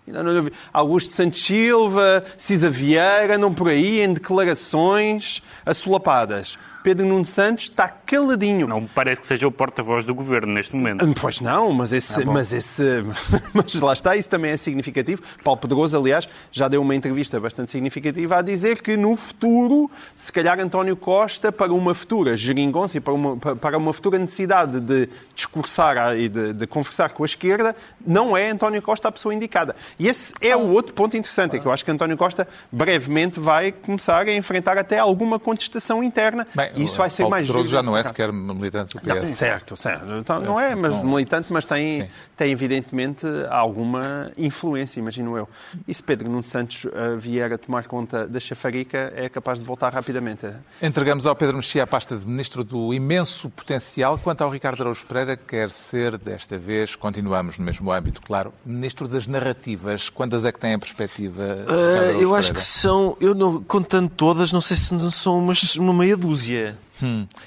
Ainda 0.07 0.23
não 0.23 0.31
lhe 0.31 0.37
ouvi. 0.37 0.51
Augusto 0.73 1.11
Santos 1.11 1.45
Silva, 1.45 2.23
Cisa 2.35 2.69
Vieira, 2.69 3.35
andam 3.35 3.53
por 3.53 3.69
aí 3.69 4.01
em 4.01 4.13
declarações 4.13 5.41
assolapadas. 5.65 6.57
Pedro 6.83 7.05
Nuno 7.05 7.25
Santos 7.25 7.65
está 7.65 7.87
caladinho. 8.11 8.67
Não 8.67 8.81
me 8.81 8.87
parece 8.93 9.21
que 9.21 9.27
seja 9.27 9.47
o 9.47 9.51
porta-voz 9.51 10.05
do 10.05 10.13
governo 10.13 10.51
neste 10.51 10.75
momento. 10.75 11.05
Hum, 11.05 11.13
Pois 11.19 11.39
não, 11.39 11.71
mas 11.71 11.93
esse, 11.93 12.25
mas 12.25 12.51
esse, 12.51 12.83
mas 13.53 13.75
lá 13.75 13.93
está, 13.93 14.15
isso 14.17 14.29
também 14.29 14.51
é 14.51 14.57
significativo. 14.57 15.21
Paulo 15.43 15.59
Pedroso, 15.59 15.97
aliás, 15.97 16.27
já 16.51 16.67
deu 16.67 16.81
uma 16.81 16.93
entrevista 16.93 17.39
bastante 17.39 17.71
significativa 17.71 18.37
a 18.37 18.41
dizer 18.41 18.81
que 18.81 18.97
no 18.97 19.15
futuro, 19.15 19.89
se 20.15 20.31
calhar 20.31 20.59
António 20.59 20.97
Costa, 20.97 21.51
para 21.51 21.71
uma 21.71 21.93
futura 21.95 22.35
geringonça 22.35 22.97
e 22.97 22.99
para 22.99 23.13
uma, 23.13 23.37
para 23.37 23.77
uma 23.77 23.93
futura 23.93 24.19
necessidade 24.19 24.79
de 24.81 25.07
discursar 25.33 26.17
e 26.17 26.27
de, 26.27 26.53
de 26.53 26.67
conversar 26.67 27.11
com 27.11 27.23
a 27.23 27.25
esquerda, 27.25 27.75
não 28.05 28.35
é 28.35 28.49
António 28.49 28.81
Costa 28.81 29.07
a 29.07 29.11
pessoa 29.11 29.33
indicada. 29.33 29.75
E 29.97 30.07
esse 30.07 30.33
é 30.41 30.55
o 30.55 30.71
outro 30.71 30.93
ponto 30.93 31.15
interessante, 31.15 31.55
é 31.55 31.59
que 31.59 31.65
eu 31.65 31.71
acho 31.71 31.85
que 31.85 31.91
António 31.91 32.17
Costa 32.17 32.47
brevemente 32.71 33.39
vai 33.39 33.71
começar 33.71 34.27
a 34.27 34.33
enfrentar 34.33 34.77
até 34.77 34.99
alguma 34.99 35.39
contestação 35.39 36.03
interna. 36.03 36.45
Bem, 36.53 36.71
e 36.75 36.83
isso 36.83 36.97
vai 36.97 37.09
ser 37.09 37.23
Paulo 37.23 37.31
mais 37.31 37.47
Pedroso 37.47 37.69
já 37.69 37.81
não 37.81 37.95
é 37.95 38.00
do 38.01 38.07
sequer 38.07 38.31
militante 38.31 38.97
do 38.97 39.07
não, 39.07 39.21
PS. 39.21 39.29
certo, 39.31 39.75
certo. 39.77 40.05
Então, 40.17 40.39
não 40.39 40.59
é 40.59 40.75
mas 40.75 40.91
não- 40.93 41.03
militante, 41.03 41.51
mas 41.51 41.65
tem, 41.65 42.03
Sim. 42.03 42.09
tem 42.35 42.51
evidentemente 42.51 43.25
alguma 43.49 44.31
influência, 44.37 44.99
imagino 44.99 45.37
eu. 45.37 45.47
E 45.87 45.93
se 45.93 46.01
Pedro 46.01 46.29
Nuno 46.29 46.43
Santos 46.43 46.85
eh, 46.85 47.15
vier 47.17 47.51
a 47.53 47.57
tomar 47.57 47.85
conta 47.85 48.27
da 48.27 48.39
chafarica, 48.39 49.11
é 49.15 49.29
capaz 49.29 49.59
de 49.59 49.65
voltar 49.65 49.93
rapidamente. 49.93 50.47
Entregamos 50.81 51.25
ao 51.25 51.35
Pedro 51.35 51.57
Mexia 51.57 51.83
a 51.83 51.87
pasta 51.87 52.15
de 52.17 52.27
ministro 52.27 52.63
do 52.63 52.93
imenso 52.93 53.49
potencial. 53.49 54.17
Quanto 54.17 54.41
ao 54.41 54.49
Ricardo 54.49 54.81
Araújo 54.81 55.05
Pereira, 55.05 55.35
quer 55.37 55.69
ser, 55.71 56.17
desta 56.17 56.57
vez, 56.57 56.95
continuamos 56.95 57.57
no 57.57 57.65
mesmo 57.65 57.91
âmbito, 57.91 58.21
claro, 58.21 58.53
ministro 58.65 59.07
das 59.07 59.27
narrativas. 59.27 60.09
Quantas 60.09 60.45
é 60.45 60.51
que 60.51 60.59
tem 60.59 60.73
a 60.73 60.79
perspectiva? 60.79 61.43
Araújo 61.67 62.19
eu 62.21 62.35
acho 62.35 62.49
Pereira? 62.49 62.53
que 62.55 62.61
são, 62.61 63.17
eu 63.19 63.33
não, 63.35 63.61
contando 63.63 64.09
todas, 64.09 64.51
não 64.51 64.61
sei 64.61 64.77
se 64.77 64.93
não 64.93 65.11
são 65.11 65.37
umas, 65.39 65.75
uma 65.75 65.93
meia 65.93 66.15
dúzia. 66.17 66.77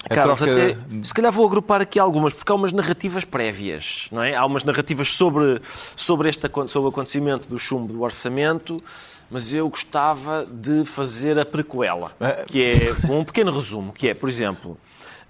A 0.09 0.15
Carlos, 0.15 0.39
troca- 0.39 0.53
até, 0.53 0.73
se 1.03 1.13
calhar 1.13 1.31
vou 1.31 1.45
agrupar 1.45 1.81
aqui 1.81 1.99
algumas, 1.99 2.33
porque 2.33 2.51
há 2.51 2.55
umas 2.55 2.73
narrativas 2.73 3.23
prévias, 3.25 4.07
não 4.11 4.21
é? 4.23 4.35
Há 4.35 4.45
umas 4.45 4.63
narrativas 4.63 5.11
sobre, 5.13 5.61
sobre, 5.95 6.29
este, 6.29 6.47
sobre 6.67 6.87
o 6.87 6.89
acontecimento 6.89 7.47
do 7.47 7.57
chumbo 7.59 7.91
do 7.93 8.01
orçamento, 8.01 8.81
mas 9.29 9.51
eu 9.53 9.67
gostava 9.69 10.45
de 10.45 10.85
fazer 10.85 11.39
a 11.39 11.45
prequela, 11.45 12.11
que 12.47 12.63
é 12.63 13.11
um 13.11 13.23
pequeno 13.23 13.51
resumo, 13.51 13.91
que 13.93 14.07
é, 14.09 14.13
por 14.13 14.29
exemplo, 14.29 14.77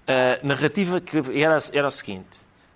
a 0.07 0.45
narrativa 0.45 0.99
que 0.99 1.17
era, 1.41 1.57
era 1.73 1.87
o 1.87 1.91
seguinte, 1.91 2.27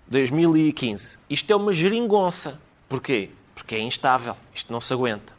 2015, 0.08 1.18
isto 1.28 1.52
é 1.52 1.56
uma 1.56 1.72
geringonça. 1.72 2.58
Porquê? 2.88 3.30
Porque 3.54 3.74
é 3.76 3.80
instável, 3.80 4.34
isto 4.54 4.72
não 4.72 4.80
se 4.80 4.92
aguenta. 4.92 5.32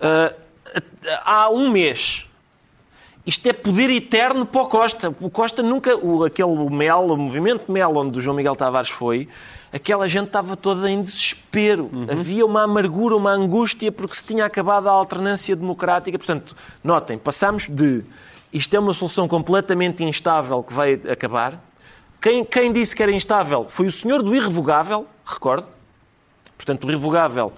Ah, 0.00 0.32
há 1.24 1.50
um 1.50 1.70
mês, 1.70 2.26
isto 3.26 3.44
é 3.48 3.52
poder 3.52 3.90
eterno 3.90 4.46
para 4.46 4.62
o 4.62 4.66
Costa. 4.66 5.12
O 5.20 5.28
Costa 5.28 5.60
nunca. 5.60 5.96
O, 5.96 6.24
aquele 6.24 6.70
Mel, 6.70 7.06
o 7.06 7.16
movimento 7.16 7.72
Mel, 7.72 7.92
onde 7.96 8.16
o 8.16 8.22
João 8.22 8.36
Miguel 8.36 8.54
Tavares 8.54 8.88
foi, 8.88 9.28
aquela 9.72 10.06
gente 10.06 10.28
estava 10.28 10.56
toda 10.56 10.88
em 10.88 11.02
desespero. 11.02 11.90
Havia 12.08 12.46
uma 12.46 12.62
amargura, 12.62 13.16
uma 13.16 13.32
angústia, 13.32 13.90
porque 13.90 14.14
se 14.14 14.22
tinha 14.24 14.44
acabado 14.44 14.88
a 14.88 14.92
alternância 14.92 15.56
democrática. 15.56 16.16
Portanto, 16.16 16.54
notem, 16.84 17.18
passamos 17.18 17.66
de 17.68 18.04
isto 18.52 18.74
é 18.76 18.78
uma 18.78 18.94
solução 18.94 19.26
completamente 19.26 20.04
instável 20.04 20.62
que 20.62 20.72
vai 20.72 20.94
acabar. 20.94 21.60
Quem, 22.22 22.44
quem 22.44 22.72
disse 22.72 22.94
que 22.94 23.02
era 23.02 23.10
instável 23.10 23.66
foi 23.68 23.88
o 23.88 23.92
senhor 23.92 24.22
do 24.22 24.36
irrevogável, 24.36 25.04
recordo. 25.24 25.66
Portanto, 26.56 26.84
o 26.84 26.90
irrevogável 26.90 27.52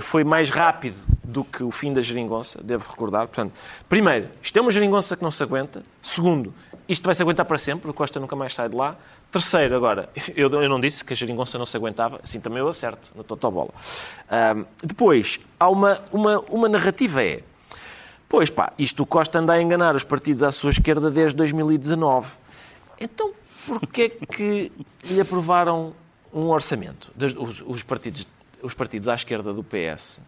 foi 0.00 0.24
mais 0.24 0.50
rápido 0.50 0.96
do 1.30 1.44
que 1.44 1.62
o 1.62 1.70
fim 1.70 1.92
da 1.92 2.00
geringonça, 2.00 2.60
devo 2.62 2.88
recordar. 2.90 3.26
Portanto, 3.26 3.52
primeiro, 3.88 4.28
isto 4.42 4.58
é 4.58 4.60
uma 4.60 4.72
geringonça 4.72 5.16
que 5.16 5.22
não 5.22 5.30
se 5.30 5.42
aguenta. 5.42 5.82
Segundo, 6.02 6.52
isto 6.88 7.04
vai 7.04 7.14
se 7.14 7.22
aguentar 7.22 7.46
para 7.46 7.56
sempre, 7.56 7.88
o 7.88 7.94
Costa 7.94 8.18
nunca 8.18 8.34
mais 8.34 8.54
sai 8.54 8.68
de 8.68 8.74
lá. 8.74 8.96
Terceiro, 9.30 9.76
agora, 9.76 10.08
eu, 10.34 10.50
eu 10.50 10.68
não 10.68 10.80
disse 10.80 11.04
que 11.04 11.12
a 11.12 11.16
geringonça 11.16 11.56
não 11.56 11.64
se 11.64 11.76
aguentava, 11.76 12.20
assim 12.22 12.40
também 12.40 12.58
eu 12.58 12.68
acerto, 12.68 13.12
no 13.14 13.22
totobola. 13.22 13.70
Ahm, 14.28 14.64
depois, 14.82 15.38
há 15.58 15.68
uma, 15.68 16.00
uma, 16.10 16.40
uma 16.50 16.68
narrativa 16.68 17.22
é, 17.22 17.42
pois 18.28 18.50
pá, 18.50 18.72
isto 18.76 19.04
o 19.04 19.06
Costa 19.06 19.38
anda 19.38 19.52
a 19.52 19.62
enganar 19.62 19.94
os 19.94 20.02
partidos 20.02 20.42
à 20.42 20.50
sua 20.50 20.70
esquerda 20.70 21.10
desde 21.10 21.36
2019. 21.36 22.28
Então, 23.00 23.32
porquê 23.66 24.08
que 24.08 24.72
lhe 25.04 25.20
aprovaram 25.20 25.94
um 26.32 26.48
orçamento? 26.48 27.12
Os, 27.38 27.62
os 27.64 27.82
partidos, 27.84 28.26
os 28.60 28.74
partidos 28.74 29.06
à 29.06 29.14
esquerda 29.14 29.52
do 29.52 29.62
PS. 29.62 30.20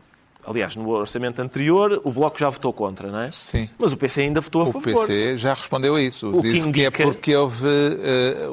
Aliás, 0.45 0.75
no 0.75 0.89
orçamento 0.91 1.41
anterior, 1.41 2.01
o 2.03 2.11
Bloco 2.11 2.37
já 2.39 2.51
votou 2.51 2.73
contra, 2.73 3.09
não 3.11 3.21
é? 3.21 3.31
Sim. 3.31 3.69
Mas 3.79 3.93
o 3.93 3.97
PC 3.97 4.23
ainda 4.23 4.41
votou 4.41 4.63
a 4.63 4.65
O 4.69 4.73
favor. 4.73 5.07
PC 5.07 5.37
já 5.37 5.55
respondeu 5.55 5.95
a 5.95 6.03
isso. 6.03 6.31
O 6.31 6.43
que 6.43 6.53
Disse 6.53 6.71
que 6.73 6.81
é 6.83 6.87
indica- 6.89 7.05
porque 7.05 7.37
houve, 7.37 7.67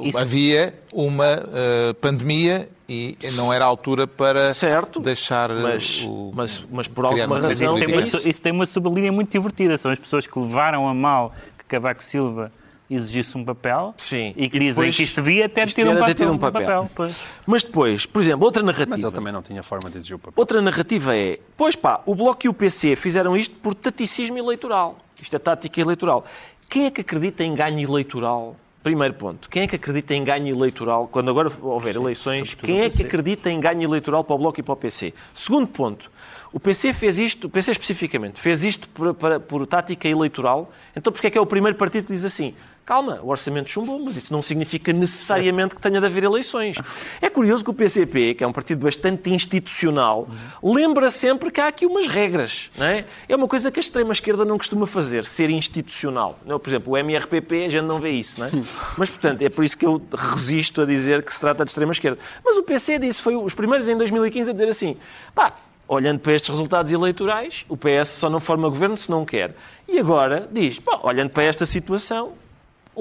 Isso. 0.04 0.18
havia 0.18 0.74
uma 0.94 1.26
eh, 1.26 1.94
pandemia 2.00 2.70
e 2.88 3.18
não 3.36 3.52
era 3.52 3.66
a 3.66 3.68
altura 3.68 4.06
para 4.08 4.54
Certo, 4.54 5.00
deixar 5.00 5.50
eh, 5.50 5.56
Mas, 5.56 6.02
o... 6.06 6.32
mas, 6.34 6.64
mas 6.72 6.88
por 6.88 7.06
alguma 7.06 7.40
razão... 7.40 7.76
isso 7.78 7.86
tem, 7.86 7.94
uma, 7.96 8.02
isso 8.30 8.42
tem 8.42 8.52
uma 8.52 8.66
sublinha 8.68 9.12
muito 9.12 9.32
divertida. 9.32 9.78
São 9.78 9.92
as 9.92 9.98
pessoas 10.00 10.28
que 10.28 10.38
levaram 10.40 10.88
a 10.88 10.94
mal 10.94 11.34
que 11.58 11.66
Cavaco 11.66 12.04
Silva 12.04 12.52
exigisse 12.90 13.38
um 13.38 13.46
papel 13.46 13.94
Sim. 13.98 14.34
e 14.36 14.50
que 14.50 14.58
E 14.58 14.60
dizem 14.60 14.70
depois 14.70 14.96
que 14.96 15.04
isto 15.04 15.22
devia 15.22 15.48
ter 15.48 15.68
isto 15.68 15.76
tido 15.76 15.92
um 15.92 15.98
papel. 15.98 16.16
ter 16.16 16.28
um 16.28 16.38
papel. 16.38 16.90
pois. 16.96 17.22
Mas 17.46 17.64
depois, 17.64 18.06
por 18.06 18.22
exemplo, 18.22 18.46
outra 18.46 18.64
Mas 18.64 18.78
narrativa. 18.78 19.08
ele 19.08 19.16
também 19.16 19.34
não 19.34 19.42
tinha 19.42 19.62
forma 19.64 19.90
de 19.90 19.98
exigir 19.98 20.16
o 20.16 20.20
papel. 20.20 20.34
Outra 20.36 20.62
narrativa 20.62 21.16
é, 21.16 21.40
pois 21.56 21.76
pá, 21.76 22.02
o 22.06 22.16
Bloco 22.16 22.46
e 22.46 22.50
o 22.50 22.54
PC 22.54 22.96
fizeram 22.96 23.36
isto 23.38 23.56
por 23.56 23.74
taticismo 23.74 24.38
eleitoral. 24.38 24.98
Isto 25.22 25.36
é 25.36 25.40
tática 25.40 25.80
eleitoral. 25.82 26.26
Quem 26.70 26.86
é 26.86 26.92
que 26.92 27.02
acredita 27.02 27.44
em 27.44 27.54
ganho 27.54 27.80
eleitoral 27.80 28.56
Primeiro 28.82 29.14
ponto. 29.14 29.50
Quem 29.50 29.64
é 29.64 29.68
que 29.68 29.76
acredita 29.76 30.14
em 30.14 30.24
ganho 30.24 30.48
eleitoral? 30.48 31.08
Quando 31.12 31.30
agora 31.30 31.52
houver 31.62 31.98
eleições, 31.98 32.54
quem 32.54 32.82
é 32.82 32.90
que 32.90 33.04
acredita 33.04 33.50
em 33.50 33.60
ganho 33.60 33.84
eleitoral 33.84 34.24
para 34.24 34.36
o 34.36 34.38
Bloco 34.40 34.58
e 34.60 34.64
para 34.64 34.74
o 34.74 34.78
PC? 34.78 35.14
Segundo 35.34 35.68
ponto. 35.68 36.10
O 36.52 36.60
PC 36.60 36.94
fez 36.94 37.20
isto, 37.20 37.46
o 37.46 37.50
PC 37.50 37.72
especificamente, 37.72 38.40
fez 38.40 38.64
isto 38.64 38.90
por, 38.90 39.14
para- 39.14 39.40
por 39.40 39.66
tática 39.68 40.08
eleitoral. 40.08 40.72
Então, 40.96 41.14
porque 41.14 41.28
é 41.28 41.30
que 41.30 41.38
é 41.38 41.42
o 41.42 41.46
primeiro 41.46 41.78
partido 41.78 42.08
que 42.08 42.14
diz 42.14 42.26
assim? 42.26 42.56
Calma, 42.84 43.20
o 43.22 43.28
orçamento 43.30 43.70
chumbou, 43.70 44.00
mas 44.00 44.16
isso 44.16 44.34
não 44.34 44.42
significa 44.42 44.92
necessariamente 44.92 45.76
que 45.76 45.82
tenha 45.82 46.00
de 46.00 46.08
haver 46.08 46.24
eleições. 46.24 46.76
É 47.22 47.30
curioso 47.30 47.64
que 47.64 47.70
o 47.70 47.74
PCP, 47.76 48.34
que 48.34 48.44
é 48.44 48.48
um 48.48 48.52
partido 48.52 48.84
bastante 48.84 49.30
institucional, 49.30 50.28
lembra 50.64 51.12
sempre 51.12 51.52
que 51.52 51.62
há 51.62 51.68
aqui 51.68 51.86
umas 51.86 52.08
regras. 52.08 52.72
Não 52.76 52.88
é? 52.88 53.06
é 53.28 53.36
uma 53.36 53.48
coisa 53.48 53.72
que 53.72 53.80
a 53.80 53.82
extrema-esquerda 53.82 54.44
não 54.44 54.58
costuma 54.58 54.88
fazer, 54.88 55.24
ser 55.26 55.52
institucional. 55.52 56.40
Por 56.48 56.68
exemplo, 56.68 56.94
o 56.94 56.98
MRPP, 56.98 57.66
a 57.66 57.70
gente 57.70 57.84
não 57.86 58.00
vê 58.00 58.10
isso. 58.10 58.40
Não 58.40 58.48
é? 58.48 58.52
Mas, 58.98 59.08
portanto, 59.12 59.44
é 59.44 59.50
por 59.50 59.64
isso 59.64 59.78
que 59.78 59.86
eu 59.86 60.02
resisto 60.18 60.82
a 60.82 60.86
dizer 60.88 61.22
que 61.22 61.32
se 61.32 61.40
trata 61.40 61.64
de 61.64 61.70
extrema-esquerda. 61.70 62.18
Mas 62.44 62.58
o 62.58 62.64
PC 62.64 62.98
disse, 62.98 63.22
foi 63.22 63.36
os 63.36 63.54
primeiros 63.54 63.88
em 63.88 63.96
2015 63.96 64.50
a 64.50 64.54
dizer 64.54 64.68
assim, 64.68 64.98
pá, 65.36 65.54
olhando 65.90 66.20
para 66.20 66.34
estes 66.34 66.50
resultados 66.50 66.92
eleitorais, 66.92 67.66
o 67.68 67.76
PS 67.76 68.10
só 68.10 68.30
não 68.30 68.40
forma 68.40 68.70
governo 68.70 68.96
se 68.96 69.10
não 69.10 69.26
quer. 69.26 69.56
E 69.88 70.00
agora 70.00 70.48
diz, 70.52 70.80
pá, 70.80 71.00
olhando 71.02 71.32
para 71.32 71.44
esta 71.44 71.66
situação, 71.66 72.34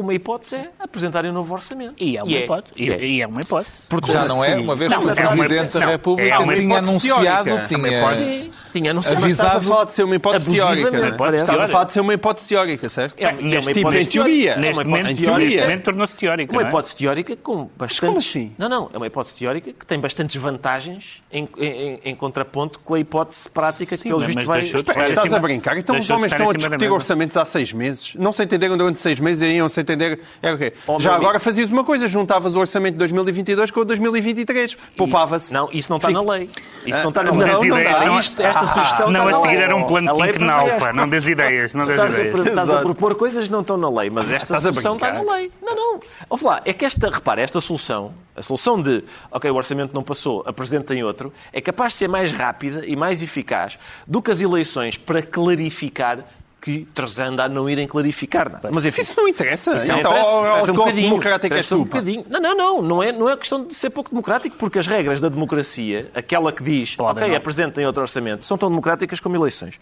uma 0.01 0.15
hipótese 0.15 0.57
é 0.57 0.71
apresentarem 0.79 1.31
um 1.31 1.35
novo 1.35 1.53
orçamento. 1.55 1.95
E 1.99 2.17
é 2.17 2.23
uma 2.23 2.33
hipótese. 2.33 2.73
E, 2.77 2.91
é. 2.91 3.05
e 3.05 3.21
é 3.23 3.27
uma 3.27 3.41
hipótese. 3.41 3.77
Porque 3.89 4.13
Já 4.13 4.25
não 4.27 4.45
é, 4.45 4.55
uma 4.57 4.77
vez 4.77 4.91
que 4.93 4.99
o 4.99 5.01
Não, 5.03 5.11
é 5.11 5.13
uma- 5.29 5.45
Presidente 5.45 5.75
da 5.75 5.81
não, 5.81 5.89
República 5.89 6.29
é 6.35 6.39
uma 6.39 6.55
tinha 6.55 6.65
hipótese 6.67 6.89
anunciado, 6.91 7.45
teórica. 7.45 7.51
É 7.51 7.77
uma 7.77 7.89
tinha 7.89 7.99
hipótese. 8.01 8.51
Tinha, 8.73 8.93
não 8.95 9.03
mas 9.03 9.13
Avisado- 9.13 9.29
Estás 9.49 9.57
a 9.57 9.61
falar 9.73 9.85
de 9.87 9.93
ser 9.95 10.03
uma 10.05 10.15
hipótese 10.17 10.51
teórica, 10.51 10.91
não 10.91 11.05
é? 11.05 11.37
Estás 11.39 11.61
a 11.61 11.69
falar 11.69 11.85
de 11.85 11.93
ser 11.93 12.01
uma 12.01 12.15
hipótese 12.15 12.49
teórica, 12.49 12.89
certo? 12.89 13.15
É, 13.19 13.29
uma- 13.29 13.41
é 13.41 13.43
uma 13.43 13.61
tipo, 13.61 13.79
hipótese 13.79 14.03
em 14.03 14.07
teoria. 14.07 14.51
É 14.51 14.55
uma 14.55 14.61
Neste 14.61 14.71
hipótese 14.71 14.89
momento, 14.89 15.05
teórica. 15.05 15.39
neste 15.39 15.51
teórica. 15.57 15.63
momento 15.65 15.85
tornou-se 15.85 16.17
teórico. 16.17 16.53
Uma 16.53 16.61
não 16.61 16.67
é? 16.67 16.71
hipótese 16.71 16.97
teórica 16.97 17.37
com 17.37 17.71
bastantes. 17.77 18.01
como 18.01 18.17
assim? 18.19 18.53
Não, 18.59 18.69
não. 18.69 18.91
É 18.93 18.97
uma 18.97 19.07
hipótese 19.07 19.35
teórica 19.37 19.73
que 19.73 19.87
tem 19.87 19.99
bastantes 19.99 20.37
vantagens 20.37 21.23
em, 21.33 21.49
em- 21.59 22.01
em 22.05 22.15
contraponto 22.15 22.79
com 22.81 22.95
a 22.95 23.01
hipótese 23.01 23.49
prática 23.49 23.97
que, 23.97 24.03
Sim, 24.03 24.09
pelos 24.11 24.25
vistos, 24.25 24.45
vai. 24.45 24.63
estás 24.63 25.33
a 25.33 25.39
brincar? 25.39 25.77
Então 25.79 25.99
os 25.99 26.09
homens 26.11 26.33
estão 26.33 26.51
a 26.51 26.53
discutir 26.53 26.91
orçamentos 26.91 27.37
há 27.37 27.45
seis 27.45 27.73
meses. 27.73 28.15
Não 28.17 28.33
se 28.33 28.43
entenderam 28.45 28.77
durante 28.77 28.99
seis 28.99 29.19
meses 29.19 29.43
e 29.43 29.47
iam 29.57 29.69
se 29.69 29.81
entender. 29.93 30.21
Era 30.43 30.55
o 30.55 30.59
quê? 30.59 30.73
Oh, 30.87 30.99
Já 31.01 31.15
agora 31.15 31.31
amigo. 31.31 31.45
fazias 31.45 31.71
uma 31.71 31.85
coisa, 31.85 32.07
juntavas 32.09 32.55
o 32.55 32.59
orçamento 32.61 32.93
de 32.95 32.99
2022 32.99 33.71
com 33.71 33.81
o 33.81 33.85
de 33.85 33.89
2023. 33.89 34.75
Poupava-se. 34.97 35.53
Não, 35.53 35.69
isso 35.73 35.91
não 35.91 35.97
está 35.97 36.09
Fica- 36.09 36.23
na 36.23 36.33
lei. 36.33 36.51
Isso 36.87 37.03
não 37.03 37.09
está 37.11 37.23
na 37.23 37.31
Ah, 37.31 37.33
lei. 37.35 37.47
não, 37.47 37.55
não 37.55 37.65
ideias, 37.79 37.99
dá. 38.01 38.07
não- 38.07 38.19
Isto- 38.19 38.43
esta 38.43 38.61
Ah, 38.61 38.67
sugestão 38.67 39.07
Senão 39.07 39.21
está 39.27 39.29
a 39.29 39.33
na 39.33 39.39
seguir 39.41 39.55
lei. 39.57 39.65
era 39.65 39.77
um 39.77 39.85
plano 39.85 40.11
A 40.11 40.27
quinquenal, 40.27 40.65
prevê 40.65 40.81
pá. 40.81 40.93
Não 40.93 41.09
des 41.09 41.27
ideias, 41.27 41.75
não 41.75 41.85
des 41.85 41.95
estás 41.95 42.15
a, 42.17 42.21
ideias. 42.21 42.47
estás 42.47 42.71
a 42.71 42.81
propor 42.81 43.15
coisas 43.15 43.47
que 43.47 43.53
não 43.53 43.61
estão 43.61 43.77
na 43.77 43.89
lei, 43.91 44.11
mas 44.11 44.31
esta 44.33 44.57
a 44.57 44.61
solução 44.61 44.95
está 44.95 45.13
na 45.13 45.23
lei. 45.35 45.51
Não, 45.63 45.75
não. 45.75 46.01
Ouve 46.31 46.45
lá, 46.45 46.61
é 46.65 46.73
que 46.73 46.85
esta, 46.85 47.09
repara, 47.11 47.41
esta 47.41 47.61
solução, 47.61 48.13
a 48.37 48.43
solução 48.43 48.81
de, 48.81 49.05
ok, 49.31 49.51
o 49.51 49.55
orçamento 49.55 49.93
não 49.95 50.03
passou, 50.03 50.43
apresentem 50.47 51.03
outro, 51.03 51.33
é 51.53 51.61
capaz 51.61 51.93
de 51.95 51.99
ser 52.01 52.09
mais 52.09 52.33
rápida 52.33 52.85
e 52.87 52.95
mais 52.97 53.23
eficaz 53.23 53.79
do 54.07 54.21
que 54.23 54.31
as 54.31 54.41
eleições 54.41 54.97
para 54.97 55.23
clarificar 55.23 56.19
que 56.61 56.87
Trezanda 56.95 57.45
a 57.45 57.49
não 57.49 57.69
irem 57.71 57.87
clarificar 57.87 58.51
nada. 58.51 58.69
Mas 58.73 58.85
enfim, 58.85 59.03
Isso 59.03 59.15
não 59.17 59.29
interessa. 59.29 59.77
isso 59.77 59.89
não 59.89 59.99
então, 59.99 60.11
interessa. 60.11 60.29
ao 60.31 60.45
Interessa 60.47 60.73
um 60.73 60.75
bocadinho. 60.75 61.09
democrático 61.09 61.55
é 61.55 61.75
um 61.75 61.85
bocadinho. 61.85 62.25
Não, 62.29 62.41
não, 62.41 62.57
não. 62.57 62.83
Não 62.83 63.03
é, 63.03 63.13
não 63.13 63.29
é 63.29 63.37
questão 63.37 63.65
de 63.65 63.75
ser 63.75 63.91
pouco 63.91 64.11
democrático, 64.11 64.57
porque 64.59 64.79
as 64.79 64.87
regras 64.87 65.21
da 65.21 65.29
democracia, 65.29 66.11
aquela 66.15 66.53
que 66.53 66.63
diz, 66.63 66.97
Podem 66.97 67.23
ok, 67.23 67.31
não. 67.31 67.37
apresentem 67.39 67.87
outro 67.87 68.03
orçamento, 68.03 68.45
são 68.45 68.59
tão 68.59 68.69
democráticas 68.69 69.21
como 69.21 69.37
eleições. 69.37 69.77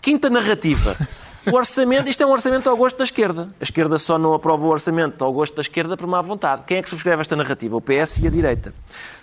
Quinta 0.00 0.30
narrativa. 0.30 0.96
O 1.46 1.56
orçamento, 1.56 2.08
isto 2.08 2.22
é 2.22 2.26
um 2.26 2.30
orçamento 2.30 2.68
ao 2.68 2.76
gosto 2.76 2.98
da 2.98 3.04
esquerda. 3.04 3.48
A 3.58 3.62
esquerda 3.62 3.98
só 3.98 4.18
não 4.18 4.34
aprova 4.34 4.66
o 4.66 4.68
orçamento 4.68 5.24
ao 5.24 5.32
gosto 5.32 5.54
da 5.54 5.62
esquerda 5.62 5.96
por 5.96 6.06
má 6.06 6.20
vontade. 6.20 6.64
Quem 6.66 6.76
é 6.76 6.82
que 6.82 6.88
subscreve 6.88 7.22
esta 7.22 7.34
narrativa? 7.34 7.74
O 7.76 7.80
PS 7.80 8.18
e 8.18 8.26
a 8.26 8.30
direita. 8.30 8.74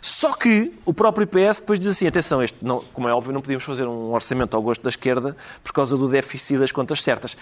Só 0.01 0.33
que 0.33 0.73
o 0.83 0.93
próprio 0.93 1.27
PS 1.27 1.59
depois 1.59 1.79
diz 1.79 1.89
assim, 1.89 2.07
atenção, 2.07 2.41
este 2.41 2.57
não, 2.59 2.83
como 2.91 3.07
é 3.07 3.13
óbvio, 3.13 3.31
não 3.33 3.41
podíamos 3.41 3.63
fazer 3.63 3.85
um 3.85 4.11
orçamento 4.11 4.55
ao 4.55 4.63
gosto 4.63 4.81
da 4.81 4.89
esquerda 4.89 5.37
por 5.63 5.71
causa 5.71 5.95
do 5.95 6.09
déficit 6.09 6.57
das 6.57 6.71
contas 6.71 7.03
certas. 7.03 7.37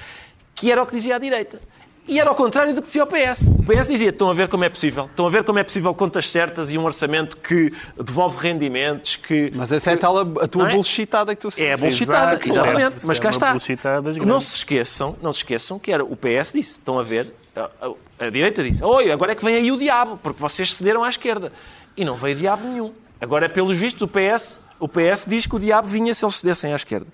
Que 0.54 0.72
era 0.72 0.84
o 0.84 0.86
que 0.86 0.96
dizia 0.96 1.16
a 1.16 1.20
direita. 1.20 1.62
E 2.08 2.20
era 2.20 2.30
ao 2.30 2.36
contrário 2.36 2.74
do 2.76 2.82
que 2.82 2.88
dizia 2.88 3.04
o 3.04 3.08
PS. 3.08 3.42
O 3.42 3.64
PS 3.64 3.88
dizia: 3.88 4.10
estão 4.10 4.30
a 4.30 4.34
ver 4.34 4.48
como 4.48 4.64
é 4.64 4.70
possível. 4.70 5.06
Estão 5.06 5.26
a 5.26 5.30
ver 5.30 5.44
como 5.44 5.58
é 5.58 5.64
possível 5.64 5.94
contas 5.94 6.30
certas 6.30 6.70
e 6.72 6.78
um 6.78 6.86
orçamento 6.86 7.36
que 7.38 7.74
devolve 8.00 8.38
rendimentos, 8.38 9.16
que. 9.16 9.52
Mas 9.56 9.72
essa 9.72 9.90
é 9.92 9.94
a, 9.96 9.98
tal, 9.98 10.20
a 10.20 10.48
tua 10.48 10.70
é? 10.70 10.76
bullshitada 10.76 11.34
que 11.36 11.42
tu 11.42 11.50
É 11.62 11.74
a 11.74 11.78
bullshitada, 11.78 12.34
Exato, 12.34 12.50
exatamente. 12.50 13.06
Mas 13.06 13.18
é 13.18 13.22
cá 13.22 13.30
está. 13.32 13.56
Não 14.26 14.40
se 14.40 14.56
esqueçam, 14.58 15.16
não 15.22 15.34
se 15.34 15.40
esqueçam 15.40 15.80
que 15.80 15.92
era 15.92 16.04
o 16.04 16.16
PS 16.16 16.52
disse, 16.54 16.72
estão 16.74 17.00
a 17.00 17.04
ver, 17.04 17.34
a, 17.56 17.70
a- 17.82 18.26
a 18.28 18.30
direita 18.30 18.64
disse, 18.64 18.84
oi, 18.84 19.12
agora 19.12 19.32
é 19.32 19.36
que 19.36 19.44
vem 19.44 19.56
aí 19.56 19.72
o 19.72 19.78
diabo, 19.78 20.20
porque 20.22 20.40
vocês 20.40 20.74
cederam 20.74 21.04
à 21.04 21.10
esquerda. 21.10 21.52
E 21.98 22.06
não 22.06 22.16
veio 22.16 22.36
diabo 22.36 22.68
nenhum. 22.68 22.92
Agora, 23.20 23.50
pelos 23.50 23.78
vistos, 23.78 24.02
o 24.04 24.08
PS, 24.08 24.60
o 24.80 24.88
PS 24.88 25.26
diz 25.28 25.46
que 25.48 25.56
o 25.56 25.60
diabo 25.60 25.88
vinha 25.88 26.14
se 26.14 26.24
eles 26.24 26.36
cedessem 26.36 26.72
à 26.72 26.76
esquerda. 26.76 27.08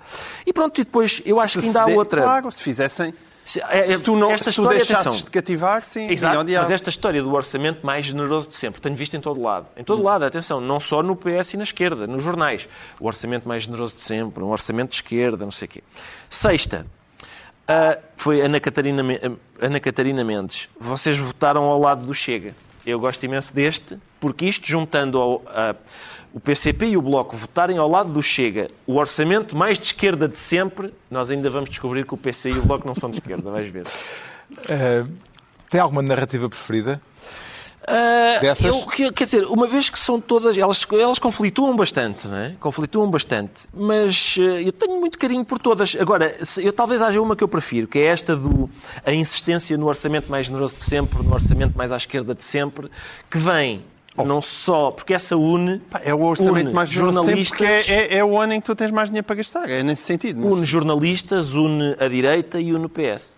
E 0.45 0.51
pronto, 0.51 0.81
e 0.81 0.83
depois 0.83 1.21
eu 1.25 1.39
acho 1.39 1.53
Se 1.53 1.59
que 1.61 1.67
ainda 1.67 1.83
há 1.83 1.95
outra. 1.95 2.21
Claro, 2.23 2.51
se 2.51 2.61
fizessem. 2.61 3.13
Se, 3.51 3.61
é- 3.69 3.85
Se 3.85 3.99
tu, 3.99 4.15
não, 4.15 4.31
esta 4.31 4.49
se 4.51 4.55
tu 4.55 4.61
história, 4.61 4.77
deixasses 4.79 5.07
atenção, 5.07 5.25
de 5.25 5.31
cativar, 5.31 5.83
sim. 5.83 6.07
Exato, 6.09 6.45
mas 6.49 6.71
esta 6.71 6.89
história 6.89 7.21
do 7.21 7.33
orçamento 7.33 7.85
mais 7.85 8.05
generoso 8.05 8.47
de 8.49 8.55
sempre, 8.55 8.79
tenho 8.79 8.95
visto 8.95 9.15
em 9.15 9.19
todo 9.19 9.41
lado. 9.41 9.67
Em 9.75 9.83
todo 9.83 10.01
lado, 10.01 10.23
atenção, 10.23 10.61
não 10.61 10.79
só 10.79 11.03
no 11.03 11.15
PS 11.15 11.53
e 11.55 11.57
na 11.57 11.63
esquerda, 11.63 12.07
nos 12.07 12.23
jornais. 12.23 12.65
O 12.99 13.07
orçamento 13.07 13.47
mais 13.47 13.63
generoso 13.63 13.95
de 13.95 14.01
sempre, 14.01 14.41
um 14.43 14.49
orçamento 14.51 14.89
de 14.91 14.95
esquerda, 14.95 15.43
não 15.43 15.51
sei 15.51 15.65
o 15.65 15.69
quê. 15.69 15.83
Sexta, 16.29 16.85
ah, 17.67 17.97
foi 18.15 18.41
Ana 18.41 18.59
Catarina, 18.59 19.03
Me- 19.03 19.19
Ana 19.59 19.79
Catarina 19.79 20.23
Mendes. 20.23 20.69
Vocês 20.79 21.17
votaram 21.17 21.63
ao 21.63 21.79
lado 21.79 22.05
do 22.05 22.13
Chega. 22.13 22.55
Eu 22.85 22.99
gosto 22.99 23.23
imenso 23.25 23.53
deste, 23.53 23.97
porque 24.19 24.45
isto, 24.45 24.65
juntando 24.67 25.19
ao, 25.19 25.41
ah, 25.47 25.75
o 26.33 26.39
PCP 26.39 26.85
e 26.87 26.97
o 26.97 27.01
Bloco 27.01 27.35
votarem 27.35 27.77
ao 27.77 27.89
lado 27.89 28.11
do 28.11 28.21
Chega 28.23 28.67
o 28.87 28.95
orçamento 28.97 29.55
mais 29.55 29.77
de 29.77 29.85
esquerda 29.85 30.27
de 30.27 30.37
sempre, 30.37 30.93
nós 31.09 31.29
ainda 31.29 31.49
vamos 31.49 31.69
descobrir 31.69 32.05
que 32.05 32.13
o 32.13 32.17
PC 32.17 32.51
e 32.51 32.57
o 32.59 32.61
Bloco 32.63 32.87
não 32.87 32.95
são 32.95 33.09
de 33.09 33.17
esquerda, 33.17 33.49
vais 33.51 33.67
ver. 33.69 33.83
Eh, 34.67 35.05
tem 35.69 35.79
alguma 35.79 36.01
narrativa 36.01 36.49
preferida? 36.49 37.01
Dessas? 38.41 38.67
eu- 38.67 38.85
que- 38.85 39.11
quer 39.11 39.23
dizer, 39.23 39.45
uma 39.45 39.65
vez 39.65 39.89
que 39.89 39.97
são 39.97 40.19
todas, 40.21 40.57
elas, 40.57 40.85
elas 40.91 41.17
conflituam 41.19 41.75
bastante, 41.75 42.27
não 42.27 42.37
é? 42.37 42.53
Conflituam 42.59 43.09
bastante, 43.09 43.53
mas 43.73 44.35
eh, 44.37 44.67
eu 44.67 44.71
tenho 44.71 44.99
muito 44.99 45.17
carinho 45.17 45.43
por 45.43 45.57
todas. 45.57 45.95
Agora, 45.99 46.35
eu 46.57 46.71
talvez 46.73 47.01
haja 47.01 47.19
uma 47.21 47.35
que 47.35 47.43
eu 47.43 47.47
prefiro, 47.47 47.87
que 47.87 47.97
é 47.97 48.07
esta 48.07 48.35
do 48.35 48.69
a 49.05 49.13
insistência 49.13 49.77
no 49.77 49.87
orçamento 49.87 50.29
mais 50.29 50.45
generoso 50.47 50.75
de 50.75 50.83
sempre, 50.83 51.23
no 51.23 51.33
orçamento 51.33 51.75
mais 51.77 51.91
à 51.91 51.97
esquerda 51.97 52.35
de 52.35 52.43
sempre, 52.43 52.87
que 53.29 53.37
vem 53.37 53.83
não 54.17 54.41
só 54.41 54.91
porque 54.91 55.13
essa 55.13 55.35
une, 55.37 55.79
Pá, 55.79 56.01
É 56.03 56.13
o 56.13 56.21
orçamento 56.21 56.65
une 56.67 56.73
mais 56.73 56.89
jornalista. 56.89 57.23
jornalistas, 57.25 57.57
Porque 57.57 57.91
é, 57.91 58.13
é, 58.13 58.17
é 58.17 58.23
o 58.25 58.37
ano 58.39 58.53
em 58.53 58.59
que 58.61 58.65
tu 58.65 58.75
tens 58.75 58.91
mais 58.91 59.09
dinheiro 59.09 59.25
para 59.25 59.35
gastar. 59.37 59.69
É 59.69 59.81
nesse 59.83 60.03
sentido. 60.03 60.39
mas- 60.41 60.51
une 60.57 60.65
jornalistas, 60.65 61.53
une 61.53 61.95
a 61.99 62.07
direita 62.07 62.59
e 62.59 62.73
une 62.73 62.85
o 62.85 62.89
PS. 62.89 63.37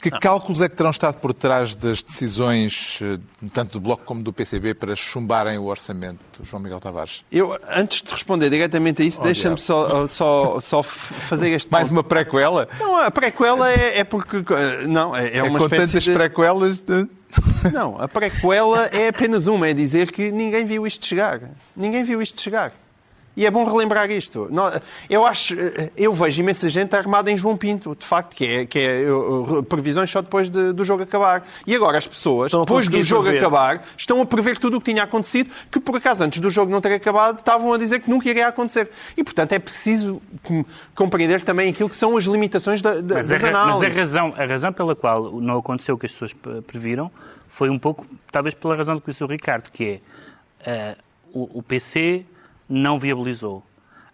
Que 0.00 0.10
cálculos 0.10 0.60
é 0.60 0.68
que 0.68 0.76
terão 0.76 0.90
estado 0.90 1.18
por 1.18 1.34
trás 1.34 1.74
das 1.74 2.02
decisões, 2.02 2.98
eh, 3.02 3.18
tanto 3.52 3.72
do 3.72 3.80
Bloco 3.80 4.04
como 4.04 4.22
do 4.22 4.32
PCB, 4.32 4.74
para 4.74 4.94
chumbarem 4.96 5.58
o 5.58 5.64
orçamento, 5.64 6.18
João 6.42 6.62
Miguel 6.62 6.80
Tavares? 6.80 7.24
Eu, 7.30 7.56
antes 7.68 8.02
de 8.02 8.10
responder 8.10 8.50
diretamente 8.50 9.02
a 9.02 9.04
isso, 9.04 9.20
Oh, 9.20 9.24
deixa-me 9.24 9.58
só, 9.58 10.06
só, 10.06 10.58
só 10.60 10.82
fazer 10.82 11.50
este 11.50 11.70
Mais 11.70 11.88
ponto. 11.88 11.96
uma 11.98 12.04
prequela? 12.04 12.68
Não, 12.78 12.96
a 12.96 13.10
prequela 13.10 13.70
é, 13.70 13.98
é 14.00 14.04
porque... 14.04 14.44
Não, 14.88 15.14
é, 15.14 15.28
é 15.28 15.36
É 15.38 15.42
uma 15.42 15.58
com 15.58 15.64
espécie 15.64 15.86
tantas 15.86 16.02
de... 16.04 16.12
prequelas... 16.12 16.80
de- 16.82 17.08
Não, 17.72 18.00
a 18.00 18.06
prequela 18.06 18.86
é 18.86 19.08
apenas 19.08 19.46
uma, 19.46 19.68
é 19.68 19.72
dizer 19.72 20.12
que 20.12 20.30
ninguém 20.30 20.64
viu 20.64 20.86
isto 20.86 21.04
chegar. 21.06 21.40
Ninguém 21.76 22.04
viu 22.04 22.20
isto 22.20 22.40
chegar. 22.40 22.72
E 23.36 23.44
é 23.44 23.50
bom 23.50 23.64
relembrar 23.64 24.08
isto. 24.12 24.48
Eu 25.10 25.26
acho, 25.26 25.54
eu 25.96 26.12
vejo 26.12 26.40
imensa 26.40 26.68
gente 26.68 26.94
armada 26.94 27.30
em 27.32 27.36
João 27.36 27.56
Pinto, 27.56 27.96
de 27.98 28.04
facto, 28.06 28.36
que 28.36 28.44
é, 28.46 28.64
que 28.66 28.78
é 28.78 29.10
uh, 29.10 29.58
uh, 29.58 29.62
previsões 29.64 30.08
só 30.10 30.22
depois 30.22 30.48
de- 30.48 30.72
do 30.72 30.84
jogo 30.84 31.02
acabar. 31.02 31.44
E 31.66 31.74
agora 31.74 31.98
as 31.98 32.06
pessoas, 32.06 32.54
a 32.54 32.58
depois 32.60 32.86
do 32.88 33.02
jogo 33.02 33.24
prever. 33.24 33.38
acabar, 33.38 33.82
estão 33.96 34.20
a 34.22 34.26
prever 34.26 34.56
tudo 34.58 34.76
o 34.76 34.80
que 34.80 34.92
tinha 34.92 35.02
acontecido, 35.02 35.50
que 35.70 35.80
por 35.80 35.96
acaso 35.96 36.22
antes 36.22 36.38
do 36.40 36.48
jogo 36.48 36.70
não 36.70 36.80
ter 36.80 36.92
acabado, 36.92 37.40
estavam 37.40 37.72
a 37.72 37.78
dizer 37.78 37.98
que 38.00 38.08
nunca 38.08 38.28
iria 38.28 38.46
acontecer. 38.46 38.88
E 39.16 39.24
portanto 39.24 39.52
é 39.52 39.58
preciso 39.58 40.22
com- 40.42 40.64
compreender 40.94 41.42
também 41.42 41.70
aquilo 41.70 41.88
que 41.88 41.96
são 41.96 42.16
as 42.16 42.24
limitações 42.24 42.80
da, 42.80 43.00
da, 43.00 43.16
Mas, 43.16 43.30
a, 43.30 43.34
das 43.34 43.42
ra- 43.42 43.50
mas 43.50 43.56
a 43.58 43.62
análises. 43.64 43.96
razão, 43.98 44.34
a 44.36 44.44
razão 44.46 44.72
pela 44.72 44.94
qual 44.94 45.32
não 45.40 45.58
aconteceu 45.58 45.96
o 45.96 45.98
que 45.98 46.06
as 46.06 46.12
pessoas 46.12 46.32
pre- 46.32 46.62
previram 46.62 47.10
foi 47.48 47.68
um 47.68 47.78
pouco, 47.80 48.06
talvez 48.30 48.54
pela 48.54 48.76
razão 48.76 48.94
do 48.94 49.00
que 49.00 49.10
disse 49.10 49.24
o 49.24 49.26
Ricardo, 49.26 49.70
que 49.72 50.00
é 50.64 50.94
ah, 50.94 50.96
o, 51.32 51.58
o 51.58 51.62
PC 51.62 52.24
não 52.68 52.98
viabilizou. 52.98 53.62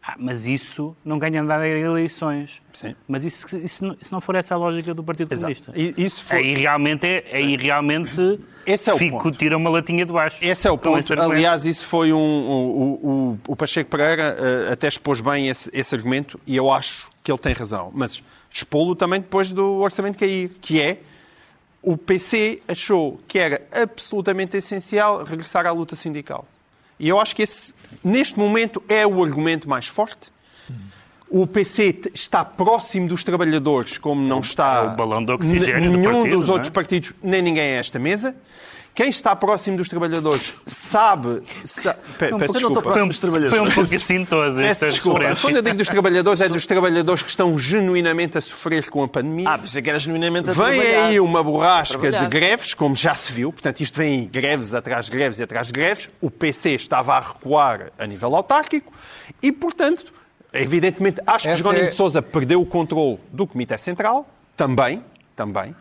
Ah, 0.02 0.14
mas 0.18 0.46
isso 0.46 0.96
não 1.04 1.18
ganha 1.18 1.42
nada 1.42 1.68
em 1.68 1.82
eleições. 1.82 2.62
Sim. 2.72 2.96
Mas 3.06 3.22
isso, 3.22 3.54
isso, 3.58 3.96
se 4.00 4.10
não 4.10 4.18
for 4.20 4.34
essa 4.34 4.54
a 4.54 4.56
lógica 4.56 4.94
do 4.94 5.04
Partido 5.04 5.28
Comunista. 5.28 5.72
E- 5.76 5.92
Isso 5.96 6.24
foi... 6.24 6.38
Aí 6.38 6.54
realmente, 6.54 7.06
é, 7.06 7.24
aí 7.30 7.54
realmente 7.54 8.40
Esse 8.64 8.88
é 8.88 8.94
o 8.94 8.98
fico, 8.98 9.18
ponto. 9.22 9.36
tira 9.36 9.54
uma 9.58 9.68
latinha 9.68 10.06
de 10.06 10.12
baixo. 10.12 10.38
Esse 10.40 10.66
é 10.66 10.70
o 10.70 10.78
Com 10.78 10.94
ponto. 10.94 11.20
Aliás, 11.20 11.66
isso 11.66 11.86
foi 11.86 12.14
um. 12.14 12.18
O, 12.18 12.88
o, 13.46 13.52
o 13.52 13.56
Pacheco 13.56 13.90
Pereira 13.90 14.36
eh, 14.68 14.72
até 14.72 14.88
expôs 14.88 15.20
bem 15.20 15.48
esse, 15.48 15.68
esse 15.70 15.94
argumento 15.94 16.40
e 16.46 16.56
eu 16.56 16.72
acho 16.72 17.06
que 17.22 17.30
ele 17.30 17.38
tem 17.38 17.52
razão. 17.52 17.90
Mas 17.94 18.22
expô-lo 18.50 18.96
também 18.96 19.20
depois 19.20 19.52
do 19.52 19.74
orçamento 19.80 20.18
cair, 20.18 20.50
que 20.62 20.80
é 20.80 20.98
o 21.82 21.94
PC 21.98 22.62
achou 22.66 23.18
que 23.28 23.38
era 23.38 23.60
absolutamente 23.70 24.56
essencial 24.56 25.24
regressar 25.24 25.66
à 25.66 25.70
luta 25.72 25.94
sindical. 25.94 26.46
E 27.00 27.08
eu 27.08 27.18
acho 27.18 27.34
que 27.34 27.42
esse, 27.42 27.74
neste 28.04 28.38
momento, 28.38 28.82
é 28.88 29.04
o 29.06 29.24
argumento 29.24 29.68
mais 29.68 29.86
forte. 29.88 30.30
O 31.28 31.46
PC 31.46 31.98
está 32.12 32.44
próximo 32.44 33.08
dos 33.08 33.22
trabalhadores, 33.24 33.96
como 33.98 34.20
não 34.20 34.40
está 34.40 34.74
É 34.76 34.80
o 34.92 34.96
balão 34.96 35.24
de 35.24 35.32
oxigênio 35.32 35.76
n- 35.78 35.90
do 35.92 35.98
nenhum 35.98 36.12
partido, 36.12 36.36
dos 36.38 36.48
é? 36.48 36.52
outros 36.52 36.70
partidos, 36.70 37.12
nem 37.22 37.40
ninguém 37.40 37.62
a 37.76 37.78
esta 37.78 37.98
mesa. 37.98 38.36
Quem 39.00 39.08
está 39.08 39.34
próximo 39.34 39.78
dos 39.78 39.88
trabalhadores 39.88 40.56
sabe. 40.66 41.42
sa- 41.64 41.94
Pe- 41.94 42.02
peço 42.18 42.34
Um 42.34 42.38
pouco- 42.38 42.52
desculpa. 42.52 42.82
Foi 42.82 43.02
um, 43.02 43.10
foi 43.48 43.60
um 43.60 43.64
pouco 43.64 43.80
assintoso 43.80 44.56
Peço 44.58 44.88
desculpa. 44.90 45.20
Quando 45.40 45.56
eu 45.56 45.62
digo 45.62 45.76
dos 45.78 45.88
trabalhadores, 45.88 46.40
é 46.42 46.48
dos 46.50 46.66
trabalhadores 46.66 47.22
que 47.22 47.30
estão 47.30 47.58
genuinamente 47.58 48.36
a 48.36 48.42
sofrer 48.42 48.90
com 48.90 49.02
a 49.02 49.08
pandemia. 49.08 49.48
Ah, 49.48 49.56
pensei 49.56 49.80
que 49.80 49.88
era 49.88 49.98
genuinamente 49.98 50.50
a 50.50 50.52
Vem 50.52 50.64
trabalhar. 50.82 51.06
aí 51.06 51.18
uma 51.18 51.42
borrasca 51.42 52.10
de 52.10 52.26
greves, 52.26 52.74
como 52.74 52.94
já 52.94 53.14
se 53.14 53.32
viu, 53.32 53.50
portanto, 53.50 53.80
isto 53.80 53.96
vem 53.96 54.26
greves 54.30 54.74
atrás 54.74 55.06
de 55.06 55.12
greves 55.12 55.38
e 55.38 55.44
atrás 55.44 55.68
de 55.68 55.72
greves. 55.72 56.10
O 56.20 56.30
PC 56.30 56.72
estava 56.72 57.14
a 57.14 57.20
recuar 57.20 57.90
a 57.98 58.06
nível 58.06 58.36
autárquico 58.36 58.92
e, 59.42 59.50
portanto, 59.50 60.12
evidentemente, 60.52 61.22
acho 61.26 61.44
que 61.44 61.48
Essa 61.52 61.56
Jerónimo 61.62 61.84
é- 61.86 61.88
de 61.88 61.94
Sousa 61.94 62.20
perdeu 62.20 62.60
o 62.60 62.66
controle 62.66 63.18
do 63.32 63.46
Comitê 63.46 63.78
Central, 63.78 64.28
também, 64.54 65.02
também. 65.34 65.74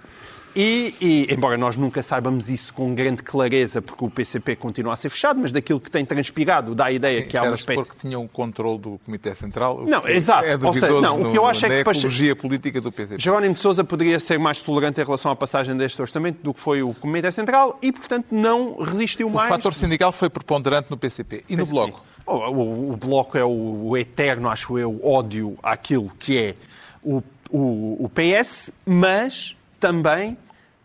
E, 0.62 0.93
e, 1.00 1.34
embora 1.34 1.56
nós 1.58 1.78
nunca 1.78 2.04
saibamos 2.04 2.50
isso 2.50 2.74
com 2.74 2.93
grande 2.93 3.24
clareza, 3.24 3.82
porque 3.82 4.04
o 4.04 4.10
PCP 4.10 4.58
continua 4.58 4.91
a 4.91 4.98
ser 4.98 5.08
fechado, 5.08 5.39
mas 5.39 5.54
daquilo 5.54 5.80
que 5.80 5.89
tem 5.89 6.04
transpirado 6.04 6.76
dá 6.76 6.86
a 6.88 6.91
ideia 6.91 7.22
que 7.24 7.38
há 7.38 7.43
uma 7.43 7.56
espécie... 7.56 7.80
supor 7.82 7.95
que 7.95 8.02
tinham 8.02 8.26
o 8.26 8.28
controle 8.28 8.78
do 8.78 9.00
Comitê 9.06 9.34
Central. 9.34 9.78
o 9.78 9.86
Não, 9.86 10.02
que 10.02 10.12
exato. 10.12 10.43
É 10.45 10.56
Ou 10.58 10.74
seja, 10.74 10.88
duvidoso 10.88 11.19
não, 11.19 11.30
o 11.30 11.32
que 11.32 11.38
eu 11.38 11.45
acho 11.45 11.65
é 11.65 11.69
que 11.69 11.76
ecologia 11.76 12.36
política 12.36 12.82
do 12.82 12.91
PCP. 12.91 13.22
Jerónimo 13.24 13.54
de 13.56 13.62
Sousa 13.62 13.86
poderia 13.86 14.19
ser 14.19 14.38
mais 14.38 14.62
tolerante 14.62 15.00
em 15.00 15.04
relação 15.06 15.32
à 15.32 15.36
passagem 15.36 15.78
deste 15.78 16.02
orçamento 16.02 16.43
do 16.43 16.54
que 16.54 16.60
foi 16.60 16.84
o 16.84 16.93
Comitê 16.93 17.32
Central 17.32 17.80
e, 17.82 17.93
portanto, 17.93 18.26
não 18.30 18.76
resistiu 18.84 19.28
O 19.30 19.34
mais. 19.34 19.48
fator 19.48 19.74
sindical 19.74 20.12
foi 20.12 20.30
preponderante 20.30 20.91
no 20.91 20.98
PCP. 20.98 21.45
E 21.48 21.56
no 21.56 21.65
Bloco? 21.65 22.04
O, 22.26 22.34
o- 22.34 22.91
o 22.93 22.98
Bloco 22.98 23.38
é 23.38 23.45
o, 23.45 23.88
o 23.88 23.98
eterno, 23.98 24.50
acho 24.50 24.78
eu, 24.78 25.00
ódio 25.06 25.58
àquilo 25.63 26.12
que 26.19 26.38
é 26.38 26.54
o, 27.02 27.24
o, 27.50 28.04
o 28.06 28.12
PS, 28.13 28.74
mas 28.86 29.56
também 29.80 30.38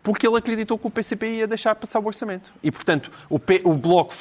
porque 0.05 0.27
ele 0.27 0.37
acreditou 0.37 0.77
que 0.77 0.85
o 0.85 0.89
PCP 0.91 1.27
ia 1.37 1.47
deixar 1.47 1.73
passar 1.73 1.99
o 1.99 2.05
orçamento. 2.05 2.51
E, 2.61 2.71
portanto, 2.71 3.11
o, 3.27 3.39
P- 3.39 3.61
o 3.65 3.73
Bloco, 3.73 4.13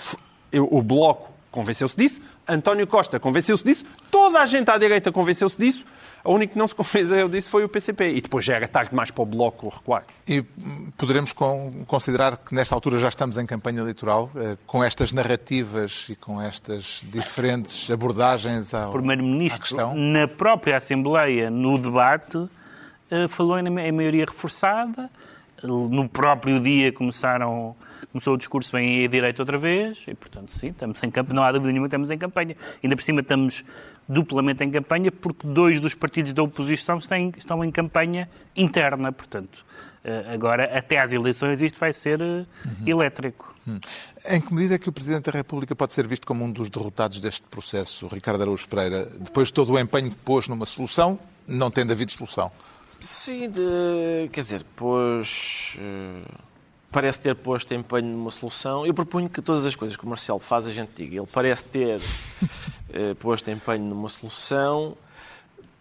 o 0.53 0.83
Bloco 0.83 1.31
convenceu-se 1.51 1.95
disso, 1.97 2.21
António 2.49 2.87
Costa 2.87 3.21
convenceu-se 3.21 3.63
disso, 3.63 3.85
toda 4.11 4.41
a 4.41 4.47
gente 4.47 4.69
à 4.71 4.79
direita 4.79 5.13
convenceu-se 5.13 5.57
disso, 5.59 5.85
a 6.25 6.31
única 6.31 6.55
que 6.55 6.59
não 6.59 6.67
se 6.67 6.75
convenceu 6.75 7.29
disso 7.29 7.51
foi 7.51 7.65
o 7.65 7.69
PCP. 7.69 8.13
E 8.15 8.21
depois 8.23 8.45
já 8.47 8.55
era 8.55 8.67
tarde 8.67 8.91
demais 8.91 9.11
para 9.11 9.23
o 9.23 9.27
Bloco 9.27 9.69
recuar. 9.69 10.05
E 10.27 10.41
poderemos 10.97 11.33
con- 11.35 11.85
considerar 11.87 12.39
que 12.39 12.55
nesta 12.55 12.75
altura 12.75 12.99
já 12.99 13.11
estamos 13.11 13.37
em 13.37 13.45
campanha 13.45 13.81
eleitoral, 13.83 14.31
eh, 14.37 14.57
com 14.67 14.83
estas 14.83 15.13
narrativas 15.13 16.07
e 16.09 16.17
com 16.17 16.41
estas 16.41 17.03
diferentes 17.05 17.91
abordagens 17.91 18.73
ao, 18.73 18.87
O 18.87 18.89
à 18.89 18.93
Primeiro-Ministro, 18.95 19.61
questão? 19.61 19.95
na 19.95 20.27
própria 20.27 20.79
Assembleia, 20.79 21.51
no 21.51 21.77
debate, 21.79 22.49
eh, 23.11 23.29
falou 23.29 23.59
em 23.59 23.69
maioria 23.93 24.25
reforçada. 24.25 25.11
No 25.63 26.09
próprio 26.09 26.61
dia 26.61 26.93
começaram, 26.93 27.75
começou 28.13 28.35
o 28.35 28.37
discurso, 28.37 28.71
vem 28.73 28.99
aí 28.99 29.05
a 29.05 29.09
direita 29.09 29.41
outra 29.43 29.57
vez, 29.57 30.05
e 30.07 30.15
portanto, 30.15 30.53
sim, 30.53 30.69
estamos 30.69 31.03
em 31.03 31.11
campanha, 31.11 31.35
não 31.35 31.43
há 31.43 31.53
dúvida 31.53 31.71
nenhuma, 31.71 31.87
estamos 31.87 32.11
em 32.11 32.19
campanha. 32.19 32.57
Ainda 32.83 32.97
por 32.97 33.03
cima 33.03 33.21
estamos 33.21 33.65
duplamente 34.07 34.63
em 34.63 34.71
campanha, 34.71 35.11
porque 35.11 35.47
dois 35.47 35.81
dos 35.81 35.95
partidos 35.95 36.35
da 36.35 36.43
oposição 36.43 36.99
estão, 36.99 37.65
em 37.65 37.71
campanha 37.71 38.29
interna, 38.55 39.11
portanto. 39.11 39.65
eh, 40.05 40.27
Agora, 40.35 40.65
até 40.77 41.01
às 41.01 41.13
eleições, 41.13 41.63
isto 41.63 41.79
vai 41.81 41.93
ser 41.95 42.21
eh, 42.21 42.45
elétrico. 42.85 43.55
Em 44.29 44.41
que 44.43 44.53
medida 44.53 44.75
é 44.75 44.79
que 44.79 44.91
o 44.91 44.93
Presidente 44.93 45.31
da 45.31 45.33
República 45.33 45.75
pode 45.75 45.95
ser 45.95 46.07
visto 46.07 46.27
como 46.27 46.45
um 46.45 46.53
dos 46.53 46.69
derrotados 46.69 47.19
deste 47.21 47.43
processo, 47.45 48.07
Ricardo 48.09 48.43
Araújo 48.43 48.69
Pereira, 48.69 49.07
depois 49.19 49.49
de 49.49 49.55
todo 49.55 49.73
o 49.73 49.79
empenho 49.79 50.11
que 50.11 50.17
pôs 50.17 50.47
numa 50.49 50.67
solução, 50.67 51.19
não 51.49 51.71
tendo 51.71 51.93
havido 51.93 52.13
solução? 52.13 52.53
Sim, 53.05 53.51
de- 53.51 54.29
quer 54.33 54.41
dizer, 54.41 54.65
pôs. 54.77 55.77
eh, 55.79 56.23
parece 56.91 57.21
ter 57.21 57.35
posto 57.35 57.75
empenho 57.75 58.07
numa 58.07 58.31
solução. 58.31 58.87
Eu 58.87 58.95
proponho 58.95 59.29
que 59.29 59.43
todas 59.43 59.67
as 59.67 59.75
coisas 59.77 59.97
que 59.97 60.05
o 60.05 60.09
Marcelo 60.09 60.39
faz 60.39 60.67
a 60.67 60.71
gente 60.71 60.91
diga. 60.97 61.17
Ele 61.17 61.29
parece 61.31 61.65
ter 61.65 62.01
eh, 62.93 63.15
posto 63.15 63.51
empenho 63.51 63.85
numa 63.85 64.09
solução, 64.09 64.97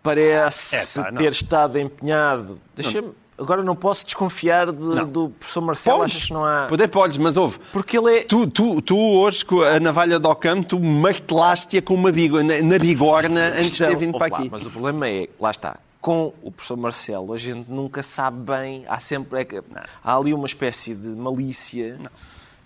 parece 0.02 1.00
não. 1.00 1.14
ter 1.14 1.32
estado 1.32 1.80
empenhado. 1.80 2.60
Deixa-me. 2.76 3.12
Agora 3.36 3.64
não 3.64 3.76
posso 3.76 4.06
desconfiar 4.06 4.72
de- 4.72 5.06
do 5.06 5.30
professor 5.30 5.62
Marcelo, 5.62 6.04
achas 6.04 6.26
que 6.26 6.34
não 6.34 6.46
há. 6.46 6.68
Poder 6.68 6.88
podes, 6.88 7.18
mas 7.18 7.36
ouve. 7.36 7.58
Porque 7.72 7.98
ele 7.98 8.20
é. 8.20 8.24
Tu, 8.24 8.46
tu, 8.48 8.80
tu 8.82 8.96
hoje, 8.96 9.44
com 9.44 9.62
a 9.62 9.80
navalha 9.80 10.20
do 10.20 10.30
Ocam, 10.30 10.62
tu 10.62 10.80
martelaste-a 10.80 11.82
com 11.82 11.96
uma 11.96 12.12
bigo, 12.12 12.44
na, 12.44 12.62
na 12.62 12.78
bigorna 12.78 13.48
antes 13.58 13.72
de 13.72 13.80
ter 13.80 13.96
vindo 13.96 14.18
para 14.20 14.28
Opa, 14.28 14.38
aqui. 14.38 14.50
Mas 14.52 14.64
o 14.66 14.70
problema 14.70 15.10
é, 15.10 15.28
lá 15.40 15.50
está, 15.50 15.78
com 16.04 16.34
o 16.44 16.52
professor 16.52 16.76
Marcelo, 16.76 17.32
a 17.34 17.38
gente 17.38 17.72
nunca 17.72 18.04
sabe 18.04 18.38
bem, 18.52 18.84
há 18.90 19.00
sempre. 19.00 19.40
é 19.40 19.46
que- 19.46 19.64
há 20.04 20.18
ali 20.18 20.34
uma 20.34 20.46
espécie 20.46 20.94
de 20.94 21.08
malícia 21.08 21.98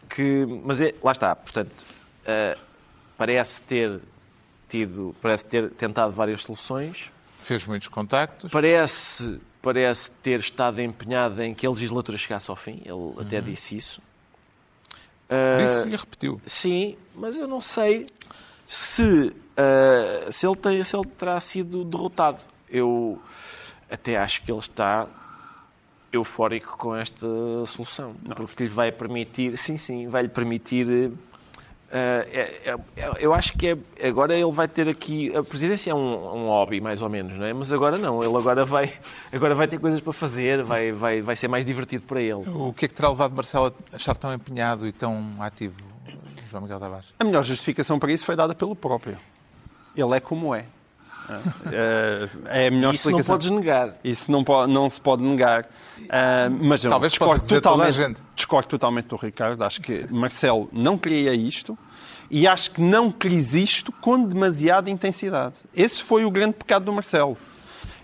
que. 0.10 0.44
Mas 0.66 0.82
é, 0.82 0.92
lá 1.04 1.12
está, 1.12 1.36
portanto, 1.36 1.72
eh, 2.26 2.58
parece 3.16 3.62
ter 3.62 4.00
tido, 4.68 5.16
parece 5.22 5.46
ter 5.46 5.70
tentado 5.70 6.12
várias 6.14 6.42
soluções, 6.42 7.12
Fez 7.40 7.64
muitos 7.68 7.88
contactos. 7.90 8.52
parece, 8.52 9.40
parece 9.62 10.10
ter 10.24 10.40
estado 10.40 10.82
empenhado 10.82 11.40
em 11.44 11.54
que 11.54 11.68
a 11.68 11.70
legislatura 11.70 12.18
chegasse 12.18 12.50
ao 12.50 12.56
fim, 12.56 12.82
ele 12.84 13.22
até 13.22 13.40
disse 13.40 13.76
isso. 13.76 14.02
Eh, 15.30 15.58
Disse 15.64 15.88
e 15.88 15.96
repetiu. 15.96 16.42
Sim, 16.46 16.98
mas 17.14 17.38
eu 17.38 17.48
não 17.48 17.62
sei 17.62 18.08
se, 18.66 19.32
ah, 19.56 20.32
se, 20.32 20.48
ele, 20.48 20.56
tem, 20.56 20.84
se 20.84 20.96
ele 20.96 21.06
terá 21.06 21.40
sido 21.40 21.84
derrotado. 21.86 22.40
Eu 22.70 23.22
até 23.90 24.18
acho 24.18 24.42
que 24.44 24.52
ele 24.52 24.60
está 24.60 25.08
eufórico 26.12 26.78
com 26.78 26.96
esta 26.96 27.28
solução, 27.66 28.16
porque 28.36 28.64
lhe 28.64 28.70
vai 28.70 28.92
permitir, 28.92 29.58
sim, 29.58 29.78
sim, 29.78 30.08
vai 30.08 30.24
lhe 30.24 30.30
permitir. 30.30 31.12
ah, 31.92 32.26
é- 32.32 32.76
é- 32.98 33.14
eu 33.20 33.34
acho 33.34 33.54
que 33.58 33.68
é, 33.70 34.08
agora 34.08 34.34
ele 34.38 34.52
vai 34.52 34.68
ter 34.68 34.90
aqui. 34.90 35.34
A 35.36 35.44
presidência 35.44 35.92
é 35.92 35.94
um, 35.94 36.44
um 36.44 36.48
hobby, 36.48 36.82
mais 36.82 37.02
ou 37.02 37.10
menos, 37.10 37.38
não 37.38 37.46
é? 37.46 37.54
Mas 37.54 37.72
agora 37.72 37.98
não, 37.98 38.22
ele 38.24 38.36
agora 38.36 38.66
vai, 38.66 38.92
agora 39.32 39.56
vai 39.56 39.68
ter 39.68 39.80
coisas 39.80 40.02
para 40.02 40.12
fazer, 40.14 40.64
vai, 40.64 40.92
vai, 40.92 41.22
vai 41.22 41.36
ser 41.36 41.48
mais 41.48 41.66
divertido 41.66 42.04
para 42.06 42.22
ele. 42.22 42.44
O 42.48 42.74
que 42.74 42.86
é 42.86 42.88
que 42.88 42.94
terá 42.94 43.10
levado 43.10 43.34
Marcelo 43.36 43.74
a 43.92 43.96
achar 43.96 44.16
tão 44.18 44.34
empenhado 44.34 44.86
e 44.88 44.92
tão 44.92 45.24
ativo, 45.40 45.80
João 46.50 46.64
Miguel 46.64 46.80
Tavares? 46.80 47.14
A 47.20 47.24
melhor 47.24 47.44
justificação 47.44 48.00
para 48.00 48.12
isso 48.12 48.26
foi 48.26 48.36
dada 48.36 48.54
pelo 48.56 48.76
próprio. 48.76 49.18
Ele 49.96 50.16
é 50.16 50.20
como 50.20 50.54
é. 50.54 50.66
É, 51.72 52.64
é 52.64 52.68
a 52.68 52.72
melhor 52.72 52.94
Isso 52.94 53.10
não 53.10 53.20
explicação. 53.20 53.36
podes 53.36 53.50
negar. 53.52 53.96
Isso 54.04 54.32
não, 54.32 54.44
não 54.68 54.90
se 54.90 55.00
pode 55.02 55.24
negar. 55.24 55.68
Ah, 56.10 56.50
mas 56.50 56.84
eu 56.84 56.90
Talvez 56.90 57.12
discordo 57.12 57.46
totalmente, 57.46 57.92
gente. 57.94 58.22
discordo 58.36 58.68
totalmente 58.70 59.08
do 59.08 59.16
Ricardo. 59.16 59.64
Acho 59.64 59.82
que 59.82 60.06
Marcelo 60.12 60.70
não 60.72 60.98
queria 60.98 61.34
isto 61.34 61.78
e 62.30 62.48
acho 62.48 62.72
que 62.72 62.82
não 62.82 63.12
quis 63.12 63.54
isto 63.54 63.92
com 63.92 64.22
demasiada 64.24 64.90
intensidade. 64.90 65.56
Esse 65.76 66.02
foi 66.02 66.26
o 66.26 66.32
grande 66.32 66.54
pecado 66.54 66.86
do 66.86 66.94
Marcelo. 66.94 67.38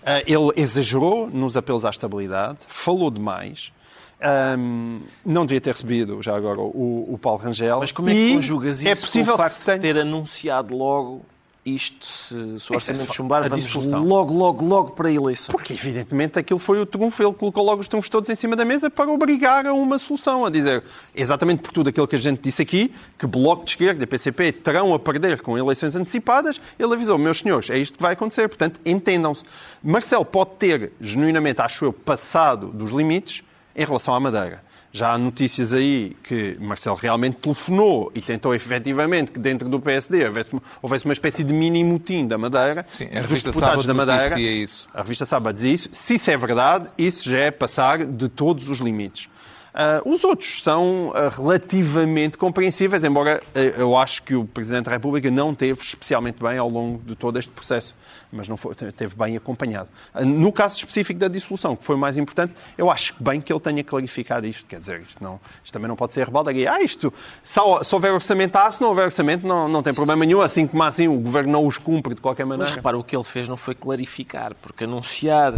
Ah, 0.04 0.20
ele 0.26 0.52
exagerou 0.56 1.28
nos 1.30 1.56
apelos 1.56 1.84
à 1.84 1.90
estabilidade, 1.90 2.58
falou 2.68 3.10
demais. 3.10 3.72
Ahm, 4.20 5.00
não 5.24 5.44
devia 5.44 5.60
ter 5.60 5.70
recebido, 5.72 6.22
já 6.22 6.34
agora, 6.34 6.58
o, 6.60 7.12
o 7.12 7.18
Paulo 7.18 7.40
Rangel. 7.42 7.80
Mas 7.80 7.92
como 7.92 8.08
é 8.08 8.12
que 8.12 8.18
E 8.18 8.34
conjugas 8.34 8.78
isso 8.80 8.88
é 8.88 8.94
possível 8.94 9.36
com 9.36 9.42
o 9.42 9.44
que 9.44 9.50
facto 9.50 9.58
se 9.60 9.64
tenha... 9.66 9.78
de 9.78 9.82
ter 9.82 9.98
anunciado 9.98 10.74
logo 10.76 11.24
isto, 11.64 12.06
se, 12.06 12.60
se 12.60 12.70
o 12.70 12.74
é 12.74 12.76
orçamento 12.76 13.06
só 13.06 13.12
chumbar, 13.12 13.44
a 13.44 13.48
vamos 13.48 13.64
dissolução. 13.64 14.04
logo, 14.04 14.34
logo, 14.34 14.64
logo 14.64 14.90
para 14.90 15.08
a 15.08 15.12
eleição. 15.12 15.52
Porque, 15.54 15.72
evidentemente, 15.72 16.38
aquilo 16.38 16.58
foi 16.58 16.80
o 16.80 16.84
trunfo. 16.84 17.22
Ele 17.22 17.32
colocou 17.32 17.64
logo 17.64 17.80
os 17.80 17.88
trunfos 17.88 18.10
todos 18.10 18.28
em 18.28 18.34
cima 18.34 18.54
da 18.54 18.64
mesa 18.64 18.90
para 18.90 19.10
obrigar 19.10 19.66
a 19.66 19.72
uma 19.72 19.98
solução. 19.98 20.44
A 20.44 20.50
dizer, 20.50 20.82
exatamente 21.14 21.62
por 21.62 21.72
tudo 21.72 21.88
aquilo 21.88 22.06
que 22.06 22.16
a 22.16 22.18
gente 22.18 22.40
disse 22.40 22.60
aqui, 22.60 22.92
que 23.18 23.26
Bloco 23.26 23.64
de 23.64 23.70
Esquerda 23.70 24.04
e 24.04 24.06
PCP 24.06 24.52
terão 24.52 24.92
a 24.92 24.98
perder 24.98 25.40
com 25.40 25.56
eleições 25.56 25.96
antecipadas, 25.96 26.60
ele 26.78 26.92
avisou, 26.92 27.16
meus 27.16 27.38
senhores, 27.38 27.70
é 27.70 27.78
isto 27.78 27.96
que 27.96 28.02
vai 28.02 28.12
acontecer. 28.12 28.48
Portanto, 28.48 28.78
entendam-se. 28.84 29.44
Marcelo 29.82 30.24
pode 30.24 30.50
ter, 30.58 30.92
genuinamente, 31.00 31.62
acho 31.62 31.86
eu, 31.86 31.92
passado 31.92 32.66
dos 32.68 32.90
limites 32.90 33.42
em 33.74 33.84
relação 33.84 34.14
à 34.14 34.20
Madeira. 34.20 34.63
Já 34.96 35.12
há 35.12 35.18
notícias 35.18 35.72
aí 35.72 36.16
que 36.22 36.56
Marcelo 36.60 36.94
realmente 36.94 37.38
telefonou 37.38 38.12
e 38.14 38.20
tentou 38.20 38.54
efetivamente 38.54 39.32
que 39.32 39.40
dentro 39.40 39.68
do 39.68 39.80
PSD 39.80 40.24
houvesse, 40.24 40.50
houvesse 40.80 41.04
uma 41.04 41.12
espécie 41.12 41.42
de 41.42 41.52
mini 41.52 41.82
mutim 41.82 42.28
da 42.28 42.38
Madeira. 42.38 42.86
Sim, 42.92 43.06
a 43.06 43.08
dos 43.08 43.22
revista 43.22 43.48
deputados 43.48 43.84
Sábado 43.84 43.86
da 43.88 43.92
Madeira. 43.92 44.38
isso. 44.38 44.88
A 44.94 45.02
revista 45.02 45.26
Sábado 45.26 45.56
diz 45.56 45.80
isso. 45.80 45.88
Se 45.90 46.14
isso 46.14 46.30
é 46.30 46.36
verdade, 46.36 46.88
isso 46.96 47.28
já 47.28 47.38
é 47.38 47.50
passar 47.50 48.06
de 48.06 48.28
todos 48.28 48.68
os 48.68 48.78
limites. 48.78 49.28
Ah, 49.74 50.00
os 50.04 50.22
outros 50.22 50.62
são 50.62 51.10
ah, 51.14 51.28
relativamente 51.28 52.38
compreensíveis, 52.38 53.02
embora 53.02 53.42
ah, 53.52 53.58
eu 53.58 53.96
acho 53.96 54.22
que 54.22 54.36
o 54.36 54.44
Presidente 54.44 54.84
da 54.84 54.92
República 54.92 55.28
não 55.32 55.52
teve 55.52 55.80
especialmente 55.82 56.40
bem 56.40 56.58
ao 56.58 56.68
longo 56.68 57.02
de 57.04 57.16
todo 57.16 57.40
este 57.40 57.50
processo, 57.50 57.92
mas 58.30 58.46
não 58.46 58.56
foi, 58.56 58.72
teve 58.74 59.16
bem 59.16 59.36
acompanhado. 59.36 59.88
No 60.24 60.52
caso 60.52 60.76
específico 60.76 61.18
da 61.18 61.26
dissolução, 61.26 61.74
que 61.74 61.82
foi 61.82 61.96
o 61.96 61.98
mais 61.98 62.16
importante, 62.16 62.54
eu 62.78 62.88
acho 62.88 63.14
bem 63.18 63.40
que 63.40 63.52
ele 63.52 63.60
tenha 63.60 63.82
clarificado 63.82 64.46
isto. 64.46 64.64
Quer 64.64 64.78
dizer, 64.78 65.00
isto, 65.00 65.22
não, 65.22 65.40
isto 65.64 65.72
também 65.72 65.88
não 65.88 65.96
pode 65.96 66.12
ser 66.12 66.24
rebaldaria. 66.24 66.70
Ah, 66.70 66.80
isto, 66.80 67.12
se, 67.42 67.60
se 67.82 67.94
houver 67.94 68.12
orçamento, 68.12 68.54
há, 68.54 68.70
se 68.70 68.80
não 68.80 68.90
houver 68.90 69.06
orçamento, 69.06 69.44
não, 69.44 69.68
não 69.68 69.82
tem 69.82 69.92
problema 69.92 70.24
nenhum, 70.24 70.40
assim 70.40 70.68
como 70.68 70.84
assim 70.84 71.08
o 71.08 71.18
Governo 71.18 71.50
não 71.50 71.66
os 71.66 71.78
cumpre 71.78 72.14
de 72.14 72.20
qualquer 72.20 72.44
Mas 72.44 72.58
maneira. 72.58 72.76
repara, 72.76 72.96
o 72.96 73.02
que 73.02 73.16
ele 73.16 73.24
fez 73.24 73.48
não 73.48 73.56
foi 73.56 73.74
clarificar, 73.74 74.54
porque 74.62 74.84
anunciar 74.84 75.54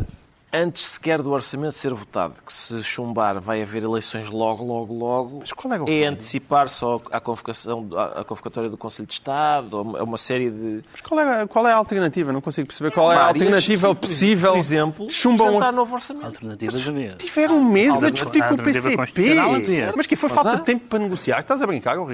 antes 0.63 0.83
sequer 0.87 1.23
do 1.23 1.31
orçamento 1.33 1.73
ser 1.73 1.93
votado 1.93 2.41
que 2.45 2.53
se 2.53 2.83
chumbar 2.83 3.41
vai 3.41 3.63
haver 3.63 3.83
eleições 3.83 4.29
logo, 4.31 4.65
logo, 4.65 4.95
logo, 4.95 5.37
Mas 5.41 5.53
qual 5.53 5.71
o 5.71 5.75
é 5.75 5.79
plano? 5.79 6.07
antecipar 6.07 6.69
só 6.69 7.01
a 7.11 7.21
convocação, 7.21 7.89
a 7.97 8.21
a 8.21 8.25
convocatória 8.25 8.71
do 8.71 8.77
Conselho 8.77 9.07
de 9.07 9.15
Estado, 9.15 9.97
é 9.99 10.03
uma 10.03 10.19
série 10.19 10.51
de 10.51 10.83
Mas 10.91 11.01
qual 11.01 11.21
é, 11.21 11.43
a- 11.43 11.47
qual 11.47 11.67
é 11.69 11.73
a 11.73 11.77
alternativa? 11.77 12.33
Não 12.33 12.41
consigo 12.41 12.67
perceber 12.67 12.91
qual 12.93 13.13
é 13.13 13.17
a 13.17 13.27
alternativa 13.27 13.89
sim, 13.89 13.95
possível. 13.95 14.53
Por 14.53 14.59
exemplo, 14.59 15.11
chumbam 15.11 15.47
apresentar 15.47 15.73
novo 15.73 15.95
orçamento. 15.95 16.27
Alternativas 16.27 16.89
havia. 16.89 17.11
Tiveram 17.13 17.59
um 17.59 17.65
mês 17.65 18.03
a 18.03 18.11
discutir 18.11 18.43
com 18.49 18.55
o 18.55 18.59
PCP. 18.63 19.39
havia. 19.39 19.93
Mas 19.97 20.07
que 20.07 20.17
foi 20.17 20.29
falta 20.29 20.57
de 20.57 20.63
tempo 20.65 20.87
para 20.89 20.99
negociar. 20.99 21.41
Estás 21.41 21.61
a 21.63 21.67
brincar, 21.67 21.99
ô 21.99 22.07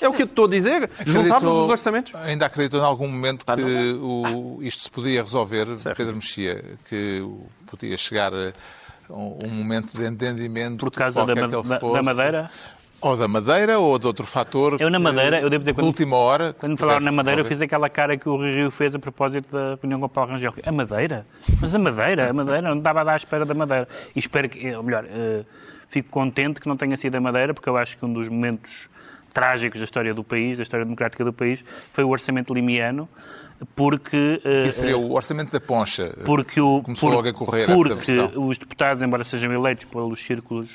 É 0.00 0.08
o 0.08 0.12
que 0.12 0.22
eu 0.22 0.26
estou 0.26 0.46
a 0.46 0.48
dizer. 0.48 0.84
Acreditou- 0.84 1.64
os 1.64 1.70
orçamentos. 1.70 2.14
Ainda 2.16 2.46
acreditou 2.46 2.80
em 2.80 2.84
algum 2.84 3.08
momento 3.08 3.44
Pá, 3.46 3.54
que 3.56 3.62
o, 3.62 4.58
isto 4.60 4.82
se 4.82 4.90
podia 4.90 5.22
resolver, 5.22 5.66
Pedro 5.96 6.16
Mexia, 6.16 6.62
que 6.88 7.22
podia 7.66 7.96
chegar 7.96 8.32
a 8.34 8.52
um, 9.08 9.38
um 9.44 9.48
momento 9.50 9.96
de 9.96 10.04
entendimento 10.06 10.78
Por 10.78 10.90
causa 10.90 11.24
da, 11.24 11.34
ma- 11.34 11.40
ele 11.42 11.50
da- 11.50 11.62
da 11.62 11.80
fosse, 11.80 12.02
Madeira. 12.02 12.50
Ou 13.00 13.16
da 13.18 13.28
Madeira, 13.28 13.78
ou 13.78 13.98
de 13.98 14.06
outro 14.06 14.26
fator. 14.26 14.80
Eu 14.80 14.88
na 14.88 14.96
que, 14.98 15.04
Madeira, 15.04 15.40
eu 15.40 15.50
devo 15.50 15.62
dizer, 15.62 15.74
quando- 15.74 15.86
última 15.88 16.16
hora. 16.16 16.54
Quando 16.54 16.72
me 16.72 16.78
falaram 16.78 17.00
na 17.04 17.12
Madeira, 17.12 17.40
eu 17.40 17.44
resolver. 17.44 17.54
fiz 17.56 17.60
aquela 17.62 17.88
cara 17.90 18.16
que 18.16 18.26
o 18.28 18.36
Rio 18.38 18.70
fez 18.70 18.94
a 18.94 18.98
propósito 18.98 19.46
da 19.52 19.76
reunião 19.80 20.00
com 20.00 20.06
o 20.06 20.08
Paulo 20.08 20.30
Rangel. 20.32 20.54
A 20.64 20.72
Madeira? 20.72 21.26
Mas 21.60 21.74
a 21.74 21.78
Madeira? 21.78 22.30
A 22.30 22.32
Madeira? 22.32 22.62
Não 22.62 22.78
dava 22.78 23.02
a 23.02 23.04
dar 23.04 23.12
à 23.12 23.16
espera 23.16 23.44
da 23.44 23.52
Madeira. 23.52 23.86
E 24.16 24.18
espero 24.18 24.48
que, 24.48 24.74
ou 24.74 24.82
melhor, 24.82 25.04
eh, 25.06 25.44
fico 25.88 26.08
contente 26.08 26.60
que 26.60 26.66
não 26.66 26.78
tenha 26.78 26.96
sido 26.96 27.14
a 27.16 27.20
Madeira, 27.20 27.52
porque 27.52 27.68
eu 27.68 27.76
acho 27.76 27.98
que 27.98 28.04
um 28.06 28.12
dos 28.12 28.26
momentos 28.28 28.70
trágicos 29.34 29.78
da 29.80 29.84
história 29.84 30.14
do 30.14 30.24
país, 30.24 30.56
da 30.56 30.62
história 30.62 30.86
democrática 30.86 31.22
do 31.24 31.32
país, 31.32 31.62
foi 31.92 32.04
o 32.04 32.08
orçamento 32.08 32.54
limiano, 32.54 33.06
porque... 33.76 34.40
eh, 34.44 34.62
Que 34.64 34.72
seria 34.72 34.96
o 34.96 35.12
orçamento 35.12 35.50
da 35.52 35.60
poncha. 35.60 36.14
porque 36.24 36.60
o, 36.60 36.80
Começou 36.82 37.10
por- 37.10 37.16
logo 37.16 37.28
a 37.28 37.32
correr 37.32 37.66
porque 37.66 38.12
os 38.36 38.56
deputados, 38.58 39.02
embora 39.02 39.24
sejam 39.24 39.52
eleitos 39.52 39.84
pelos 39.86 40.24
círculos 40.24 40.68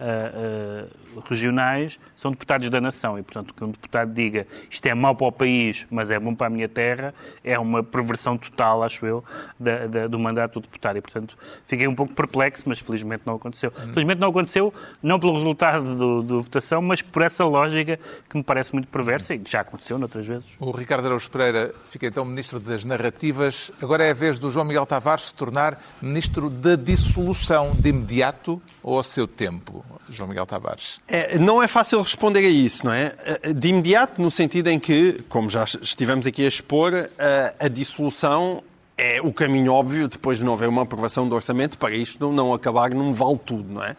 ah, 0.00 0.32
ah, 0.34 0.86
regionais, 1.28 1.98
são 2.16 2.30
deputados 2.30 2.68
da 2.70 2.80
nação 2.80 3.18
e, 3.18 3.22
portanto, 3.22 3.54
que 3.54 3.64
um 3.64 3.70
deputado 3.70 4.12
diga 4.12 4.46
isto 4.70 4.84
é 4.86 4.94
mau 4.94 5.14
para 5.14 5.26
o 5.26 5.32
país, 5.32 5.86
mas 5.90 6.10
é 6.10 6.18
bom 6.18 6.34
para 6.34 6.46
a 6.46 6.50
minha 6.50 6.68
terra, 6.68 7.14
é 7.44 7.58
uma 7.58 7.82
perversão 7.82 8.36
total, 8.38 8.82
acho 8.82 9.04
eu, 9.06 9.24
da- 9.58 9.86
da- 9.86 10.06
do 10.06 10.18
mandato 10.18 10.60
do 10.60 10.62
deputado. 10.62 10.96
E, 10.98 11.00
portanto, 11.00 11.36
fiquei 11.66 11.86
um 11.88 11.94
pouco 11.94 12.14
perplexo, 12.14 12.64
mas 12.66 12.78
felizmente 12.78 13.22
não 13.26 13.34
aconteceu. 13.36 13.70
Felizmente 13.70 14.20
não 14.20 14.28
aconteceu, 14.28 14.72
não 15.02 15.18
pelo 15.18 15.34
resultado 15.34 15.96
do- 16.22 16.42
votação, 16.42 16.80
mas 16.82 17.02
por 17.02 17.22
essa 17.22 17.44
lógica 17.44 17.98
que 18.28 18.36
me 18.36 18.42
parece 18.42 18.72
muito 18.72 18.88
perversa 18.88 19.34
e 19.34 19.38
que 19.38 19.50
já 19.50 19.60
aconteceu 19.60 19.98
noutras 19.98 20.26
vezes. 20.26 20.46
O 20.58 20.70
Ricardo 20.70 21.06
Araújo 21.06 21.30
Pereira 21.30 21.74
fica 21.88 22.06
então 22.06 22.24
Ministro 22.24 22.60
das 22.60 22.84
Narrativas. 22.84 23.70
Agora 23.82 24.04
é 24.04 24.10
a 24.10 24.14
vez 24.14 24.38
do 24.38 24.50
João 24.50 24.64
Miguel 24.64 24.86
Tavares 24.86 25.26
se 25.28 25.34
tornar 25.34 25.80
Ministro 26.00 26.48
da 26.50 26.76
Dissolução 26.76 27.72
de 27.78 27.88
imediato 27.88 28.60
ou 28.82 28.98
a 28.98 29.04
seu 29.04 29.26
tempo, 29.26 29.84
João 30.08 30.28
Miguel 30.28 30.46
Tavares? 30.46 30.99
É, 31.12 31.38
não 31.38 31.60
é 31.62 31.66
fácil 31.66 32.00
responder 32.00 32.38
a 32.40 32.48
isso, 32.48 32.86
não 32.86 32.92
é? 32.92 33.14
De 33.54 33.68
imediato, 33.68 34.22
no 34.22 34.30
sentido 34.30 34.68
em 34.68 34.78
que, 34.78 35.22
como 35.28 35.50
já 35.50 35.64
estivemos 35.64 36.24
aqui 36.26 36.44
a 36.44 36.48
expor, 36.48 37.10
a, 37.18 37.64
a 37.64 37.68
dissolução 37.68 38.62
é 38.96 39.20
o 39.20 39.32
caminho 39.32 39.72
óbvio 39.72 40.06
depois 40.06 40.38
de 40.38 40.44
não 40.44 40.52
haver 40.52 40.68
uma 40.68 40.82
aprovação 40.82 41.28
do 41.28 41.34
orçamento 41.34 41.76
para 41.78 41.94
isto 41.96 42.30
não 42.32 42.54
acabar 42.54 42.90
num 42.90 43.12
vale 43.12 43.38
tudo, 43.38 43.72
não 43.72 43.82
é? 43.82 43.96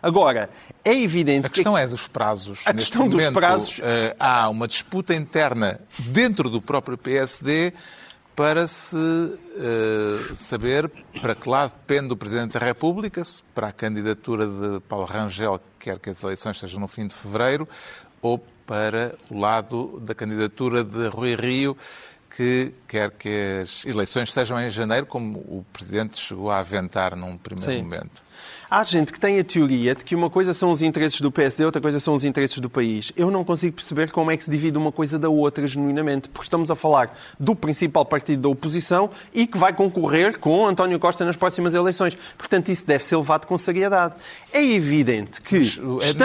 Agora, 0.00 0.50
é 0.84 0.92
evidente 1.00 1.46
A 1.46 1.50
questão 1.50 1.74
que 1.74 1.80
é 1.80 1.86
dos 1.86 2.06
prazos. 2.08 2.62
A 2.66 2.72
Neste 2.72 2.90
questão 2.90 3.08
dos 3.08 3.20
momento, 3.20 3.34
prazos- 3.34 3.80
eh, 3.82 4.14
há 4.18 4.48
uma 4.50 4.66
disputa 4.68 5.14
interna 5.14 5.80
dentro 5.98 6.50
do 6.50 6.60
próprio 6.60 6.98
PSD 6.98 7.72
para 8.34 8.66
se 8.66 8.96
eh, 8.96 10.34
saber 10.34 10.90
para 11.20 11.34
que 11.34 11.48
lado 11.48 11.72
depende 11.72 12.12
o 12.12 12.16
Presidente 12.16 12.58
da 12.58 12.64
República, 12.64 13.24
se 13.24 13.42
para 13.54 13.68
a 13.68 13.72
candidatura 13.72 14.46
de 14.46 14.80
Paulo 14.88 15.04
Rangel, 15.04 15.58
que 15.58 15.90
quer 15.90 15.98
que 15.98 16.10
as 16.10 16.22
eleições 16.22 16.58
sejam 16.58 16.80
no 16.80 16.88
fim 16.88 17.06
de 17.06 17.14
fevereiro, 17.14 17.68
ou 18.20 18.38
para 18.66 19.14
o 19.28 19.38
lado 19.38 20.00
da 20.00 20.14
candidatura 20.14 20.82
de 20.82 21.08
Rui 21.08 21.34
Rio, 21.34 21.76
que 22.34 22.72
quer 22.88 23.10
que 23.10 23.60
as 23.62 23.84
eleições 23.84 24.32
sejam 24.32 24.58
em 24.60 24.70
janeiro, 24.70 25.04
como 25.04 25.38
o 25.38 25.66
Presidente 25.72 26.18
chegou 26.18 26.50
a 26.50 26.58
aventar 26.58 27.14
num 27.14 27.36
primeiro 27.36 27.72
Sim. 27.72 27.82
momento. 27.82 28.22
Há 28.74 28.82
gente 28.84 29.12
que 29.12 29.20
tem 29.20 29.38
a 29.38 29.44
teoria 29.44 29.94
de 29.94 30.02
que 30.02 30.14
uma 30.14 30.30
coisa 30.30 30.54
são 30.54 30.70
os 30.70 30.80
interesses 30.80 31.20
do 31.20 31.30
PSD, 31.30 31.62
outra 31.66 31.78
coisa 31.82 32.00
são 32.00 32.14
os 32.14 32.24
interesses 32.24 32.58
do 32.58 32.70
país. 32.70 33.12
Eu 33.14 33.30
não 33.30 33.44
consigo 33.44 33.76
perceber 33.76 34.10
como 34.10 34.30
é 34.30 34.36
que 34.36 34.42
se 34.42 34.50
divide 34.50 34.78
uma 34.78 34.90
coisa 34.90 35.18
da 35.18 35.28
outra 35.28 35.66
genuinamente, 35.66 36.30
porque 36.30 36.46
estamos 36.46 36.70
a 36.70 36.74
falar 36.74 37.14
do 37.38 37.54
principal 37.54 38.06
partido 38.06 38.40
da 38.40 38.48
oposição 38.48 39.10
e 39.34 39.46
que 39.46 39.58
vai 39.58 39.74
concorrer 39.74 40.38
com 40.38 40.66
António 40.66 40.98
Costa 40.98 41.22
nas 41.22 41.36
próximas 41.36 41.74
eleições. 41.74 42.16
Portanto, 42.38 42.70
isso 42.70 42.86
deve 42.86 43.04
ser 43.04 43.16
levado 43.16 43.44
com 43.46 43.58
seriedade. 43.58 44.14
É 44.50 44.64
evidente 44.64 45.42
que. 45.42 45.56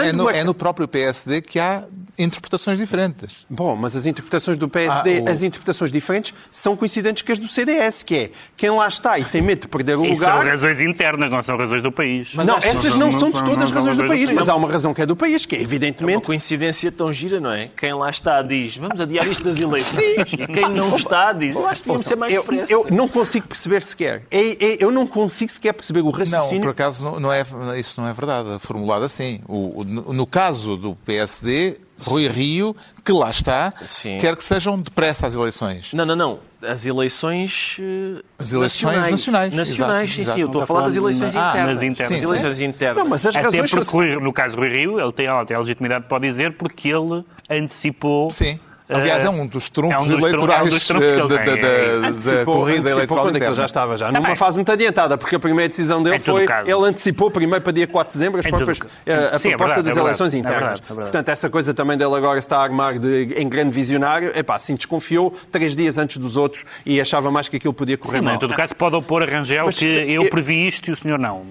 É, 0.02 0.08
é 0.08 0.12
no, 0.14 0.30
é 0.30 0.42
no 0.42 0.54
próprio 0.54 0.88
PSD 0.88 1.42
que 1.42 1.58
há 1.58 1.84
interpretações 2.18 2.78
diferentes. 2.78 3.44
Bom, 3.50 3.76
mas 3.76 3.94
as 3.94 4.06
interpretações 4.06 4.56
do 4.56 4.70
PSD, 4.70 5.18
Ah, 5.18 5.22
o- 5.24 5.28
as 5.28 5.42
interpretações 5.42 5.90
diferentes, 5.90 6.32
são 6.50 6.74
coincidentes 6.74 7.22
com 7.22 7.30
as 7.30 7.38
do 7.38 7.46
CDS, 7.46 8.02
que 8.02 8.14
é 8.16 8.30
quem 8.56 8.70
lá 8.70 8.88
está 8.88 9.18
e 9.18 9.24
tem 9.26 9.42
medo 9.42 9.60
de 9.60 9.68
perder 9.68 9.98
o 9.98 10.06
E 10.06 10.16
são 10.16 10.30
lugar. 10.32 10.46
razões 10.46 10.80
internas, 10.80 11.30
não 11.30 11.42
são 11.42 11.58
razões 11.58 11.82
do 11.82 11.92
país. 11.92 12.37
Não, 12.46 12.56
essas 12.58 12.94
não, 12.94 13.18
são 13.18 13.30
de 13.30 13.42
todas 13.44 13.64
as 13.64 13.70
razões 13.70 13.96
do 13.96 14.06
país, 14.06 14.30
mas 14.30 14.46
não. 14.46 14.54
há 14.54 14.56
uma 14.56 14.70
razão 14.70 14.92
que 14.94 15.02
é 15.02 15.06
do 15.06 15.16
país, 15.16 15.44
que 15.46 15.54
é 15.56 15.58
Uma 15.58 15.64
evidentemente 15.64 16.26
coincidência 16.26 16.90
tão 16.92 17.12
gira, 17.12 17.40
não 17.40 17.52
é? 17.52 17.70
Quem 17.76 17.92
lá 17.94 18.10
está 18.10 18.42
diz, 18.42 18.76
vamos 18.76 19.00
adiar 19.00 19.26
isto 19.26 19.44
das 19.44 19.58
eleições. 19.60 20.32
E 20.32 20.46
quem 20.46 20.68
não 20.70 20.94
está 20.96 21.32
diz, 21.32 21.54
eu 21.54 21.66
acho 21.66 21.82
que 21.82 21.88
devíamos 21.88 22.06
ser 22.06 22.16
mais 22.16 22.34
eu, 22.34 22.42
depressa. 22.42 22.72
eu 22.72 22.86
não 22.90 23.08
consigo 23.08 23.46
perceber 23.48 23.82
sequer. 23.82 24.22
É- 24.30 24.64
é- 24.64 24.76
eu 24.80 24.90
não 24.90 25.06
consigo 25.06 25.50
sequer 25.50 25.72
perceber 25.72 26.00
o 26.00 26.04
Não, 26.04 26.10
raciocínio. 26.12 26.60
por 26.62 26.70
acaso 26.70 27.04
não- 27.04 27.20
não 27.20 27.32
é, 27.32 27.44
isso 27.78 28.00
não 28.00 28.08
é 28.08 28.12
verdade, 28.12 28.50
é 28.50 28.58
formulado 28.58 29.04
assim. 29.04 29.40
O- 29.48 29.84
no 29.84 30.26
caso 30.26 30.76
do 30.76 30.94
PSD, 30.94 31.76
Rui 32.06 32.28
Rio, 32.28 32.76
que 33.04 33.12
lá 33.12 33.30
está, 33.30 33.72
Sim. 33.84 34.18
quer 34.18 34.36
que 34.36 34.44
sejam 34.44 34.78
depressa 34.78 35.26
as 35.26 35.34
eleições. 35.34 35.92
Não, 35.92 36.04
não, 36.06 36.14
não. 36.14 36.38
As 36.60 36.84
eleições. 36.86 37.76
eh, 37.80 38.20
As 38.38 38.52
eleições 38.52 39.10
nacionais. 39.10 39.54
Nacionais, 39.54 40.10
Exato, 40.18 40.28
sim, 40.30 40.34
sim. 40.34 40.40
Eu 40.40 40.46
estou 40.46 40.62
a 40.62 40.66
falar 40.66 40.82
das 40.82 40.96
eleições 40.96 41.36
Ah, 41.36 41.50
internas. 41.50 41.74
nas 41.74 41.82
internas. 41.82 42.16
As 42.18 42.22
eleições 42.22 42.60
internas. 42.60 42.98
Não, 43.02 43.08
mas 43.10 43.26
as 43.26 43.36
Até 43.36 43.44
razões 43.44 43.70
porque, 43.70 44.16
no 44.16 44.32
caso 44.32 44.56
do 44.56 44.60
Rui 44.62 44.68
Rio, 44.70 45.00
ele 45.00 45.12
tem, 45.12 45.26
ele 45.26 45.46
tem 45.46 45.56
a 45.56 45.60
legitimidade 45.60 46.06
para 46.08 46.18
dizer 46.18 46.56
porque 46.56 46.88
ele 46.88 47.24
antecipou... 47.48 48.30
Sim. 48.30 48.58
Aliás, 48.88 49.24
é 49.24 49.28
um 49.30 49.46
dos 49.46 49.68
trunfos 49.68 50.10
é 50.10 50.14
um 50.14 50.18
eleitorais 50.18 50.60
é 50.60 50.64
um 50.64 50.68
dos 50.68 50.86
trunfos 50.86 51.06
eh, 51.08 51.18
ele 51.18 51.28
da, 51.28 52.32
é- 52.40 52.44
corrida 52.44 52.90
eleitoral 52.90 53.24
quando 53.26 53.36
é 53.36 53.38
que 53.38 53.44
ele 53.44 53.50
interna. 53.50 53.54
já 53.54 53.66
estava 53.66 53.96
já? 53.96 54.10
Tá 54.10 54.20
Numa 54.20 54.34
fase 54.34 54.56
muito 54.56 54.72
adiantada, 54.72 55.18
porque 55.18 55.36
a 55.36 55.38
primeira 55.38 55.68
decisão 55.68 56.02
dele 56.02 56.18
foi. 56.18 56.46
caso. 56.46 56.70
Ele 56.70 56.86
antecipou 56.88 57.30
primeiro 57.30 57.62
para 57.62 57.72
dia 57.72 57.86
4 57.86 58.12
de 58.12 58.18
dezembro 58.18 58.40
as 58.40 58.46
próprias, 58.46 58.78
eh, 59.04 59.30
a 59.32 59.38
Sim, 59.38 59.48
é 59.48 59.50
proposta 59.50 59.74
verdade, 59.76 59.82
das 59.88 59.96
é 59.96 60.00
eleições 60.00 60.34
É 60.34 60.38
internas. 60.38 60.58
verdade, 60.60 60.80
é 60.82 60.86
verdade. 60.88 61.10
Portanto, 61.10 61.28
essa 61.28 61.50
coisa 61.50 61.74
também 61.74 61.96
dele 61.98 62.14
agora 62.14 62.38
está 62.38 62.58
a 62.58 62.62
armar 62.62 62.98
de, 62.98 63.34
em 63.36 63.48
grande 63.48 63.70
visionário. 63.72 64.32
Epá, 64.34 64.56
assim, 64.56 64.74
desconfiou 64.74 65.32
três 65.52 65.76
dias 65.76 65.98
antes 65.98 66.16
dos 66.16 66.34
outros 66.36 66.64
e 66.86 67.00
achava 67.00 67.30
mais 67.30 67.48
que 67.48 67.56
aquilo 67.56 67.74
podia 67.74 67.98
correr 67.98 68.18
Sim, 68.18 68.24
mal. 68.24 68.34
em 68.36 68.38
todo 68.38 68.54
caso 68.54 68.74
pode 68.74 68.96
opor 68.96 69.22
a 69.22 69.26
Rangel 69.26 69.66
Mas 69.66 69.76
que 69.76 69.84
eu 69.84 70.22
eu- 70.24 70.30
previ 70.30 70.66
isto 70.66 70.88
e 70.88 70.92
o 70.92 70.96
senhor 70.96 71.18
não. 71.18 71.42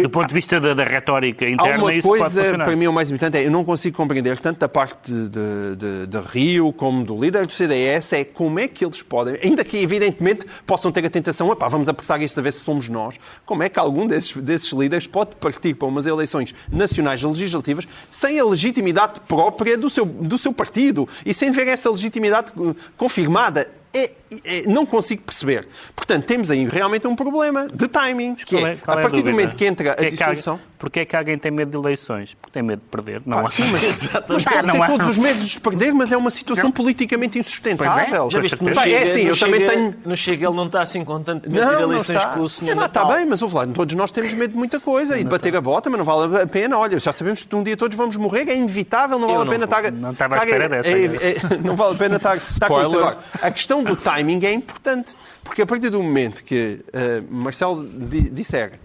Do 0.00 0.10
ponto 0.10 0.28
de 0.28 0.34
vista 0.34 0.60
da, 0.60 0.74
da 0.74 0.84
retórica 0.84 1.44
Há 1.44 1.50
interna, 1.50 1.82
uma 1.82 1.92
isso 1.92 2.06
pode 2.06 2.20
coisa, 2.20 2.40
funcionar. 2.42 2.64
para 2.66 2.76
mim, 2.76 2.86
o 2.86 2.92
mais 2.92 3.10
importante 3.10 3.36
é 3.38 3.44
eu 3.46 3.50
não 3.50 3.64
consigo 3.64 3.96
compreender, 3.96 4.38
tanto 4.38 4.60
da 4.60 4.68
parte 4.68 5.10
de, 5.12 5.28
de- 5.76 6.06
de 6.06 6.18
Rio 6.20 6.67
como 6.72 7.04
do 7.04 7.18
líder 7.18 7.46
do 7.46 7.52
CDS, 7.52 8.12
é 8.12 8.24
como 8.24 8.58
é 8.58 8.68
que 8.68 8.84
eles 8.84 9.02
podem, 9.02 9.38
ainda 9.42 9.64
que 9.64 9.76
evidentemente 9.78 10.46
possam 10.66 10.90
ter 10.90 11.04
a 11.04 11.10
tentação, 11.10 11.50
epá, 11.52 11.68
vamos 11.68 11.88
apressar 11.88 12.20
isto 12.22 12.38
a 12.38 12.42
ver 12.42 12.52
se 12.52 12.60
somos 12.60 12.88
nós, 12.88 13.16
como 13.44 13.62
é 13.62 13.68
que 13.68 13.78
algum 13.78 14.06
desses, 14.06 14.36
desses 14.36 14.72
líderes 14.72 15.06
pode 15.06 15.36
partir 15.36 15.74
para 15.74 15.88
umas 15.88 16.06
eleições 16.06 16.54
nacionais 16.70 17.22
legislativas 17.22 17.86
sem 18.10 18.38
a 18.38 18.44
legitimidade 18.44 19.20
própria 19.20 19.76
do 19.76 19.88
seu, 19.90 20.04
do 20.04 20.38
seu 20.38 20.52
partido 20.52 21.08
e 21.24 21.34
sem 21.34 21.50
ver 21.50 21.68
essa 21.68 21.90
legitimidade 21.90 22.52
eh, 22.56 22.74
confirmada? 22.96 23.70
É 24.04 24.10
é- 24.30 24.58
é- 24.58 24.62
não 24.66 24.84
consigo 24.84 25.22
perceber. 25.22 25.66
Portanto, 25.96 26.24
temos 26.26 26.50
aí 26.50 26.64
realmente 26.66 27.06
um 27.08 27.16
problema 27.16 27.66
de 27.66 27.88
timing, 27.88 28.34
que 28.34 28.44
Qual 28.56 28.66
é, 28.66 28.76
qual 28.76 28.96
a 28.96 29.00
é 29.00 29.02
partir 29.02 29.16
do 29.16 29.22
dúvida? 29.22 29.30
momento 29.32 29.56
que 29.56 29.64
entra 29.64 29.92
a 29.92 29.94
Porquê 29.94 30.06
é 30.06 30.10
que 30.10 30.16
dissolução... 30.16 30.60
Porquê 30.78 31.00
é 31.00 31.04
que 31.06 31.16
alguém 31.16 31.36
tem 31.38 31.50
medo 31.50 31.70
de 31.72 31.76
eleições? 31.76 32.34
Porque 32.34 32.52
tem 32.52 32.62
medo 32.62 32.80
de 32.80 32.86
perder. 32.88 33.20
Não 33.26 33.38
há. 33.40 33.48
Sim, 33.48 33.64
mas, 33.72 34.08
mas 34.28 34.44
Pá, 34.44 34.50
pode 34.52 34.66
não 34.66 34.74
ter 34.74 34.82
há- 34.82 34.86
todos 34.86 35.08
os 35.08 35.18
medos 35.18 35.48
de 35.48 35.60
perder, 35.60 35.92
mas 35.92 36.12
é 36.12 36.16
uma 36.16 36.30
situação 36.30 36.66
Não. 36.66 36.70
politicamente 36.72 37.36
insustentável. 37.38 38.04
Pois 38.06 38.26
é, 38.26 38.30
Já 38.30 38.40
viste 38.40 38.56
que 38.58 38.64
Pá, 38.72 38.82
Chega, 38.82 38.96
é 38.96 39.04
no 39.14 39.18
eu 39.30 39.36
também 39.38 39.60
Chega- 39.60 39.72
tenho- 39.72 39.94
No 40.04 40.16
Chega 40.16 40.46
ele 40.46 40.54
não 40.56 40.66
está 40.66 40.82
assim 40.82 41.04
com 41.04 41.20
tanto 41.20 41.50
medo 41.50 41.60
de 41.60 41.66
Não, 41.66 41.76
a 41.76 41.80
não 41.80 41.90
eleições 41.92 42.16
está. 42.18 42.28
com 42.34 42.40
o 42.42 42.48
senhor 42.48 42.80
É, 42.80 42.84
Está 42.84 43.04
bem, 43.06 43.26
mas 43.26 43.42
ouve 43.42 43.54
lá, 43.56 43.66
todos 43.66 43.94
nós 43.96 44.10
temos 44.12 44.32
medo 44.34 44.52
de 44.52 44.56
muita 44.56 44.78
coisa 44.78 45.18
e 45.18 45.24
de 45.24 45.30
bater 45.30 45.56
a 45.56 45.60
bota, 45.60 45.90
mas 45.90 45.98
não 45.98 46.04
vale 46.04 46.42
a 46.42 46.46
pena. 46.46 46.78
Olha, 46.78 46.96
já 47.00 47.12
sabemos 47.12 47.42
que 47.44 47.56
um 47.56 47.62
dia 47.64 47.76
todos 47.76 47.96
vamos 47.96 48.14
morrer, 48.16 48.48
é 48.48 48.54
inevitável, 48.54 49.18
não 49.18 49.26
vale 49.26 49.40
a 49.40 49.44
não 49.46 49.50
pena 49.52 49.64
estar. 49.64 49.90
Não 49.90 50.10
estava 50.12 50.34
à 50.36 50.38
espera 50.38 50.68
dessa, 50.68 50.90
é- 50.90 51.04
é- 51.04 51.36
Não 51.64 51.74
vale 51.74 51.94
a 51.94 51.98
pena 51.98 52.16
estar. 52.16 52.36
estar 52.36 52.68
com 52.68 52.80
isso. 52.82 52.90
Spoiler. 52.94 53.16
A 53.42 53.50
questão 53.50 53.82
do 53.88 53.96
timing 53.96 54.44
é 54.44 54.52
importante, 54.52 55.16
porque 55.42 55.62
a 55.62 55.66
partir 55.66 55.90
do 55.90 56.02
momento 56.02 56.44
que 56.44 56.80
eh, 56.92 57.20
Marcelo 57.28 57.84
di- 57.86 58.28
disser 58.30 58.78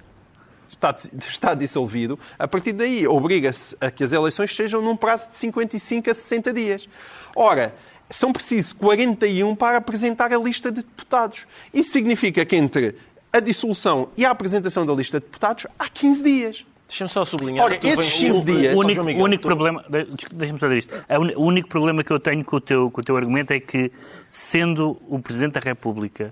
está, 0.69 0.95
está 1.29 1.53
dissolvido, 1.53 2.19
a 2.39 2.47
partir 2.47 2.73
daí 2.73 3.07
obriga-se 3.07 3.75
a 3.79 3.91
que 3.91 4.03
as 4.03 4.11
eleições 4.11 4.55
sejam 4.55 4.81
num 4.81 4.95
prazo 4.95 5.29
de 5.29 5.35
55 5.37 6.09
a 6.09 6.13
60 6.13 6.53
dias. 6.53 6.89
Ora, 7.35 7.73
são 8.09 8.31
precisos 8.33 8.73
41 8.73 9.55
para 9.55 9.77
apresentar 9.77 10.31
a 10.33 10.37
lista 10.37 10.71
de 10.71 10.81
deputados. 10.81 11.45
Isso 11.73 11.91
significa 11.91 12.45
que 12.45 12.55
entre 12.55 12.95
a 13.31 13.39
dissolução 13.39 14.09
e 14.17 14.25
a 14.25 14.29
apresentação 14.31 14.85
da 14.85 14.93
lista 14.93 15.19
de 15.19 15.25
deputados 15.25 15.65
há 15.79 15.89
15 15.89 16.23
dias. 16.23 16.65
Deixa-me 16.93 17.09
só 17.09 17.25
sublinhar. 17.25 17.65
Olha, 17.65 17.73
esses 17.81 17.95
vens- 17.95 18.13
15 18.13 18.45
dias- 18.45 18.75
O 18.75 18.79
único, 18.79 19.03
Miguel, 19.03 19.21
o 19.21 19.25
único 19.25 19.41
tu- 19.41 19.47
problema, 19.47 19.83
de- 19.89 20.05
deixa-me 20.31 20.59
só 20.59 20.67
dizer 20.67 20.77
isto. 20.77 20.93
O 21.35 21.41
único 21.43 21.67
problema 21.67 22.03
que 22.03 22.11
eu 22.13 22.19
tenho 22.19 22.45
com 22.45 22.57
o 22.57 22.61
teu, 22.61 22.91
com 22.91 23.01
o 23.01 23.03
teu 23.03 23.17
argumento 23.17 23.51
é 23.51 23.59
que, 23.59 23.91
sendo 24.29 24.95
o 25.09 25.17
Presidente 25.19 25.53
da 25.53 25.59
República 25.59 26.31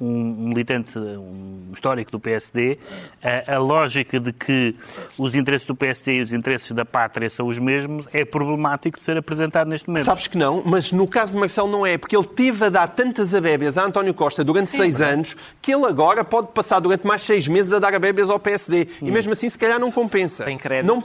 um 0.00 0.48
militante, 0.48 0.96
um 0.98 1.70
histórico 1.72 2.10
do 2.10 2.20
PSD, 2.20 2.78
a, 3.22 3.56
a 3.56 3.58
lógica 3.58 4.20
de 4.20 4.32
que 4.32 4.74
os 5.18 5.34
interesses 5.34 5.66
do 5.66 5.74
PSD 5.74 6.18
e 6.18 6.22
os 6.22 6.32
interesses 6.32 6.70
da 6.72 6.84
pátria 6.84 7.28
são 7.28 7.48
os 7.48 7.58
mesmos 7.58 8.06
é 8.12 8.24
problemático 8.24 8.98
de 8.98 9.04
ser 9.04 9.16
apresentado 9.16 9.68
neste 9.68 9.88
momento. 9.88 10.04
Sabes 10.04 10.28
que 10.28 10.38
não, 10.38 10.62
mas 10.64 10.92
no 10.92 11.06
caso 11.06 11.34
de 11.34 11.40
Marcelo 11.40 11.70
não 11.70 11.84
é, 11.84 11.98
porque 11.98 12.16
ele 12.16 12.26
teve 12.26 12.66
a 12.66 12.68
dar 12.68 12.86
tantas 12.88 13.34
abébias 13.34 13.76
a 13.76 13.84
António 13.84 14.14
Costa 14.14 14.44
durante 14.44 14.68
seis 14.68 15.00
anos 15.00 15.36
que 15.60 15.72
ele 15.74 15.84
agora 15.86 16.22
pode 16.24 16.48
passar 16.48 16.78
durante 16.78 17.06
mais 17.06 17.22
seis 17.22 17.48
meses 17.48 17.72
a 17.72 17.78
dar 17.78 17.94
abébias 17.94 18.30
ao 18.30 18.38
PSD. 18.38 18.86
E 19.02 19.10
mesmo 19.10 19.32
assim, 19.32 19.48
se 19.48 19.58
calhar, 19.58 19.80
não 19.80 19.90
compensa. 19.90 20.44
Tem 20.44 20.56
crédito. 20.56 20.86
Não, 20.86 21.02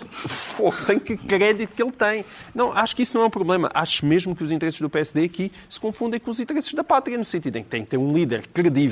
tem 0.86 1.00
que 1.00 1.18
crédito 1.18 1.76
que 1.76 1.82
ele 1.82 1.92
tem. 1.92 2.24
Não, 2.54 2.72
acho 2.72 2.96
que 2.96 3.02
isso 3.02 3.16
não 3.16 3.24
é 3.24 3.26
um 3.28 3.30
problema. 3.30 3.72
Acho 3.74 4.06
mesmo 4.06 4.36
que 4.36 4.44
os 4.44 4.52
interesses 4.52 4.80
do 4.80 4.90
PSD 4.90 5.26
aqui 5.26 5.52
se 5.68 5.80
confundem 5.80 6.20
com 6.20 6.30
os 6.30 6.40
interesses 6.40 6.74
da 6.74 6.84
pátria, 6.84 7.18
no 7.18 7.26
sentido 7.26 7.58
em 7.58 7.64
que 7.64 7.70
tem 7.70 7.84
que 7.84 7.90
ter 7.90 7.98
um 7.98 8.14
líder 8.14 8.46
credível 8.48 8.83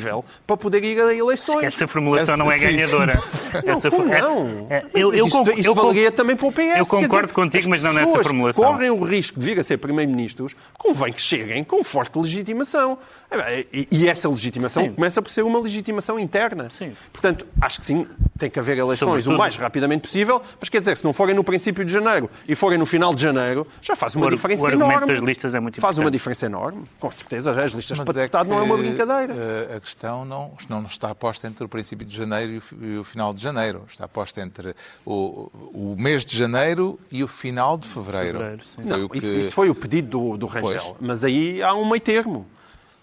para 0.48 0.58
poder 0.58 0.84
ir 0.84 1.00
a 1.02 1.14
eleições. 1.14 1.64
Essa 1.64 1.88
formulação 1.88 2.38
não 2.38 2.52
é 2.52 2.58
Sim. 2.58 2.66
ganhadora. 2.68 3.20
Não, 3.66 3.74
Essa, 3.74 3.92
como 3.92 4.14
essa- 4.14 4.34
não? 4.34 4.68
é, 4.70 4.86
eu, 4.94 5.14
eu, 5.14 5.28
isso, 5.28 5.38
conc- 5.38 5.58
isso 5.58 5.68
eu 5.68 5.76
valeria 5.76 6.10
também 6.10 6.38
para 6.38 6.48
o 6.48 6.52
PS. 6.54 6.78
eu 6.78 6.86
concordo 6.86 7.28
dizer, 7.28 7.34
contigo, 7.34 7.58
as 7.60 7.66
mas 7.66 7.84
não 7.84 7.92
nessa 7.94 8.24
formulação. 8.24 8.64
correm 8.64 8.90
o 8.90 9.04
risco 9.04 9.38
de 9.38 9.46
vir 9.46 9.60
a 9.60 9.64
ser 9.64 9.76
primeiro-ministros, 9.78 10.56
convém 10.78 11.12
que 11.12 11.22
cheguem 11.22 11.62
com 11.62 11.84
forte 11.84 12.18
legitimação. 12.18 12.98
É 13.30 13.66
E 13.74 13.88
e 13.92 14.08
essa 14.08 14.30
legitimação 14.30 14.84
Sim. 14.84 14.94
começa 14.94 15.22
por 15.22 15.30
ser 15.32 15.42
uma 15.44 15.60
legitimação 15.60 16.18
interna. 16.18 16.70
Sim. 16.70 16.94
Portanto, 17.12 17.46
acho 17.62 17.80
que 17.82 17.86
sim, 17.86 18.08
tem 18.40 18.50
que 18.50 18.58
haver 18.58 18.78
eleições 18.78 19.00
Sobretudo- 19.26 19.36
o 19.36 19.38
mais 19.38 19.58
rapidamente 19.58 20.02
possível, 20.04 20.42
mas 20.60 20.70
quer 20.70 20.80
dizer, 20.80 20.96
se 20.96 21.04
não 21.04 21.12
forem 21.12 21.36
no 21.36 21.44
princípio 21.44 21.84
de 21.84 21.92
janeiro 21.92 22.30
e 22.48 22.56
forem 22.56 22.78
no 22.78 22.86
final 22.86 23.14
de 23.14 23.22
janeiro, 23.22 23.68
já 23.82 23.98
faz 23.98 24.16
uma 24.16 24.28
O 24.28 24.30
diferença 24.30 24.64
o 24.64 24.66
argumento 24.66 24.92
enorme. 24.92 25.14
das 25.14 25.20
listas 25.24 25.54
é 25.56 25.60
muito 25.60 25.82
Faz 25.82 25.98
uma 25.98 26.10
diferença 26.10 26.46
enorme, 26.46 26.84
com 27.02 27.12
certeza. 27.12 27.54
Já 27.54 27.64
as 27.66 27.72
listas 27.74 27.98
Mas 27.98 28.06
para 28.06 28.20
é 28.20 28.24
deputado 28.24 28.48
não 28.50 28.60
é 28.60 28.62
uma 28.62 28.78
brincadeira. 28.78 29.34
A 29.82 29.84
questão 29.84 30.24
não, 30.24 30.52
não 30.70 30.84
está 30.84 31.14
posta 31.16 31.48
entre 31.48 31.64
o 31.66 31.68
princípio 31.68 32.06
de 32.06 32.16
janeiro 32.16 32.52
e 32.54 32.58
o 32.60 32.62
fi- 32.62 32.76
e 32.80 32.98
o 33.00 33.04
final 33.04 33.34
de 33.34 33.42
janeiro. 33.42 33.84
Está 33.90 34.08
posta 34.08 34.40
entre 34.40 34.76
o, 35.04 35.50
o 35.74 35.96
mês 35.98 36.24
de 36.24 36.38
janeiro 36.38 37.00
e 37.12 37.24
o 37.24 37.28
final 37.28 37.80
de 37.80 37.88
fevereiro. 37.88 38.38
Fevereiro, 38.38 38.64
Não, 38.78 39.06
o 39.06 39.10
que... 39.10 39.18
isso, 39.18 39.28
isso 39.36 39.52
foi 39.52 39.72
o 39.72 39.76
pedido 39.76 40.08
do, 40.10 40.38
do 40.38 40.46
Rangel. 40.46 40.80
Pois. 40.84 40.96
Mas 41.02 41.24
aí 41.24 41.64
há 41.64 41.74
um 41.74 41.84
meio 41.90 42.00
termo. 42.00 42.46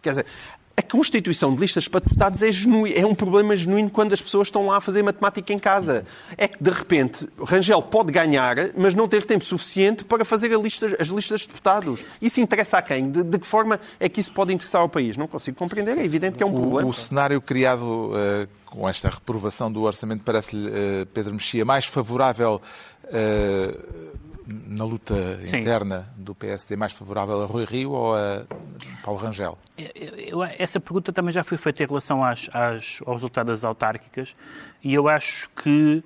Quer 0.00 0.10
dizer, 0.10 0.26
a 0.78 0.82
constituição 0.82 1.52
de 1.52 1.60
listas 1.60 1.88
para 1.88 1.98
deputados 1.98 2.40
é, 2.40 2.50
é 2.94 3.04
um 3.04 3.12
problema 3.12 3.56
genuíno 3.56 3.90
quando 3.90 4.12
as 4.12 4.22
pessoas 4.22 4.46
estão 4.46 4.64
lá 4.66 4.76
a 4.76 4.80
fazer 4.80 5.02
matemática 5.02 5.52
em 5.52 5.58
casa. 5.58 6.04
É 6.36 6.46
que, 6.46 6.62
de 6.62 6.70
repente, 6.70 7.28
o 7.36 7.44
Rangel 7.44 7.82
pode 7.82 8.12
ganhar, 8.12 8.54
mas 8.76 8.94
não 8.94 9.08
ter 9.08 9.24
tempo 9.24 9.42
suficiente 9.44 10.04
para 10.04 10.24
fazer 10.24 10.56
lista- 10.56 10.96
as 11.00 11.08
listas 11.08 11.40
de 11.40 11.48
deputados. 11.48 12.04
Isso 12.22 12.40
interessa 12.40 12.78
a 12.78 12.82
quem? 12.82 13.10
De, 13.10 13.24
de 13.24 13.38
que 13.40 13.46
forma 13.46 13.80
é 13.98 14.08
que 14.08 14.20
isso 14.20 14.30
pode 14.30 14.52
interessar 14.54 14.80
ao 14.80 14.88
país? 14.88 15.16
Não 15.16 15.26
consigo 15.26 15.56
compreender. 15.56 15.98
É 15.98 16.04
evidente 16.04 16.38
que 16.38 16.44
é 16.44 16.46
um 16.46 16.54
O, 16.54 16.60
problema. 16.60 16.88
o 16.88 16.92
cenário 16.92 17.40
criado 17.42 18.12
eh, 18.14 18.46
com 18.64 18.88
esta 18.88 19.08
reprovação 19.08 19.72
do 19.72 19.82
orçamento 19.82 20.22
parece-lhe, 20.24 20.68
eh, 20.68 21.06
Pedro 21.12 21.34
Mexia, 21.34 21.64
mais 21.64 21.86
favorável 21.86 22.62
eh, 23.12 23.76
na 24.48 24.84
luta 24.84 25.14
Sim. 25.46 25.58
interna 25.58 26.06
do 26.16 26.34
PSD, 26.34 26.74
mais 26.74 26.92
favorável 26.92 27.42
a 27.42 27.46
Rui 27.46 27.66
Rio 27.66 27.90
ou 27.90 28.16
a 28.16 28.44
Paulo 29.04 29.20
Rangel? 29.20 29.58
Essa 30.58 30.80
pergunta 30.80 31.12
também 31.12 31.32
já 31.32 31.44
foi 31.44 31.58
feita 31.58 31.82
em 31.82 31.86
relação 31.86 32.24
às, 32.24 32.48
às, 32.52 33.00
ao 33.04 33.12
resultado 33.12 33.48
das 33.48 33.62
autárquicas 33.62 34.34
e 34.82 34.94
eu 34.94 35.08
acho 35.08 35.50
que, 35.50 36.02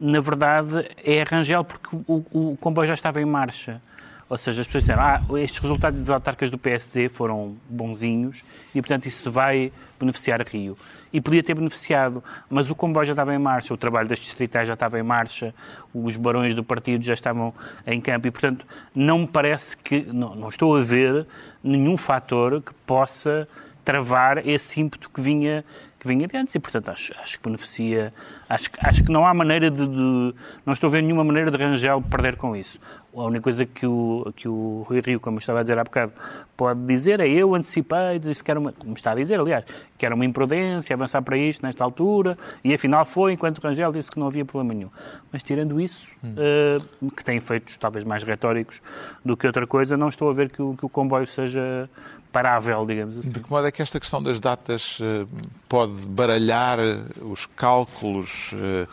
na 0.00 0.20
verdade, 0.20 0.90
é 1.04 1.22
Rangel 1.22 1.64
porque 1.64 1.96
o, 2.08 2.24
o 2.32 2.56
comboio 2.60 2.88
já 2.88 2.94
estava 2.94 3.20
em 3.20 3.24
marcha. 3.24 3.80
Ou 4.28 4.38
seja, 4.38 4.62
as 4.62 4.66
pessoas 4.66 4.84
disseram, 4.84 5.02
ah, 5.02 5.22
estes 5.38 5.60
resultados 5.60 6.00
das 6.00 6.10
autárquicas 6.10 6.50
do 6.50 6.58
PSD 6.58 7.08
foram 7.08 7.56
bonzinhos 7.68 8.42
e, 8.74 8.80
portanto, 8.80 9.06
isso 9.06 9.30
vai 9.30 9.70
beneficiar 9.98 10.42
Rio. 10.42 10.76
E 11.12 11.20
podia 11.20 11.42
ter 11.42 11.54
beneficiado, 11.54 12.22
mas 12.50 12.70
o 12.70 12.74
comboio 12.74 13.06
já 13.06 13.12
estava 13.12 13.34
em 13.34 13.38
marcha, 13.38 13.72
o 13.72 13.76
trabalho 13.76 14.08
das 14.08 14.18
distritais 14.18 14.66
já 14.66 14.74
estava 14.74 14.98
em 14.98 15.02
marcha, 15.02 15.54
os 15.94 16.16
barões 16.16 16.54
do 16.54 16.64
partido 16.64 17.04
já 17.04 17.14
estavam 17.14 17.54
em 17.86 18.00
campo 18.00 18.26
e, 18.26 18.30
portanto, 18.30 18.66
não 18.94 19.20
me 19.20 19.26
parece 19.26 19.76
que, 19.76 20.02
não, 20.02 20.34
não 20.34 20.48
estou 20.48 20.76
a 20.76 20.80
ver 20.80 21.26
nenhum 21.62 21.96
fator 21.96 22.60
que 22.60 22.72
possa 22.86 23.48
travar 23.84 24.46
esse 24.46 24.80
ímpeto 24.80 25.10
que 25.10 25.20
vinha 25.20 25.64
que 26.00 26.08
vinha 26.08 26.26
de 26.28 26.36
antes 26.36 26.54
e, 26.54 26.60
portanto, 26.60 26.90
acho, 26.90 27.14
acho 27.22 27.38
que 27.38 27.44
beneficia, 27.44 28.12
acho, 28.46 28.68
acho 28.80 29.02
que 29.04 29.10
não 29.10 29.24
há 29.26 29.32
maneira 29.32 29.70
de, 29.70 29.86
de- 29.86 30.34
não 30.66 30.74
estou 30.74 30.88
a 30.88 30.90
ver 30.90 31.02
nenhuma 31.02 31.24
maneira 31.24 31.50
de 31.50 31.56
Rangel 31.56 32.02
perder 32.02 32.36
com 32.36 32.54
isso. 32.54 32.78
A 33.16 33.24
única 33.24 33.42
coisa 33.42 33.64
que 33.64 33.86
o, 33.86 34.32
que 34.34 34.48
o 34.48 34.84
Rui 34.88 35.00
Rio, 35.00 35.20
como 35.20 35.36
eu 35.36 35.38
estava 35.38 35.60
a 35.60 35.62
dizer 35.62 35.78
há 35.78 35.84
bocado, 35.84 36.12
pode 36.56 36.80
dizer 36.86 37.20
é 37.20 37.28
eu 37.28 37.54
antecipei, 37.54 38.18
disse 38.18 38.42
que 38.42 38.50
era 38.50 38.58
uma, 38.58 38.72
como 38.72 38.94
está 38.94 39.12
a 39.12 39.14
dizer, 39.14 39.38
aliás, 39.38 39.64
que 39.96 40.04
era 40.04 40.14
uma 40.14 40.24
imprudência 40.24 40.94
avançar 40.94 41.22
para 41.22 41.36
isto 41.36 41.64
nesta 41.64 41.84
altura, 41.84 42.36
e 42.64 42.74
afinal 42.74 43.04
foi, 43.04 43.32
enquanto 43.32 43.58
Rangel 43.58 43.92
disse 43.92 44.10
que 44.10 44.18
não 44.18 44.26
havia 44.26 44.44
problema 44.44 44.74
nenhum. 44.74 44.90
Mas 45.32 45.42
tirando 45.42 45.80
isso, 45.80 46.10
eh, 46.36 46.72
que 47.16 47.24
tem 47.24 47.36
efeitos 47.36 47.76
talvez 47.76 48.04
mais 48.04 48.22
retóricos 48.24 48.80
do 49.24 49.36
que 49.36 49.46
outra 49.46 49.66
coisa, 49.66 49.96
não 49.96 50.08
estou 50.08 50.28
a 50.28 50.32
ver 50.32 50.50
que 50.50 50.60
o, 50.60 50.74
que 50.76 50.84
o 50.84 50.88
comboio 50.88 51.26
seja 51.26 51.88
parável, 52.32 52.84
digamos 52.84 53.16
assim. 53.16 53.30
De 53.30 53.38
que 53.38 53.48
modo 53.48 53.66
é 53.66 53.70
que 53.70 53.80
esta 53.80 54.00
questão 54.00 54.20
das 54.20 54.40
datas 54.40 54.98
eh, 55.00 55.24
pode 55.68 55.92
baralhar 56.08 56.78
os 57.22 57.46
cálculos 57.46 58.52
eh, 58.54 58.88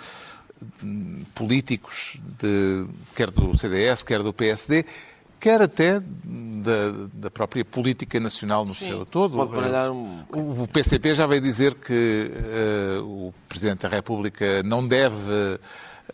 políticos, 1.36 2.18
de, 2.39 2.86
quer 3.16 3.30
do 3.32 3.57
CDS, 3.57 4.03
quer 4.03 4.22
do 4.24 4.34
PSD, 4.34 4.86
quer 5.39 5.62
até 5.62 5.99
da, 5.99 7.07
da 7.14 7.32
própria 7.32 7.66
política 7.66 8.20
nacional 8.20 8.64
no 8.66 8.74
seu 8.76 9.05
todo? 9.05 9.38
um- 9.91 10.24
O 10.32 10.64
o 10.64 10.68
PCP 10.68 11.16
já 11.16 11.26
veio 11.26 11.41
dizer 11.41 11.76
que 11.76 12.32
eh, 12.34 12.99
o 13.01 13.34
Presidente 13.49 13.82
da 13.82 13.89
República 13.89 14.62
não 14.64 14.88
deve 14.88 15.59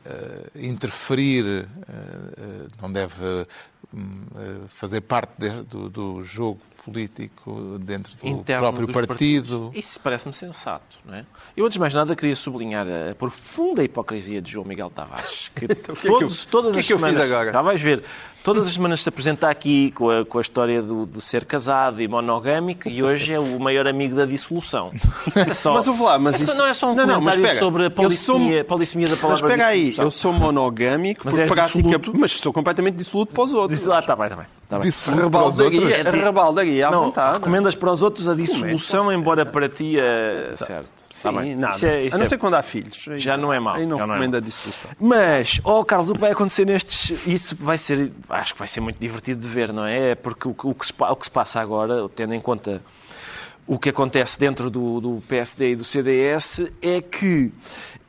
eh, 0.06 0.50
interferir, 0.56 1.68
eh, 1.88 2.68
não 2.82 2.91
deve 2.91 3.45
hum, 3.93 4.22
fazer 4.70 5.02
parte 5.02 5.32
de- 5.38 5.64
do, 5.64 5.89
do 5.89 6.24
jogo 6.24 6.60
político 6.92 7.78
dentro 7.80 8.16
do 8.18 8.28
interno 8.28 8.62
próprio 8.62 8.88
partido. 8.88 9.08
partidos. 9.08 9.72
Isso 9.76 10.00
parece-me 10.00 10.34
sensato, 10.34 10.98
não 11.06 11.14
é? 11.16 11.26
Eu, 11.56 11.66
antes 11.66 11.74
de 11.74 11.80
mais 11.80 11.94
nada, 11.94 12.16
queria 12.16 12.36
sublinhar 12.36 12.86
a 13.12 13.14
profunda 13.16 13.84
hipocrisia 13.84 14.42
de 14.42 14.52
João 14.52 14.66
Miguel 14.66 14.90
Tavares. 14.90 15.52
Que 15.56 15.68
que 15.68 15.72
é 15.74 15.76
que 15.96 16.08
eu- 16.08 16.20
todos, 16.20 16.46
todas 16.46 16.72
que 16.74 16.78
é 16.78 16.80
as 16.82 16.88
que 16.88 16.94
eu 16.94 17.00
fiz 17.00 17.20
agora? 17.20 17.52
Já 17.52 17.62
vais 17.62 17.82
ver. 17.82 18.04
Todas 18.48 18.66
as 18.66 18.74
semanas 18.76 19.04
se 19.04 19.10
apresenta 19.10 19.50
aqui 19.50 19.91
com 19.91 20.10
a, 20.10 20.24
com 20.24 20.38
a 20.38 20.41
história 20.41 20.82
do, 20.82 21.06
do 21.06 21.20
ser 21.20 21.43
casado 21.43 22.02
e 22.02 22.08
monogâmico 22.08 22.88
e 22.88 23.04
hoje 23.04 23.34
é 23.34 23.38
o 23.39 23.60
maior 23.60 23.86
amigo 23.86 24.16
da 24.16 24.26
dissolução. 24.26 24.89
É 25.36 25.52
só- 25.54 25.74
Mas 25.74 25.86
ouve 25.86 26.02
lá, 26.02 26.18
mas 26.18 26.36
é 26.36 26.38
só- 26.38 26.43
isso- 26.45 26.56
não 26.58 26.66
é 26.66 26.74
só 26.74 26.91
um 26.91 26.95
Não, 26.95 27.06
não, 27.06 27.20
mas 27.20 27.36
comentário 27.36 27.43
espera. 27.45 27.60
sobre 27.60 27.84
a 27.84 27.86
Eu 27.88 27.91
sou- 27.91 28.36
polissemia, 28.38 28.64
polissemia 28.64 29.08
da 29.08 29.12
Mas 29.16 29.22
palavra 29.22 29.48
espera 29.52 29.68
aí, 29.68 29.89
dissolução. 29.89 30.06
eu 30.06 30.12
sou 30.12 30.32
monogâmico 30.32 31.24
Mas 31.26 31.34
por 31.36 31.41
és 31.41 31.52
prática, 31.52 31.82
dissoluto? 31.84 32.14
mas 32.18 32.32
sou 32.38 32.54
completamente 32.54 32.95
dissoluto 32.95 33.34
para 33.34 33.43
os 33.43 33.52
outros. 33.54 33.80
Diz- 33.82 33.89
Ah, 33.89 34.00
está 34.00 34.16
bem, 34.16 34.26
está 34.28 34.36
bem. 34.38 34.45
Tá 34.70 34.80
bem. 34.80 34.88
Outros. 34.88 35.08
Rebaldaria, 35.08 36.04
rebaldaria 36.12 36.88
à 36.88 36.91
Não, 36.91 37.04
vontade. 37.06 37.34
recomendas 37.34 37.76
para 37.76 37.91
os 37.91 38.02
outros 38.02 38.30
a 38.30 38.34
dissolução, 38.34 39.06
com 39.06 39.12
embora 39.12 39.45
para 39.45 39.68
ti 39.68 40.00
é 40.00 40.52
certo. 40.54 40.89
Sim, 41.10 41.32
Tá 41.32 41.32
nada. 41.32 41.76
Isso 41.76 41.86
é- 41.88 42.04
isso 42.06 42.16
a 42.16 42.20
não 42.20 42.26
é- 42.26 42.30
ser 42.30 42.38
quando 42.38 42.54
há 42.54 42.62
filhos. 42.62 43.06
Aí- 43.10 43.18
Já 43.18 43.36
não 43.36 43.52
é 43.52 43.60
mau, 43.60 43.74
Aí 43.76 43.88
não 43.88 43.98
não 43.98 44.04
é 44.06 44.08
recomendo 44.08 44.34
mau. 44.34 44.38
a 44.38 44.41
dissolução. 44.41 44.91
Mas, 45.00 45.60
oh 45.64 45.84
Carlos, 45.84 46.12
o 46.12 46.14
que 46.14 46.20
vai 46.20 46.32
acontecer 46.32 46.64
nestes. 46.66 47.26
Isso 47.26 47.56
vai 47.60 47.76
ser. 47.78 48.12
Acho 48.38 48.54
que 48.54 48.60
vai 48.60 48.68
ser 48.68 48.80
muito 48.82 49.00
divertido 49.00 49.42
de 49.42 49.48
ver, 49.48 49.72
não 49.74 49.86
é? 49.86 50.16
Porque 50.16 50.48
o, 50.48 50.54
que- 50.54 50.68
o 50.68 50.74
que, 50.74 50.86
se, 50.86 50.94
o 50.98 51.16
que 51.16 51.26
se 51.26 51.32
passa 51.32 51.60
agora, 51.60 52.08
tendo 52.16 52.34
em 52.34 52.40
conta 52.42 52.82
o 53.66 53.78
que 53.78 53.90
acontece 53.90 54.40
dentro 54.40 54.70
do, 54.70 55.02
do 55.02 55.24
PSD 55.28 55.72
e 55.72 55.76
do 55.76 55.84
CDS 55.84 56.62
é 56.82 57.02
que 57.02 57.52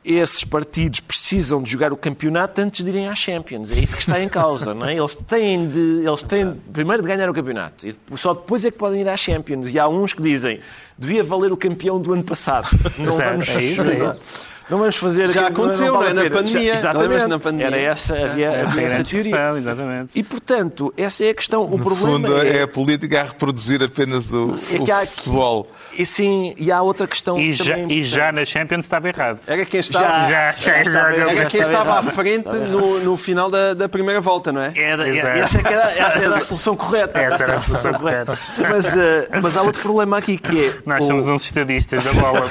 esses 0.05 0.45
partidos 0.45 1.01
precisam 1.01 1.61
de 1.61 1.69
jogar 1.69 1.91
o 1.91 1.97
campeonato 1.97 2.61
antes 2.61 2.83
de 2.85 2.89
irem 2.89 3.09
à 3.09 3.13
Champions. 3.13 3.69
É 3.69 3.75
isso 3.79 3.93
que 3.95 4.01
está 4.01 4.21
em 4.23 4.29
causa, 4.29 4.73
não 4.73 4.85
é? 4.85 4.95
Eles 4.95 5.13
têm 5.15 5.67
de, 5.67 6.01
eles 6.07 6.23
têm 6.23 6.53
primeiro 6.71 7.03
de 7.03 7.07
ganhar 7.09 7.29
o 7.29 7.33
campeonato 7.33 7.85
e 7.85 7.93
só 8.15 8.33
depois 8.33 8.63
é 8.63 8.71
que 8.71 8.77
podem 8.77 9.01
ir 9.01 9.09
à 9.09 9.17
Champions. 9.17 9.69
E 9.69 9.77
há 9.77 9.87
uns 9.89 10.13
que 10.13 10.21
dizem 10.21 10.61
devia 10.97 11.23
valer 11.25 11.51
o 11.51 11.57
campeão 11.57 11.99
do 12.01 12.13
ano 12.13 12.23
passado. 12.23 12.67
Não 12.97 13.13
Exato, 13.15 13.29
vamos, 13.29 13.49
é 13.49 13.61
isso, 13.61 13.81
é 13.81 14.07
isso. 14.07 14.48
Não 14.69 14.77
vamos 14.77 14.95
fazer 14.97 15.31
Já 15.31 15.47
aconteceu, 15.47 15.93
vale 15.97 16.13
não 16.13 16.21
é? 16.21 16.25
a 16.27 16.29
Na 16.29 16.35
pandemia. 16.35 16.73
Exatamente. 16.73 17.25
Na 17.27 17.39
pandemia? 17.39 17.67
Era 17.67 17.77
essa, 17.79 18.13
havia, 18.15 18.47
Essa 18.51 18.71
havia 18.71 18.81
é 18.81 18.83
a 18.83 18.87
essa 18.87 19.03
teoria. 19.03 19.23
discussão, 19.31 19.57
exatamente. 19.57 20.11
E, 20.15 20.23
portanto, 20.23 20.93
essa 20.95 21.25
é 21.25 21.29
a 21.29 21.33
questão. 21.33 21.63
O 21.63 21.77
No 21.77 21.83
problema 21.83 22.11
fundo, 22.27 22.41
é, 22.41 22.57
é 22.57 22.61
a 22.63 22.67
política 22.67 23.21
a 23.21 23.23
reproduzir 23.23 23.81
apenas 23.83 24.31
o, 24.31 24.55
é 24.71 24.75
o 24.77 24.85
que 24.85 24.91
há 24.91 24.99
aqui- 24.99 25.15
futebol. 25.15 25.71
E 25.97 26.05
sim, 26.05 26.53
e 26.57 26.71
há 26.71 26.81
outra 26.81 27.07
questão 27.07 27.39
E 27.39 27.57
também 27.57 27.87
já, 27.89 27.93
e 27.93 28.03
já 28.03 28.31
na 28.31 28.45
Champions 28.45 28.85
estava 28.85 29.07
errado. 29.09 29.39
Era 29.47 29.65
quem 29.65 29.79
estava, 29.79 30.05
Já, 30.05 30.29
Já, 30.29 30.51
já, 30.53 30.83
já, 30.83 30.91
já, 31.13 31.31
era 31.31 31.45
quem 31.45 31.61
estava 31.61 31.99
à 31.99 32.03
frente 32.03 32.47
no, 32.49 32.99
no 32.99 33.17
final 33.17 33.49
da, 33.49 33.73
da 33.73 33.89
primeira 33.89 34.21
volta, 34.21 34.51
não 34.51 34.61
é? 34.61 34.71
Era, 34.75 35.09
Exato. 35.09 35.27
essa, 35.37 35.57
é 35.67 35.73
era, 35.73 35.91
essa 36.07 36.21
era 36.23 36.35
a 36.37 36.41
solução 36.41 36.75
correta. 36.75 37.17
Essa 37.19 37.43
era 37.43 37.55
a 37.55 37.59
solução 37.59 37.93
correta. 37.95 38.37
Mas, 38.57 38.95
eh, 38.95 39.27
mas 39.41 39.57
há 39.57 39.63
outro 39.63 39.81
problema 39.81 40.17
aqui 40.19 40.37
que 40.37 40.65
é. 40.67 40.73
Nós 40.85 41.03
o- 41.03 41.07
somos 41.07 41.27
uns 41.27 41.43
estadistas 41.45 42.05
da 42.05 42.13
bola. 42.21 42.47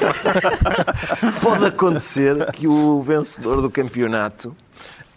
Pode 1.41 1.65
acontecer 1.65 2.08
que 2.53 2.67
o 2.67 3.01
vencedor 3.01 3.61
do 3.61 3.69
campeonato 3.69 4.55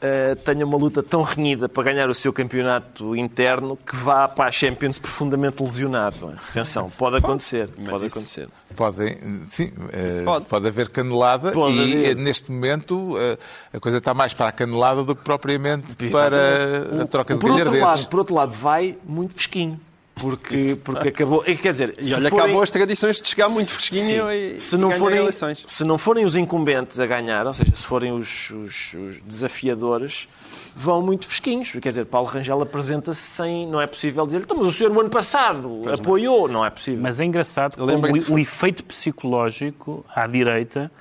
eh, 0.00 0.34
tenha 0.44 0.66
uma 0.66 0.76
luta 0.76 1.00
tão 1.02 1.22
renhida 1.22 1.68
para 1.68 1.84
ganhar 1.84 2.10
o 2.10 2.14
seu 2.14 2.32
campeonato 2.32 3.14
interno 3.14 3.76
que 3.86 3.94
vá 3.94 4.26
para 4.26 4.48
a 4.48 4.50
Champions 4.52 4.98
profundamente 4.98 5.62
lesionado. 5.62 6.34
Atenção, 6.50 6.90
pode 6.98 7.16
acontecer. 7.18 7.68
Pode 7.88 8.06
isso- 8.06 8.18
acontecer. 8.18 8.48
Podem, 8.74 9.44
sim, 9.48 9.70
eh, 9.92 10.22
pode. 10.24 10.46
pode. 10.46 10.66
haver 10.66 10.88
canelada 10.90 11.52
Pode 11.52 11.74
e 11.76 11.92
haver. 11.98 12.10
eh, 12.10 12.14
neste 12.20 12.50
momento 12.50 13.14
eh, 13.16 13.38
a 13.72 13.78
coisa 13.78 13.98
está 13.98 14.12
mais 14.12 14.34
para 14.34 14.48
a 14.48 14.52
canelada 14.52 15.04
do 15.04 15.14
que 15.14 15.22
propriamente 15.22 15.94
para 16.10 17.02
a 17.02 17.06
troca 17.06 17.34
de 17.36 17.40
galhardetes. 17.46 18.04
por 18.06 18.18
outro 18.20 18.34
lado, 18.34 18.52
vai 18.52 18.96
muito 19.06 19.34
fresquinho. 19.34 19.78
Porque, 20.14 20.76
porque 20.84 21.08
acabou. 21.08 21.42
Quer 21.42 21.72
dizer, 21.72 21.94
se 21.98 22.14
olha, 22.14 22.28
forem- 22.28 22.44
acabou 22.44 22.62
as 22.62 22.70
tradições 22.70 23.20
de 23.20 23.28
chegar 23.28 23.48
muito 23.48 23.70
fresquinho 23.72 24.28
Sim. 24.28 24.54
e, 24.56 24.58
se 24.60 24.76
e 24.76 24.78
não 24.78 24.88
ganhar 24.88 24.98
forem 25.00 25.18
eleições. 25.20 25.64
se 25.66 25.84
não 25.84 25.96
forem 25.98 26.24
os 26.26 26.36
incumbentes 26.36 27.00
a 27.00 27.06
ganhar, 27.06 27.46
ou 27.46 27.54
seja, 27.54 27.74
se 27.74 27.84
forem 27.86 28.12
os, 28.12 28.50
os- 28.50 28.94
os 28.94 29.22
desafiadores, 29.22 30.28
vão 30.76 31.00
muito 31.02 31.26
fresquinhos. 31.26 31.72
Quer 31.72 31.88
dizer, 31.88 32.04
Paulo 32.06 32.28
Rangel 32.28 32.60
apresenta-se 32.60 33.20
sem. 33.22 33.66
Não 33.66 33.80
é 33.80 33.86
possível 33.86 34.26
dizer, 34.26 34.42
então, 34.42 34.56
mas 34.58 34.66
o 34.66 34.72
senhor 34.72 34.94
o 34.94 35.00
ano 35.00 35.10
passado 35.10 35.82
apoiou. 35.90 36.46
Não. 36.46 36.64
é 36.64 36.70
possível. 36.70 37.00
Mas 37.02 37.18
é 37.18 37.24
engraçado 37.24 37.76
como 37.78 37.90
o, 38.06 38.34
o 38.34 38.38
efeito 38.38 38.84
psicológico 38.84 40.04
à 40.14 40.26
direita, 40.26 40.92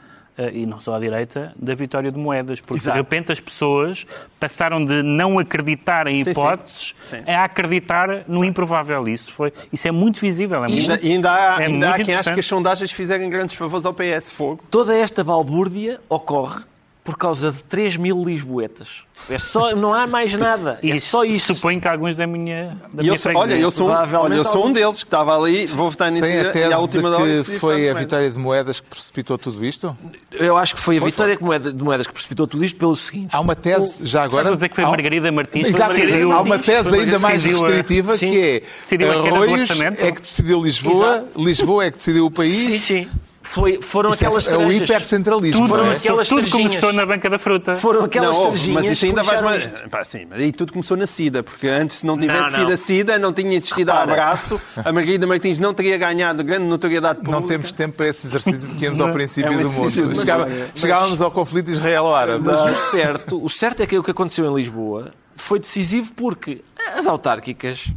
e 0.54 0.66
não 0.66 0.80
só 0.80 0.96
à 0.96 1.00
direita, 1.00 1.54
da 1.56 1.76
vitória 1.76 2.12
de 2.12 2.18
moedas. 2.18 2.60
Porque 2.62 2.76
Exato. 2.76 2.96
de 2.98 3.02
repente 3.04 3.32
as 3.32 3.40
pessoas 3.40 4.06
passaram 4.40 4.84
de 4.84 5.04
não 5.04 5.38
acreditar 5.38 6.08
em 6.08 6.18
Sim, 6.24 6.24
sim. 6.24 6.32
hipóteses 6.32 6.96
Sim. 7.04 7.18
a 7.28 7.44
acreditar 7.44 8.24
no 8.28 8.44
improvável. 8.44 9.08
Isso, 9.08 9.32
foi, 9.32 9.54
isso 9.72 9.88
é 9.88 9.92
muito 9.92 10.20
visível. 10.20 10.64
É 10.64 10.68
E 10.68 10.72
muito, 10.72 10.92
ainda, 10.92 11.06
ainda 11.08 11.32
há, 11.34 11.62
é 11.62 11.66
ainda 11.68 11.90
há 11.90 11.94
quem 11.94 12.02
ache 12.04 12.04
interessante. 12.04 12.34
que 12.34 12.40
as 12.40 12.46
sondagens 12.48 12.92
fizerem 12.92 13.30
grandes 13.30 13.56
favores 13.56 13.86
ao 13.86 13.94
PS. 13.94 14.30
Fogo. 14.32 14.64
Toda 14.70 14.96
esta 14.96 15.24
balbúrdia 15.24 16.00
ocorre 16.10 16.64
por 17.04 17.18
causa 17.18 17.52
de 17.52 17.64
3 17.64 17.96
mil 17.98 18.24
lisboetas. 18.24 18.88
É 19.30 19.38
só, 19.38 19.76
não 19.76 19.94
há 19.94 20.06
mais 20.08 20.34
nada. 20.34 20.80
É 20.84 20.96
Isso, 20.96 21.08
só 21.08 21.24
isso. 21.24 21.54
Suponho 21.56 21.80
que 21.80 21.88
alguns 21.88 22.16
da 22.16 22.26
minha, 22.26 22.78
da 22.92 23.02
E 23.02 23.06
minha 23.06 23.14
eu 23.14 23.18
sou, 23.18 23.36
olha, 23.36 23.56
eu 23.56 23.72
sou, 23.72 23.90
um, 23.90 23.94
olha, 23.94 24.34
eu 24.36 24.44
sou 24.44 24.68
um 24.68 24.72
deles 24.72 25.00
que 25.04 25.08
estava 25.08 25.36
ali, 25.38 25.66
vou 25.68 25.90
votar 25.90 26.12
nisso 26.12 26.26
Tem 26.26 26.40
a 26.40 26.44
e 26.44 26.52
tese 26.52 26.74
à 26.74 26.80
última 26.80 27.10
de 27.12 27.44
que 27.44 27.60
foi 27.60 27.90
a 27.90 27.94
vitória 27.94 28.30
de 28.30 28.40
moedas 28.40 28.80
que 28.80 28.88
precipitou 28.88 29.38
tudo 29.38 29.64
isto? 29.64 29.96
Eu 30.32 30.58
acho 30.58 30.76
que 30.76 30.82
foi 30.82 30.98
a 30.98 31.00
vitória 31.02 31.36
de 31.38 31.44
moedas, 31.44 31.76
de 31.76 31.84
moedas 31.84 32.08
que 32.08 32.14
precipitou 32.14 32.48
tudo 32.48 32.64
isto 32.66 32.78
pelo 32.78 32.96
seguinte. 32.96 33.30
Há 33.32 33.40
uma 33.40 33.56
tese, 33.56 34.06
já 34.06 34.24
agora... 34.24 34.38
Estava 34.42 34.50
a 34.50 34.56
dizer 34.56 34.70
que 34.70 34.76
foi 34.76 34.86
Margarida 34.86 35.32
Martins. 35.32 35.68
Exato, 35.68 35.94
Foi 35.94 36.00
Margarida 36.04 36.34
há 36.34 36.42
uma 36.42 36.60
tese 36.60 36.90
foi 36.90 37.00
ainda 37.00 37.20
mais 37.20 37.44
decidiu 37.44 37.66
a- 37.66 37.70
restritiva 37.70 38.18
Sim. 38.18 38.32
que 38.32 38.40
é 38.40 38.64
Decidiu 38.82 39.12
a 39.12 39.28
Arroios 39.28 39.70
é 39.82 40.12
que 40.12 40.22
decidiu 40.22 40.64
Lisboa, 40.64 41.26
Lisboa 41.36 41.86
é 41.86 41.92
que 41.92 41.98
decidiu 41.98 42.26
o 42.26 42.32
país. 42.32 42.66
Sim, 42.66 42.80
sim. 42.80 43.08
Foi, 43.52 43.82
foram 43.82 44.12
Isso 44.14 44.24
é- 44.24 44.28
aquelas 44.28 44.48
é 44.48 44.56
o 44.56 44.60
cerejas. 44.62 44.90
hipercentralismo. 44.90 45.68
Tudo, 45.68 45.84
é? 45.84 45.92
aquelas 45.92 46.30
tudo 46.30 46.50
começou 46.50 46.94
na 46.94 47.06
banca 47.06 47.30
da 47.30 47.38
fruta. 47.38 47.76
Foram 47.76 48.06
aquelas 48.06 48.38
não, 48.38 48.46
mas 48.74 48.86
isso 48.86 49.04
ainda 49.06 49.22
que 49.22 49.28
vais 49.28 49.42
puxaram 49.42 49.44
mais. 49.44 49.90
Pá, 49.90 50.04
sim, 50.06 50.26
mas 50.30 50.40
aí 50.42 50.52
tudo 50.54 50.72
começou 50.72 50.96
na 50.96 51.06
SIDA, 51.06 51.44
porque 51.44 51.68
antes, 51.68 51.98
se 51.98 52.06
não 52.06 52.18
tivesse 52.18 52.40
Não, 52.40 52.50
não. 52.52 52.60
sido 52.60 52.72
a 52.72 52.78
SIDA, 52.78 53.20
não 53.20 53.34
tinha 53.34 53.54
existido 53.54 53.92
a 53.92 54.00
Repara. 54.02 54.12
abraço, 54.14 54.62
a 54.84 54.92
Margarida 54.94 55.28
Martins 55.28 55.58
não 55.60 55.74
teria 55.74 55.98
ganhado 55.98 56.44
grande 56.46 56.64
notoriedade 56.66 57.20
pública. 57.20 57.40
Não 57.40 57.46
temos 57.46 57.72
tempo 57.74 57.98
para 57.98 58.08
esse 58.08 58.26
exercício 58.28 58.70
porque 58.70 58.86
íamos 58.86 59.02
ao 59.02 59.12
princípio 59.12 59.52
É 59.52 59.58
um 59.58 59.62
do 59.64 59.70
mundo. 59.70 59.90
Chegava- 60.16 60.48
mas- 60.48 60.70
chegávamos 60.74 61.22
ao 61.22 61.30
conflito 61.32 61.70
israelo-árabe. 61.70 62.46
Mas 62.46 62.60
o 62.62 62.92
certo, 62.92 63.44
o 63.44 63.50
certo 63.50 63.84
é 63.84 63.86
que 63.86 63.98
o 63.98 64.04
que 64.04 64.12
aconteceu 64.12 64.50
em 64.50 64.56
Lisboa 64.56 65.12
foi 65.36 65.60
decisivo 65.60 66.14
porque 66.16 66.62
as 66.96 67.06
autárquicas 67.08 67.88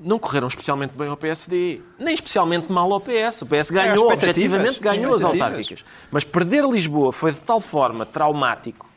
não 0.00 0.18
correram 0.18 0.48
especialmente 0.48 0.92
bem 0.96 1.08
ao 1.08 1.16
PSD, 1.16 1.80
nem 1.98 2.14
especialmente 2.14 2.72
mal 2.72 2.90
ao 2.92 3.00
PS. 3.00 3.42
O 3.42 3.46
PS 3.46 3.70
ganhou, 3.70 4.10
expectativas, 4.10 4.60
objetivamente 4.60 4.80
ganhou 4.80 5.14
as 5.14 5.22
autárquicas. 5.22 5.84
Mas 6.10 6.24
perder 6.24 6.64
Lisboa 6.64 7.12
foi 7.12 7.32
de 7.32 7.40
tal 7.40 7.60
forma 7.60 8.06
traumático 8.06 8.88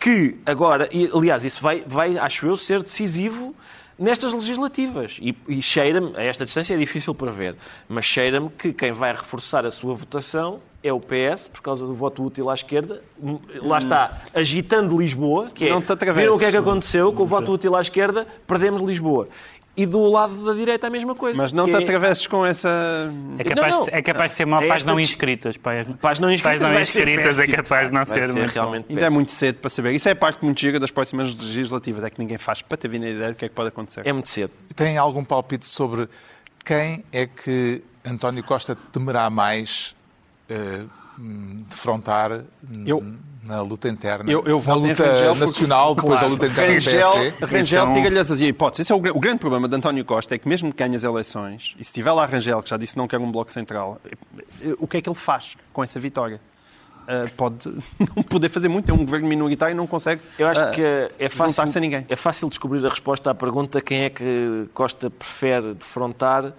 que 0.00 0.38
agora, 0.46 0.88
e, 0.90 1.10
aliás, 1.14 1.44
isso 1.44 1.62
vai, 1.62 1.84
vai, 1.86 2.16
acho 2.16 2.46
eu, 2.46 2.56
ser 2.56 2.82
decisivo 2.82 3.54
nestas 3.98 4.32
legislativas. 4.32 5.18
E, 5.20 5.36
e 5.46 5.60
cheira-me, 5.60 6.16
a 6.16 6.22
esta 6.22 6.44
distância 6.46 6.74
é 6.74 6.78
difícil 6.78 7.14
para 7.14 7.30
ver, 7.30 7.54
mas 7.86 8.06
cheira-me 8.06 8.48
que 8.48 8.72
quem 8.72 8.92
vai 8.92 9.12
reforçar 9.12 9.66
a 9.66 9.70
sua 9.70 9.94
votação 9.94 10.60
é 10.82 10.90
o 10.90 10.98
PS, 10.98 11.48
por 11.48 11.60
causa 11.60 11.86
do 11.86 11.92
voto 11.94 12.24
útil 12.24 12.48
à 12.48 12.54
esquerda. 12.54 13.02
Lá 13.60 13.76
está, 13.76 14.22
agitando 14.34 14.98
Lisboa, 14.98 15.50
que 15.50 15.66
é, 15.66 15.70
Não 15.70 15.82
te 15.82 15.94
viram 16.14 16.34
o 16.34 16.38
que 16.38 16.46
é 16.46 16.50
que 16.50 16.56
aconteceu 16.56 17.12
com 17.12 17.24
o 17.24 17.26
voto 17.26 17.52
útil 17.52 17.76
à 17.76 17.82
esquerda, 17.82 18.26
perdemos 18.46 18.80
Lisboa. 18.80 19.28
E 19.76 19.86
do 19.86 20.02
lado 20.10 20.44
da 20.44 20.52
direita 20.52 20.88
a 20.88 20.90
mesma 20.90 21.14
coisa. 21.14 21.40
Mas 21.40 21.52
não 21.52 21.64
que 21.66 21.70
te 21.72 21.80
é- 21.80 21.82
atravesses 21.84 22.26
com 22.26 22.44
essa. 22.44 22.68
É 23.38 23.44
capaz, 23.44 23.72
Não, 23.72 23.80
não. 23.80 23.88
é 23.90 24.02
capaz 24.02 24.32
de 24.32 24.36
ser 24.36 24.44
mal 24.44 24.62
É 24.62 24.66
para 24.66 24.76
as 24.76 24.84
não 24.84 24.98
inscritas. 25.00 25.56
Para 25.56 25.80
as, 25.80 26.18
não 26.18 26.30
inscritas, 26.30 26.60
não 26.60 26.80
inscritas 26.80 27.38
é 27.38 27.46
capaz 27.46 27.88
de 27.88 27.94
não 27.94 28.04
Vai 28.04 28.06
ser, 28.06 28.28
ser 28.28 28.48
realmente 28.48 28.86
Ainda 28.90 29.06
é 29.06 29.10
muito 29.10 29.30
cedo 29.30 29.56
para 29.56 29.70
saber. 29.70 29.92
Isso 29.92 30.08
é 30.08 30.12
a 30.12 30.16
parte 30.16 30.44
muito 30.44 30.60
gira 30.60 30.78
das 30.80 30.90
próximas 30.90 31.32
legislativas, 31.34 32.02
é 32.04 32.10
que 32.10 32.18
ninguém 32.18 32.36
faz 32.36 32.60
para 32.62 32.76
ter 32.76 32.88
vindo 32.88 33.04
a 33.04 33.10
ideia 33.10 33.30
do 33.30 33.36
que 33.36 33.44
é 33.44 33.48
que 33.48 33.54
pode 33.54 33.68
acontecer. 33.68 34.02
É 34.04 34.12
muito 34.12 34.28
cedo. 34.28 34.50
Tem 34.74 34.98
algum 34.98 35.24
palpite 35.24 35.64
sobre 35.64 36.08
quem 36.64 37.04
é 37.12 37.26
que 37.26 37.82
António 38.04 38.42
Costa 38.42 38.76
temerá 38.92 39.30
mais 39.30 39.94
hum, 40.50 40.86
defrontar 41.68 42.42
Eu- 42.86 43.02
na 43.44 43.60
luta 43.62 43.88
interna? 43.88 44.30
Eu, 44.30 44.44
eu 44.46 44.62
na 44.64 44.74
luta 44.74 45.04
Rangel 45.04 45.28
porque- 45.30 45.40
nacional, 45.46 45.94
depois 45.94 46.12
Claro. 46.20 46.26
da 46.26 46.32
luta 46.32 46.46
interna 46.46 46.68
do 46.68 46.74
Rangel, 46.74 47.12
PSD? 47.12 47.28
Rangel 47.46 47.82
Atenção. 47.82 47.92
diga-lhe 47.94 48.18
assim, 48.18 48.44
a 48.44 48.48
hipótese. 48.48 48.82
Esse 48.82 48.92
é 48.92 48.94
o, 48.94 48.98
o 48.98 49.20
grande 49.20 49.38
problema 49.38 49.68
de 49.68 49.74
António 49.76 50.04
Costa, 50.04 50.34
é 50.34 50.38
que 50.38 50.48
mesmo 50.48 50.72
que 50.72 50.78
ganhe 50.78 50.96
as 50.96 51.02
eleições, 51.02 51.74
e 51.78 51.84
se 51.84 51.92
tiver 51.92 52.12
lá 52.12 52.26
Rangel, 52.26 52.62
que 52.62 52.70
já 52.70 52.76
disse 52.76 52.92
que 52.94 52.98
não 52.98 53.08
quer 53.08 53.18
um 53.18 53.30
bloco 53.30 53.50
central, 53.50 54.00
eh, 54.04 54.10
eh, 54.62 54.74
o 54.78 54.86
que 54.86 54.98
é 54.98 55.02
que 55.02 55.08
ele 55.08 55.16
faz 55.16 55.56
com 55.72 55.82
essa 55.82 55.98
vitória? 55.98 56.40
Eh, 57.08 57.26
pode 57.36 57.56
não 58.16 58.22
poder 58.22 58.48
fazer 58.50 58.68
muito, 58.68 58.90
é 58.90 58.94
um 58.94 58.98
governo 59.04 59.26
minoritário 59.26 59.72
e 59.72 59.76
não 59.76 59.86
consegue 59.86 60.20
Eu 60.38 60.46
acho 60.46 60.60
eh, 60.60 60.70
que 60.70 60.82
é 61.24 61.28
fácil, 61.28 61.64
a 61.76 61.80
ninguém. 61.80 62.06
é 62.08 62.16
fácil 62.16 62.48
descobrir 62.48 62.84
a 62.86 62.88
resposta 62.90 63.30
à 63.30 63.34
pergunta 63.34 63.80
quem 63.80 64.02
é 64.04 64.10
que 64.10 64.68
Costa 64.74 65.10
prefere 65.10 65.74
defrontar 65.74 66.52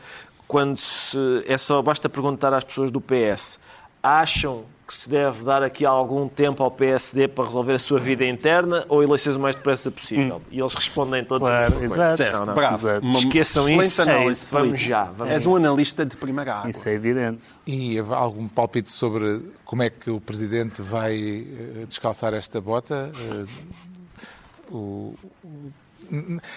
quando 0.47 0.77
se, 0.77 1.17
é 1.47 1.57
só 1.57 1.81
basta 1.81 2.09
perguntar 2.09 2.53
às 2.53 2.63
pessoas 2.65 2.91
do 2.91 2.99
PS. 2.99 3.57
Acham 4.03 4.63
que 4.87 4.95
se 4.97 5.07
deve 5.07 5.43
dar 5.45 5.63
aqui 5.63 5.85
algum 5.85 6.27
tempo 6.27 6.61
ao 6.63 6.69
PSD 6.69 7.27
para 7.29 7.45
resolver 7.45 7.73
a 7.73 7.79
sua 7.79 7.97
vida 7.97 8.25
interna 8.25 8.83
ou 8.89 9.01
eleições 9.01 9.35
o 9.37 9.39
mais 9.39 9.55
depressa 9.55 9.89
possível? 9.89 10.41
E 10.51 10.59
eles 10.59 10.73
respondem 10.73 11.23
todos 11.23 11.47
Claro, 11.47 11.81
exato. 11.83 12.17
Certo, 12.17 12.45
Não, 12.47 12.53
bravo. 12.53 12.89
Exato. 12.89 13.07
Esqueçam 13.11 13.63
excelente 13.69 13.85
isso. 13.87 14.01
análise 14.01 14.45
É. 14.45 14.49
Vamos 14.51 14.79
já, 14.81 15.03
vamos 15.05 15.33
És 15.33 15.45
um 15.45 15.55
analista 15.55 16.05
de 16.05 16.17
primeira 16.17 16.55
água. 16.55 16.69
Isso 16.71 16.89
é 16.89 16.93
evidente. 16.93 17.43
E 17.65 17.99
algum 17.99 18.47
palpite 18.49 18.89
sobre 18.89 19.41
como 19.63 19.81
é 19.83 19.89
que 19.89 20.09
o 20.11 20.19
Presidente 20.19 20.81
vai 20.81 21.15
eh, 21.15 21.85
descalçar 21.87 22.33
esta 22.33 22.59
bota? 22.59 23.11
Eh, 23.15 23.45
o- 24.71 25.13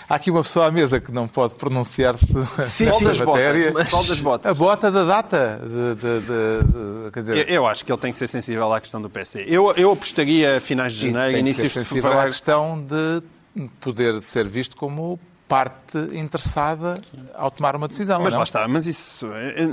Há 0.09 0.15
aqui 0.17 0.31
uma 0.31 0.43
pessoa 0.43 0.67
à 0.67 0.71
mesa 0.71 1.01
que 1.01 1.13
não 1.13 1.29
pode 1.29 1.55
pronunciar-se 1.55 2.27
Sim, 2.67 2.87
nesta 2.87 3.15
sim. 3.15 3.25
matéria. 3.25 3.71
Botas, 3.73 3.91
qual 3.91 4.05
das 4.05 4.21
botas? 4.21 4.51
A 4.51 4.55
bota 4.55 4.91
da 4.91 5.05
data. 5.05 5.61
De, 5.63 5.95
de- 5.95 6.21
de- 6.21 7.05
de- 7.05 7.11
quer 7.13 7.21
dizer, 7.21 7.37
Eu, 7.49 7.55
eu 7.55 7.67
acho 7.67 7.85
que 7.85 7.93
ele 7.93 8.01
tem 8.01 8.13
que 8.13 8.19
ser 8.19 8.29
sensível 8.29 8.73
à 8.73 8.81
questão 8.81 9.01
do 9.01 9.09
PC. 9.09 9.45
Eu, 9.47 9.73
eu 9.77 9.93
apostaria 9.93 10.57
a 10.57 10.61
finais 10.61 10.93
de 10.95 11.11
janeiro, 11.11 11.35
tem 11.35 11.45
que 11.45 11.55
ser 11.55 11.63
de 11.65 11.69
sensível 11.69 11.99
à 11.99 12.11
fevereiro. 12.11 12.31
questão 12.31 12.83
de 12.85 13.69
poder 13.81 14.21
ser 14.23 14.47
visto 14.49 14.77
como 14.77 15.19
parte 15.47 15.99
interessada 16.15 17.01
ao 17.35 17.51
tomar 17.51 17.77
uma 17.77 17.87
decisão. 17.87 18.21
Mas 18.23 18.33
não? 18.33 18.39
lá 18.41 18.45
está, 18.45 18.67
mas 18.67 18.87
isso. 18.87 19.27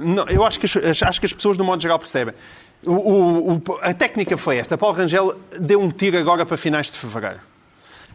não, 0.03 0.27
eu 0.27 0.43
acho 0.43 0.59
que, 0.59 0.65
as, 0.65 1.01
acho 1.03 1.19
que 1.19 1.25
as 1.25 1.33
pessoas, 1.33 1.57
do 1.57 1.63
modo 1.63 1.81
geral, 1.81 1.97
percebem. 1.97 2.33
O- 2.85 2.91
o- 2.91 3.53
o- 3.55 3.59
a 3.81 3.93
técnica 3.93 4.35
foi 4.37 4.57
esta. 4.57 4.77
Paulo 4.77 4.95
Rangel 4.95 5.33
deu 5.59 5.79
um 5.81 5.89
tiro 5.89 6.17
agora 6.17 6.45
para 6.45 6.57
finais 6.57 6.87
de 6.87 6.93
fevereiro. 6.97 7.39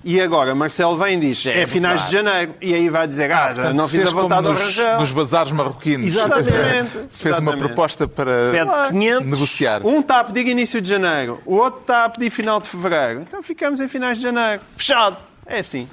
E 0.09 0.21
agora 0.21 0.55
Marcelo 0.55 0.97
vem 0.97 1.15
e 1.15 1.17
diz, 1.17 1.45
é, 1.47 1.63
é 1.63 1.67
finais 1.67 2.07
de 2.07 2.13
janeiro. 2.13 2.55
E 2.61 2.73
aí 2.73 2.89
vai 2.89 3.09
dizer, 3.09 3.33
ah, 3.33 3.47
Portanto, 3.47 3.75
não 3.75 3.89
fiz 3.89 4.07
a 4.07 4.15
vontade 4.15 4.43
como 4.43 4.43
do 4.43 4.49
nos, 4.53 4.77
Rangel. 4.79 5.01
nos 5.01 5.11
bazares 5.11 5.51
marroquinos. 5.51 6.07
Exatamente. 6.15 6.91
Fez 7.11 7.39
uma 7.41 7.51
Exatamente. 7.51 7.59
proposta 7.59 8.07
para 8.07 8.53
Pede 8.53 8.91
500. 8.91 9.27
negociar. 9.29 9.85
Um 9.85 9.99
está 9.99 10.21
a 10.21 10.25
pedir 10.25 10.47
início 10.47 10.81
de 10.81 10.89
janeiro, 10.89 11.41
o 11.45 11.57
outro 11.57 11.81
está 11.81 12.05
a 12.05 12.09
pedir 12.09 12.31
final 12.31 12.61
de 12.61 12.69
fevereiro. 12.69 13.23
Então 13.23 13.43
ficamos 13.43 13.81
em 13.81 13.89
finais 13.89 14.19
de 14.19 14.23
janeiro. 14.23 14.63
Fechado. 14.77 15.17
É 15.45 15.59
assim. 15.59 15.89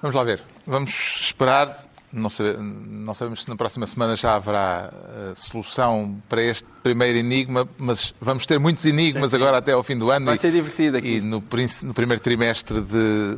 Vamos 0.00 0.14
lá 0.16 0.24
ver. 0.24 0.40
Vamos 0.66 0.90
esperar. 1.20 1.89
Não, 2.12 2.28
sabe- 2.28 2.56
não 2.58 3.14
sabemos 3.14 3.44
se 3.44 3.48
na 3.48 3.54
próxima 3.54 3.86
semana 3.86 4.16
já 4.16 4.34
haverá 4.34 4.90
eh, 4.92 5.32
solução 5.36 6.16
para 6.28 6.42
este 6.42 6.64
primeiro 6.82 7.16
enigma, 7.18 7.68
mas 7.78 8.12
vamos 8.20 8.46
ter 8.46 8.58
muitos 8.58 8.84
enigmas 8.84 9.32
agora 9.32 9.58
até 9.58 9.72
ao 9.72 9.82
fim 9.84 9.96
do 9.96 10.10
ano. 10.10 10.26
Vai 10.26 10.34
e- 10.34 10.38
ser 10.38 10.50
divertido 10.50 10.96
aqui. 10.96 11.16
E 11.16 11.20
no, 11.20 11.40
no 11.84 11.94
primeiro 11.94 12.20
trimestre 12.20 12.80
de, 12.80 13.36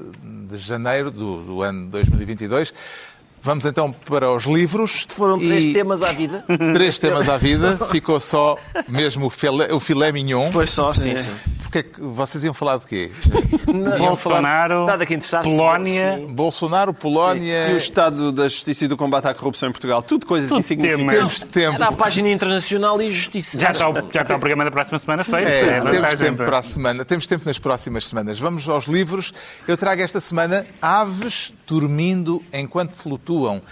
de 0.48 0.56
janeiro 0.56 1.10
do, 1.10 1.42
do 1.42 1.62
ano 1.62 1.90
2022. 1.90 2.72
Vamos 3.42 3.64
então 3.66 3.92
para 3.92 4.32
os 4.32 4.44
livros. 4.44 5.04
Foram 5.10 5.38
três 5.38 5.64
E- 5.66 5.72
temas 5.72 6.00
à 6.00 6.12
vida. 6.12 6.44
Três 6.72 6.96
temas 6.96 7.28
à 7.28 7.36
vida. 7.36 7.76
Ficou 7.90 8.20
só 8.20 8.56
mesmo 8.88 9.26
o 9.26 9.30
filé, 9.30 9.72
o 9.74 9.80
filé 9.80 10.12
mignon. 10.12 10.50
Pois 10.52 10.70
só, 10.70 10.94
sim, 10.94 11.14
sim. 11.16 11.32
Porque 11.72 11.78
é 11.78 11.82
que 11.84 12.00
vocês 12.02 12.44
iam 12.44 12.52
falar 12.52 12.76
de 12.76 12.86
quê? 12.86 13.10
Iam 13.66 14.08
Bolsonaro, 14.08 14.84
Nada 14.84 15.06
que 15.06 15.14
interessasse. 15.14 15.48
Polónia, 15.48 16.18
Sim. 16.18 16.26
Bolsonaro, 16.26 16.92
Polónia. 16.92 17.68
E 17.70 17.72
o 17.72 17.78
estado 17.78 18.30
da 18.30 18.42
justiça 18.46 18.84
e 18.84 18.88
do 18.88 18.94
combate 18.94 19.26
à 19.26 19.34
corrupção 19.34 19.70
em 19.70 19.72
Portugal. 19.72 20.02
Tudo 20.02 20.26
coisas 20.26 20.50
Tudo 20.50 20.60
insignificantes. 20.60 21.16
Temos 21.16 21.40
tempo. 21.40 21.74
Era 21.76 21.88
a 21.88 21.92
página 21.92 22.28
internacional 22.28 23.00
e 23.00 23.10
justiça. 23.10 23.58
já 23.58 23.70
está, 23.72 23.88
o, 23.88 23.94
já 24.12 24.20
está 24.20 24.36
o 24.36 24.38
programa 24.38 24.64
da 24.66 24.70
próxima 24.70 24.98
semana 24.98 25.24
feito. 25.24 25.48
É, 25.48 25.78
É, 25.78 25.80
temos 25.80 26.14
tempo 26.16 26.36
para- 26.36 26.46
para 26.46 26.58
a 26.58 26.62
semana, 26.62 27.04
temos 27.06 27.26
tempo 27.26 27.42
nas 27.46 27.58
próximas 27.58 28.04
semanas. 28.06 28.38
Vamos 28.38 28.68
aos 28.68 28.84
livros. 28.84 29.32
Eu 29.66 29.78
trago 29.78 30.02
esta 30.02 30.20
semana 30.20 30.66
Aves 30.82 31.54
Dormindo 31.66 32.42
Enquanto 32.52 32.92
Flutuam. 32.92 33.62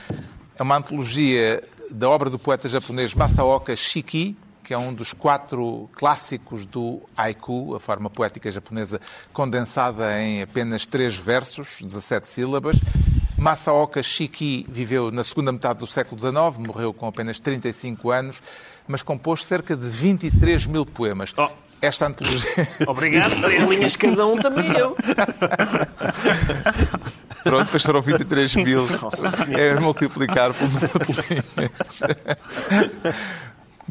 É 0.59 0.63
uma 0.63 0.79
antologia 0.79 1.63
da 1.91 2.09
obra 2.09 2.31
do 2.31 2.39
poeta 2.39 2.67
japonês 2.67 3.13
Masaoka 3.13 3.77
Shiki, 3.77 4.35
que 4.71 4.75
é 4.75 4.79
um 4.79 4.95
dos 4.95 5.13
quatro 5.13 5.91
clássicos 5.97 6.65
do 6.65 7.03
haiku, 7.17 7.75
a 7.75 7.81
forma 7.81 8.09
poética 8.09 8.53
japonesa 8.53 9.01
condensada 9.33 10.17
em 10.23 10.43
apenas 10.43 10.87
três 10.87 11.17
versos, 11.17 11.79
17 11.83 12.31
sílabas. 12.31 12.77
Masaoka 13.37 14.01
Shiki 14.01 14.65
viveu 14.69 15.11
na 15.11 15.25
segunda 15.25 15.51
metade 15.51 15.81
do 15.81 15.89
século 15.89 16.21
XIX, 16.21 16.35
morreu 16.65 16.95
com 16.95 17.09
apenas 17.09 17.41
35 17.41 18.13
anos, 18.13 18.41
mas 18.87 19.03
compôs 19.03 19.45
cerca 19.45 19.77
de 19.77 19.91
23 19.91 20.67
mil 20.67 20.87
poemas. 20.87 21.35
Oh. 21.37 21.49
Esta 21.83 22.07
antologia. 22.07 22.69
Obrigado. 22.87 23.41
Três 23.41 23.69
linhas 23.69 23.97
cada 23.97 24.25
um 24.25 24.37
também 24.37 24.71
eu. 24.71 24.95
Pronto, 27.43 27.65
depois 27.65 27.83
foram 27.83 28.03
23 28.03 28.55
mil. 28.57 28.87
É 29.59 29.81
multiplicar 29.81 30.53
número 30.61 30.91
de 31.07 31.13
linhas. 31.29 32.03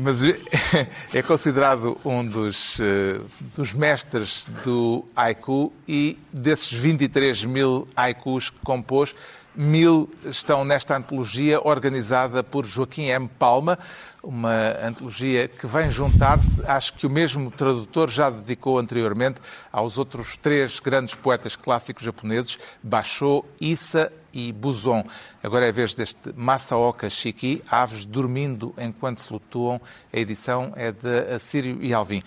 Mas 0.01 0.21
é 1.13 1.21
considerado 1.21 1.97
um 2.05 2.25
dos, 2.25 2.79
eh, 2.79 3.19
dos 3.53 3.73
mestres 3.73 4.47
do 4.63 5.03
haiku 5.13 5.73
e 5.85 6.17
desses 6.31 6.71
23 6.71 7.43
mil 7.43 7.85
haikus 7.97 8.49
que 8.49 8.59
compôs, 8.63 9.13
mil 9.53 10.09
estão 10.23 10.63
nesta 10.63 10.95
antologia 10.95 11.59
organizada 11.61 12.41
por 12.41 12.65
Joaquim 12.65 13.07
M. 13.07 13.27
Palma, 13.37 13.77
uma 14.23 14.73
antologia 14.81 15.49
que 15.49 15.67
vem 15.67 15.91
juntar-se, 15.91 16.61
acho 16.65 16.93
que 16.93 17.05
o 17.05 17.09
mesmo 17.09 17.51
tradutor 17.51 18.09
já 18.09 18.29
dedicou 18.29 18.79
anteriormente 18.79 19.41
aos 19.69 19.97
outros 19.97 20.37
três 20.37 20.79
grandes 20.79 21.13
poetas 21.13 21.57
clássicos 21.57 22.05
japoneses, 22.05 22.57
Basho, 22.81 23.43
Issa 23.59 24.09
e 24.33 24.51
Buzon. 24.51 25.03
Agora 25.43 25.65
é 25.65 25.69
a 25.69 25.71
vez 25.71 25.93
deste 25.93 26.33
Masaoka 26.35 27.09
Shiki, 27.09 27.63
Aves 27.69 28.05
Dormindo 28.05 28.73
Enquanto 28.77 29.21
Flutuam. 29.21 29.79
A 30.13 30.17
edição 30.17 30.73
é 30.75 30.91
de 30.91 31.33
Assírio 31.33 31.77
e 31.81 31.93
Alvim. 31.93 32.21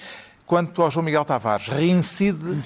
Quanto 0.47 0.83
ao 0.83 0.91
João 0.91 1.05
Miguel 1.05 1.25
Tavares, 1.25 1.69
reincide 1.69 2.63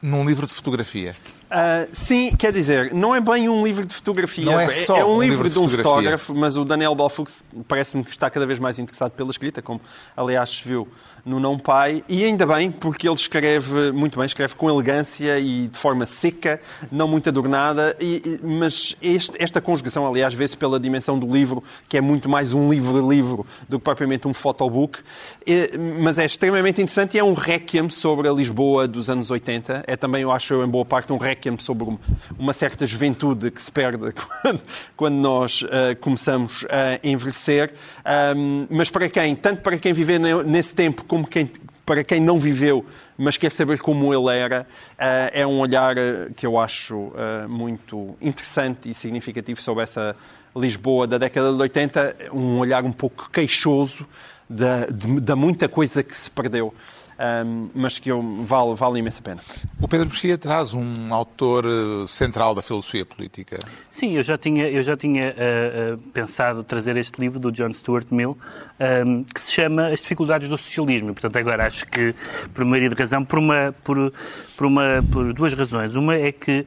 num 0.00 0.24
livro 0.24 0.46
de 0.46 0.52
fotografia. 0.52 1.14
Ah, 1.50 1.86
sim, 1.92 2.34
quer 2.36 2.52
dizer, 2.52 2.92
não 2.92 3.14
é 3.14 3.20
bem 3.20 3.48
um 3.48 3.64
livro 3.64 3.86
de 3.86 3.94
fotografia. 3.94 4.44
Não 4.44 4.60
é 4.60 4.68
só 4.70 5.08
um, 5.08 5.16
um 5.16 5.22
livro, 5.22 5.44
livro 5.44 5.48
de 5.48 5.54
de 5.54 5.58
um 5.60 5.68
fotógrafo, 5.68 6.34
mas 6.34 6.56
o 6.56 6.64
Daniel 6.64 6.94
Balfux 6.94 7.42
parece-me 7.66 8.04
que 8.04 8.10
está 8.10 8.28
cada 8.28 8.46
vez 8.46 8.58
mais 8.58 8.78
interessado 8.78 9.12
pela 9.12 9.30
escrita, 9.30 9.62
como 9.62 9.80
aliás 10.16 10.50
se 10.50 10.68
viu 10.68 10.86
no 11.24 11.38
Não 11.40 11.58
Pai, 11.58 12.02
e 12.08 12.24
ainda 12.24 12.46
bem, 12.46 12.70
porque 12.70 13.06
ele 13.08 13.14
escreve 13.14 13.92
muito 13.92 14.18
bem, 14.18 14.26
escreve 14.26 14.54
com 14.54 14.68
elegância 14.68 15.38
e 15.38 15.68
de 15.68 15.76
forma 15.78 16.06
seca, 16.06 16.60
não 16.90 17.06
muito 17.08 17.28
adornada, 17.28 17.96
e- 18.00 18.22
e- 18.24 18.40
mas 18.46 18.96
este- 19.02 19.36
esta 19.42 19.60
conjugação, 19.60 20.06
aliás, 20.06 20.32
vê-se 20.34 20.56
pela 20.56 20.78
dimensão 20.80 21.18
do 21.18 21.26
livro, 21.30 21.62
que 21.88 21.96
é 21.96 22.00
muito 22.00 22.28
mais 22.28 22.52
um 22.54 22.70
livro-livro 22.70 23.46
do 23.68 23.78
que 23.78 23.84
propriamente 23.84 24.26
um 24.28 24.34
photobook, 24.34 24.98
E- 25.46 25.78
mas 26.00 26.18
é 26.18 26.26
extremamente 26.26 26.82
interessante 26.82 27.14
e 27.14 27.18
é 27.18 27.24
um 27.24 27.32
requiem 27.32 27.88
sobre 27.88 28.28
a 28.28 28.32
Lisboa 28.32 28.86
dos 28.86 29.08
anos 29.08 29.30
80. 29.30 29.82
É 29.86 29.96
também, 29.96 30.20
eu 30.22 30.30
acho, 30.30 30.62
em 30.62 30.68
boa 30.68 30.84
parte, 30.84 31.10
um 31.12 31.16
requiem 31.16 31.56
sobre 31.58 31.84
um- 31.84 31.98
uma 32.38 32.52
certa 32.52 32.84
juventude 32.84 33.50
que 33.50 33.60
se 33.62 33.72
perde 33.72 34.12
quando, 34.42 34.62
quando 34.96 35.14
nós 35.14 35.64
ah, 35.70 35.96
começamos 36.00 36.66
a 36.68 37.00
envelhecer. 37.06 37.72
Ahm, 38.04 38.66
mas 38.68 38.90
para 38.90 39.08
quem, 39.08 39.34
tanto 39.34 39.62
para 39.62 39.78
quem 39.78 39.92
vive 39.94 40.18
ne- 40.18 40.42
nesse 40.44 40.74
tempo 40.74 41.02
como 41.08 41.26
quem, 41.26 41.50
para 41.84 42.04
quem 42.04 42.20
não 42.20 42.38
viveu, 42.38 42.84
mas 43.16 43.36
quer 43.36 43.50
saber 43.50 43.80
como 43.80 44.14
ele 44.14 44.38
era, 44.38 44.66
ah, 44.98 45.30
é 45.32 45.44
um 45.46 45.58
olhar 45.58 45.98
ah, 45.98 46.28
que 46.36 46.46
eu 46.46 46.58
acho 46.58 47.12
ah, 47.16 47.48
muito 47.48 48.14
interessante 48.20 48.88
e 48.90 48.94
significativo 48.94 49.60
sobre 49.60 49.82
essa 49.82 50.14
Lisboa 50.56 51.06
da 51.06 51.18
década 51.18 51.52
de 51.52 51.60
80, 51.60 52.16
um 52.32 52.58
olhar 52.58 52.84
um 52.84 52.92
pouco 52.92 53.28
queixoso 53.30 54.06
da, 54.48 54.86
de- 54.86 55.20
da 55.20 55.34
muita 55.36 55.68
coisa 55.68 56.02
que 56.02 56.14
se 56.16 56.30
perdeu, 56.30 56.72
ahm, 57.18 57.68
mas 57.74 57.98
que 57.98 58.10
eu, 58.10 58.22
vale, 58.44 58.74
vale 58.74 59.00
imensa 59.00 59.20
pena. 59.20 59.40
O 59.80 59.88
Pedro 59.88 60.06
Mexia 60.06 60.38
traz 60.38 60.72
um 60.72 61.12
autor 61.12 61.64
eh, 61.66 62.06
central 62.06 62.54
da 62.54 62.62
filosofia 62.62 63.04
política. 63.04 63.58
Sim, 63.90 64.12
eu 64.12 64.22
já 64.22 64.38
tinha, 64.38 64.68
eu 64.68 64.82
já 64.82 64.96
tinha 64.96 65.30
ah, 65.30 65.94
ah, 65.94 65.98
pensado 66.12 66.62
trazer 66.62 66.96
este 66.96 67.20
livro 67.20 67.38
do 67.38 67.50
John 67.50 67.72
Stuart 67.74 68.06
Mill, 68.10 68.38
ahm, 68.78 69.24
que 69.24 69.40
se 69.40 69.52
chama 69.52 69.88
As 69.88 70.00
Dificuldades 70.00 70.48
do 70.48 70.56
Socialismo. 70.56 71.10
E, 71.10 71.12
portanto, 71.12 71.36
agora 71.36 71.66
acho 71.66 71.84
que, 71.86 72.14
por 72.54 72.64
maioria 72.64 72.88
de 72.88 72.94
razão, 72.94 73.24
por, 73.24 73.38
uma, 73.38 73.74
por, 73.82 74.12
por, 74.56 74.66
uma, 74.66 75.04
por 75.10 75.32
duas 75.32 75.52
razões. 75.54 75.96
Uma 75.96 76.14
é 76.14 76.30
que 76.30 76.64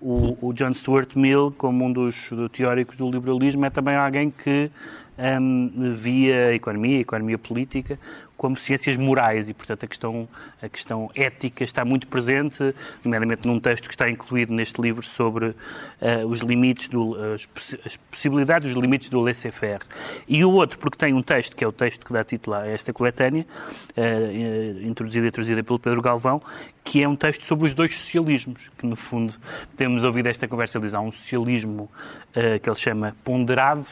o, 0.00 0.48
o 0.48 0.52
John 0.54 0.72
Stuart 0.72 1.14
Mill, 1.14 1.54
como 1.58 1.84
um 1.84 1.92
dos 1.92 2.30
teóricos 2.52 2.96
do 2.96 3.10
liberalismo, 3.10 3.66
é 3.66 3.70
também 3.70 3.94
alguém 3.94 4.30
que 4.30 4.70
ahm, 5.18 5.92
via 5.92 6.48
a 6.48 6.54
economia, 6.54 6.98
a 6.98 7.00
economia 7.00 7.36
política, 7.36 7.98
como 8.40 8.56
ciências 8.56 8.96
morais 8.96 9.50
e, 9.50 9.52
portanto, 9.52 9.84
a 9.84 9.86
questão, 9.86 10.26
a 10.62 10.68
questão 10.70 11.10
ética 11.14 11.62
está 11.62 11.84
muito 11.84 12.06
presente, 12.06 12.74
nomeadamente 13.04 13.46
num 13.46 13.60
texto 13.60 13.86
que 13.86 13.92
está 13.92 14.08
incluído 14.08 14.54
neste 14.54 14.80
livro 14.80 15.04
sobre 15.04 15.54
ah, 16.00 16.24
os 16.26 16.38
limites, 16.38 16.88
do, 16.88 17.14
as, 17.34 17.44
possi- 17.44 17.78
as 17.84 17.98
possibilidades, 17.98 18.74
os 18.74 18.80
limites 18.80 19.10
do 19.10 19.20
laissez-faire. 19.20 19.80
E 20.26 20.42
o 20.42 20.52
outro, 20.52 20.78
porque 20.78 20.96
tem 20.96 21.12
um 21.12 21.22
texto, 21.22 21.54
que 21.54 21.62
é 21.62 21.68
o 21.68 21.72
texto 21.72 22.06
que 22.06 22.14
dá 22.14 22.24
título 22.24 22.56
a 22.56 22.66
esta 22.66 22.94
coletânea, 22.94 23.46
eh, 23.94 24.74
introduzida 24.84 25.26
e 25.26 25.30
traduzida 25.30 25.62
pelo 25.62 25.78
Pedro 25.78 26.00
Galvão, 26.00 26.40
que 26.82 27.02
é 27.02 27.06
um 27.06 27.16
texto 27.16 27.44
sobre 27.44 27.66
os 27.66 27.74
dois 27.74 27.94
socialismos, 27.94 28.70
que 28.78 28.86
no 28.86 28.96
fundo 28.96 29.34
temos 29.76 30.02
ouvido 30.02 30.28
esta 30.28 30.48
conversa, 30.48 30.78
ele 30.78 30.96
há 30.96 31.00
um 31.00 31.12
socialismo 31.12 31.90
ah, 32.34 32.58
que 32.58 32.70
ele 32.70 32.78
chama 32.78 33.14
ponderado, 33.22 33.84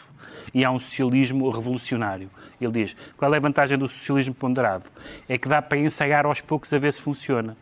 e 0.55 0.65
há 0.65 0.71
um 0.71 0.79
socialismo 0.79 1.49
revolucionário. 1.51 2.31
Ele 2.61 2.73
diz: 2.73 2.97
qual 3.17 3.33
é 3.33 3.37
a 3.37 3.41
vantagem 3.41 3.79
do 3.79 3.89
socialismo 3.89 4.35
ponderado? 4.35 4.85
É 5.29 5.37
que 5.39 5.49
dá 5.49 5.61
para 5.63 5.79
ensaiar 5.79 6.27
aos 6.27 6.41
poucos 6.41 6.73
a 6.73 6.79
ver 6.79 6.93
se 6.93 7.01
funciona. 7.01 7.57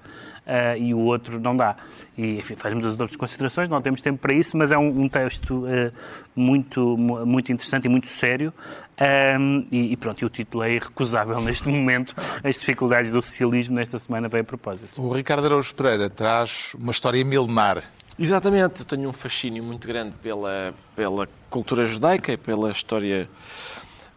Ah, 0.48 0.76
e 0.78 0.94
o 0.94 0.98
outro 1.00 1.40
não 1.40 1.56
dá. 1.56 1.74
E, 2.16 2.38
enfim, 2.38 2.54
fazemos 2.54 2.86
as 2.86 2.92
outras 2.92 3.16
considerações, 3.16 3.68
não 3.68 3.82
temos 3.82 4.00
tempo 4.00 4.18
para 4.20 4.32
isso, 4.32 4.56
mas 4.56 4.70
é 4.70 4.78
um, 4.78 5.02
um 5.02 5.08
texto 5.08 5.64
ah, 5.66 5.92
muito, 6.36 6.96
mu- 6.96 7.26
muito 7.26 7.50
interessante 7.50 7.86
e 7.86 7.88
muito 7.88 8.06
sério. 8.06 8.54
Ahm, 8.98 9.66
e, 9.72 9.92
e 9.92 9.96
pronto, 9.96 10.22
e 10.22 10.24
o 10.24 10.30
título 10.30 10.62
é 10.62 10.72
irrecusável 10.74 11.40
neste 11.42 11.68
momento. 11.68 12.14
As 12.44 12.56
dificuldades 12.60 13.10
do 13.12 13.20
socialismo 13.20 13.74
nesta 13.74 13.98
semana 13.98 14.28
veio 14.28 14.42
a 14.42 14.44
propósito. 14.44 15.02
O 15.02 15.12
Ricardo 15.12 15.46
Araújo 15.46 15.74
Pereira 15.74 16.08
traz 16.08 16.74
uma 16.78 16.92
história 16.92 17.24
milenar. 17.24 17.82
Exatamente, 18.18 18.80
eu 18.80 18.86
tenho 18.86 19.10
um 19.10 19.12
fascínio 19.12 19.62
muito 19.62 19.86
grande 19.86 20.14
pela, 20.22 20.72
pela 20.94 21.28
cultura 21.50 21.84
judaica 21.84 22.32
e 22.32 22.36
pela 22.36 22.70
história 22.70 23.28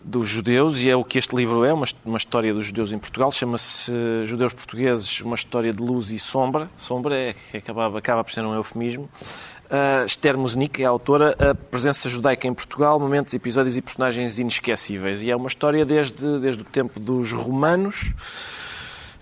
dos 0.02 0.26
judeus, 0.26 0.82
e 0.82 0.90
é 0.90 0.96
o 0.96 1.04
que 1.04 1.20
este 1.20 1.36
livro 1.36 1.66
é, 1.66 1.74
uma, 1.74 1.86
uma 2.06 2.18
história 2.18 2.54
dos 2.54 2.68
judeus 2.68 2.94
em 2.94 2.98
Portugal, 2.98 3.30
chama-se 3.32 3.92
Judeus 4.26 4.54
Portugueses, 4.54 5.20
uma 5.20 5.36
história 5.36 5.74
de 5.74 5.84
luz 5.84 6.12
e 6.12 6.18
sombra. 6.18 6.70
Sombra 6.78 7.18
é 7.18 7.34
que 7.34 7.58
acaba, 7.58 7.98
acaba 7.98 8.24
por 8.24 8.32
ser 8.32 8.46
um 8.46 8.54
eufemismo. 8.54 9.10
Uh, 9.66 10.06
Esther 10.06 10.38
Musnik 10.38 10.82
é 10.82 10.86
a 10.86 10.90
autora, 10.90 11.36
a 11.38 11.54
presença 11.54 12.10
judaica 12.10 12.48
em 12.48 12.54
Portugal, 12.54 13.00
momentos, 13.00 13.34
episódios 13.34 13.78
e 13.78 13.82
personagens 13.82 14.40
inesquecíveis. 14.40 15.22
E 15.22 15.30
é 15.30 15.36
uma 15.36 15.48
história 15.48 15.86
desde, 15.86 16.40
desde 16.40 16.62
o 16.62 16.66
tempo 16.66 17.00
dos 17.00 17.32
romanos, 17.32 18.14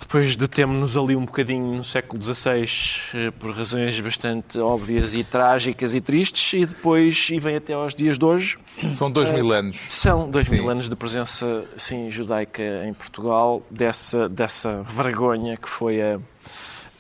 depois 0.08 0.38
detemos-nos 0.38 0.96
ali 0.96 1.18
um 1.18 1.26
bocadinho 1.26 1.76
no 1.76 1.84
século 1.84 2.24
XVI 2.24 2.66
eh, 3.14 3.32
por 3.32 3.52
razões 3.52 4.00
bastante 4.00 4.58
óbvias 4.58 5.14
e 5.14 5.22
trágicas 5.22 5.94
e 5.94 6.00
tristes 6.00 6.54
e 6.54 6.66
depois 6.66 7.28
e 7.30 7.38
vem 7.38 7.58
até 7.58 7.74
aos 7.74 7.94
dias 7.94 8.18
de 8.18 8.24
hoje. 8.24 8.58
São 8.96 9.12
dois 9.12 9.30
mil 9.34 9.52
anos. 9.52 9.76
São 9.90 10.32
dois 10.32 10.48
Sim. 10.48 10.56
mil 10.56 10.70
anos 10.70 10.88
de 10.88 10.96
presença 10.96 11.66
sim, 11.76 12.10
judaica 12.10 12.64
em 12.88 12.94
Portugal, 12.94 13.62
dessa, 13.70 14.30
dessa 14.30 14.82
vergonha 14.84 15.58
que 15.58 15.68
foi 15.68 16.02
a, 16.02 16.20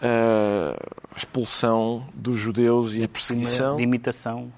a 0.01 0.75
expulsão 1.15 2.05
dos 2.13 2.37
judeus 2.37 2.93
e 2.93 3.05
a 3.05 3.07
perseguição. 3.07 3.77
De 3.77 3.83
imitação 3.83 4.51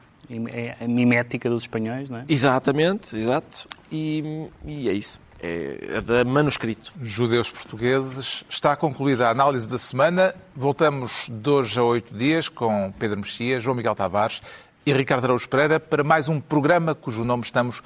é 0.52 0.76
a 0.84 0.88
mimética 0.88 1.52
dos 1.52 1.66
espanhóis, 1.66 2.10
não 2.10 2.18
é? 2.18 2.26
Exatamente, 2.28 3.16
exato. 3.16 3.68
E, 3.92 4.48
e 4.66 4.90
é 4.90 4.94
isso. 4.94 5.22
É, 5.42 5.98
é 5.98 6.02
da 6.02 6.24
manuscrito. 6.26 6.92
Judeus 7.02 7.50
portugueses. 7.50 8.44
Está 8.50 8.76
concluída 8.76 9.28
a 9.28 9.32
análise 9.32 9.68
da 9.68 9.80
semana. 9.80 10.36
Voltamos 10.56 11.28
de 11.30 11.50
hoje 11.50 11.80
a 11.80 11.84
oito 11.84 12.14
dias 12.14 12.50
com 12.50 12.92
Pedro 13.00 13.20
Mexia, 13.20 13.60
João 13.60 13.76
Miguel 13.76 13.96
Tavares 13.96 14.42
e 14.86 14.94
Ricardo 14.94 15.26
Araújo 15.26 15.48
Pereira 15.48 15.80
para 15.80 16.04
mais 16.04 16.28
um 16.28 16.40
programa 16.40 16.94
cujo 16.94 17.24
nome 17.24 17.44
estamos 17.44 17.82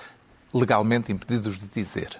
legalmente 0.53 1.11
impedidos 1.11 1.59
de 1.59 1.67
dizer. 1.67 2.19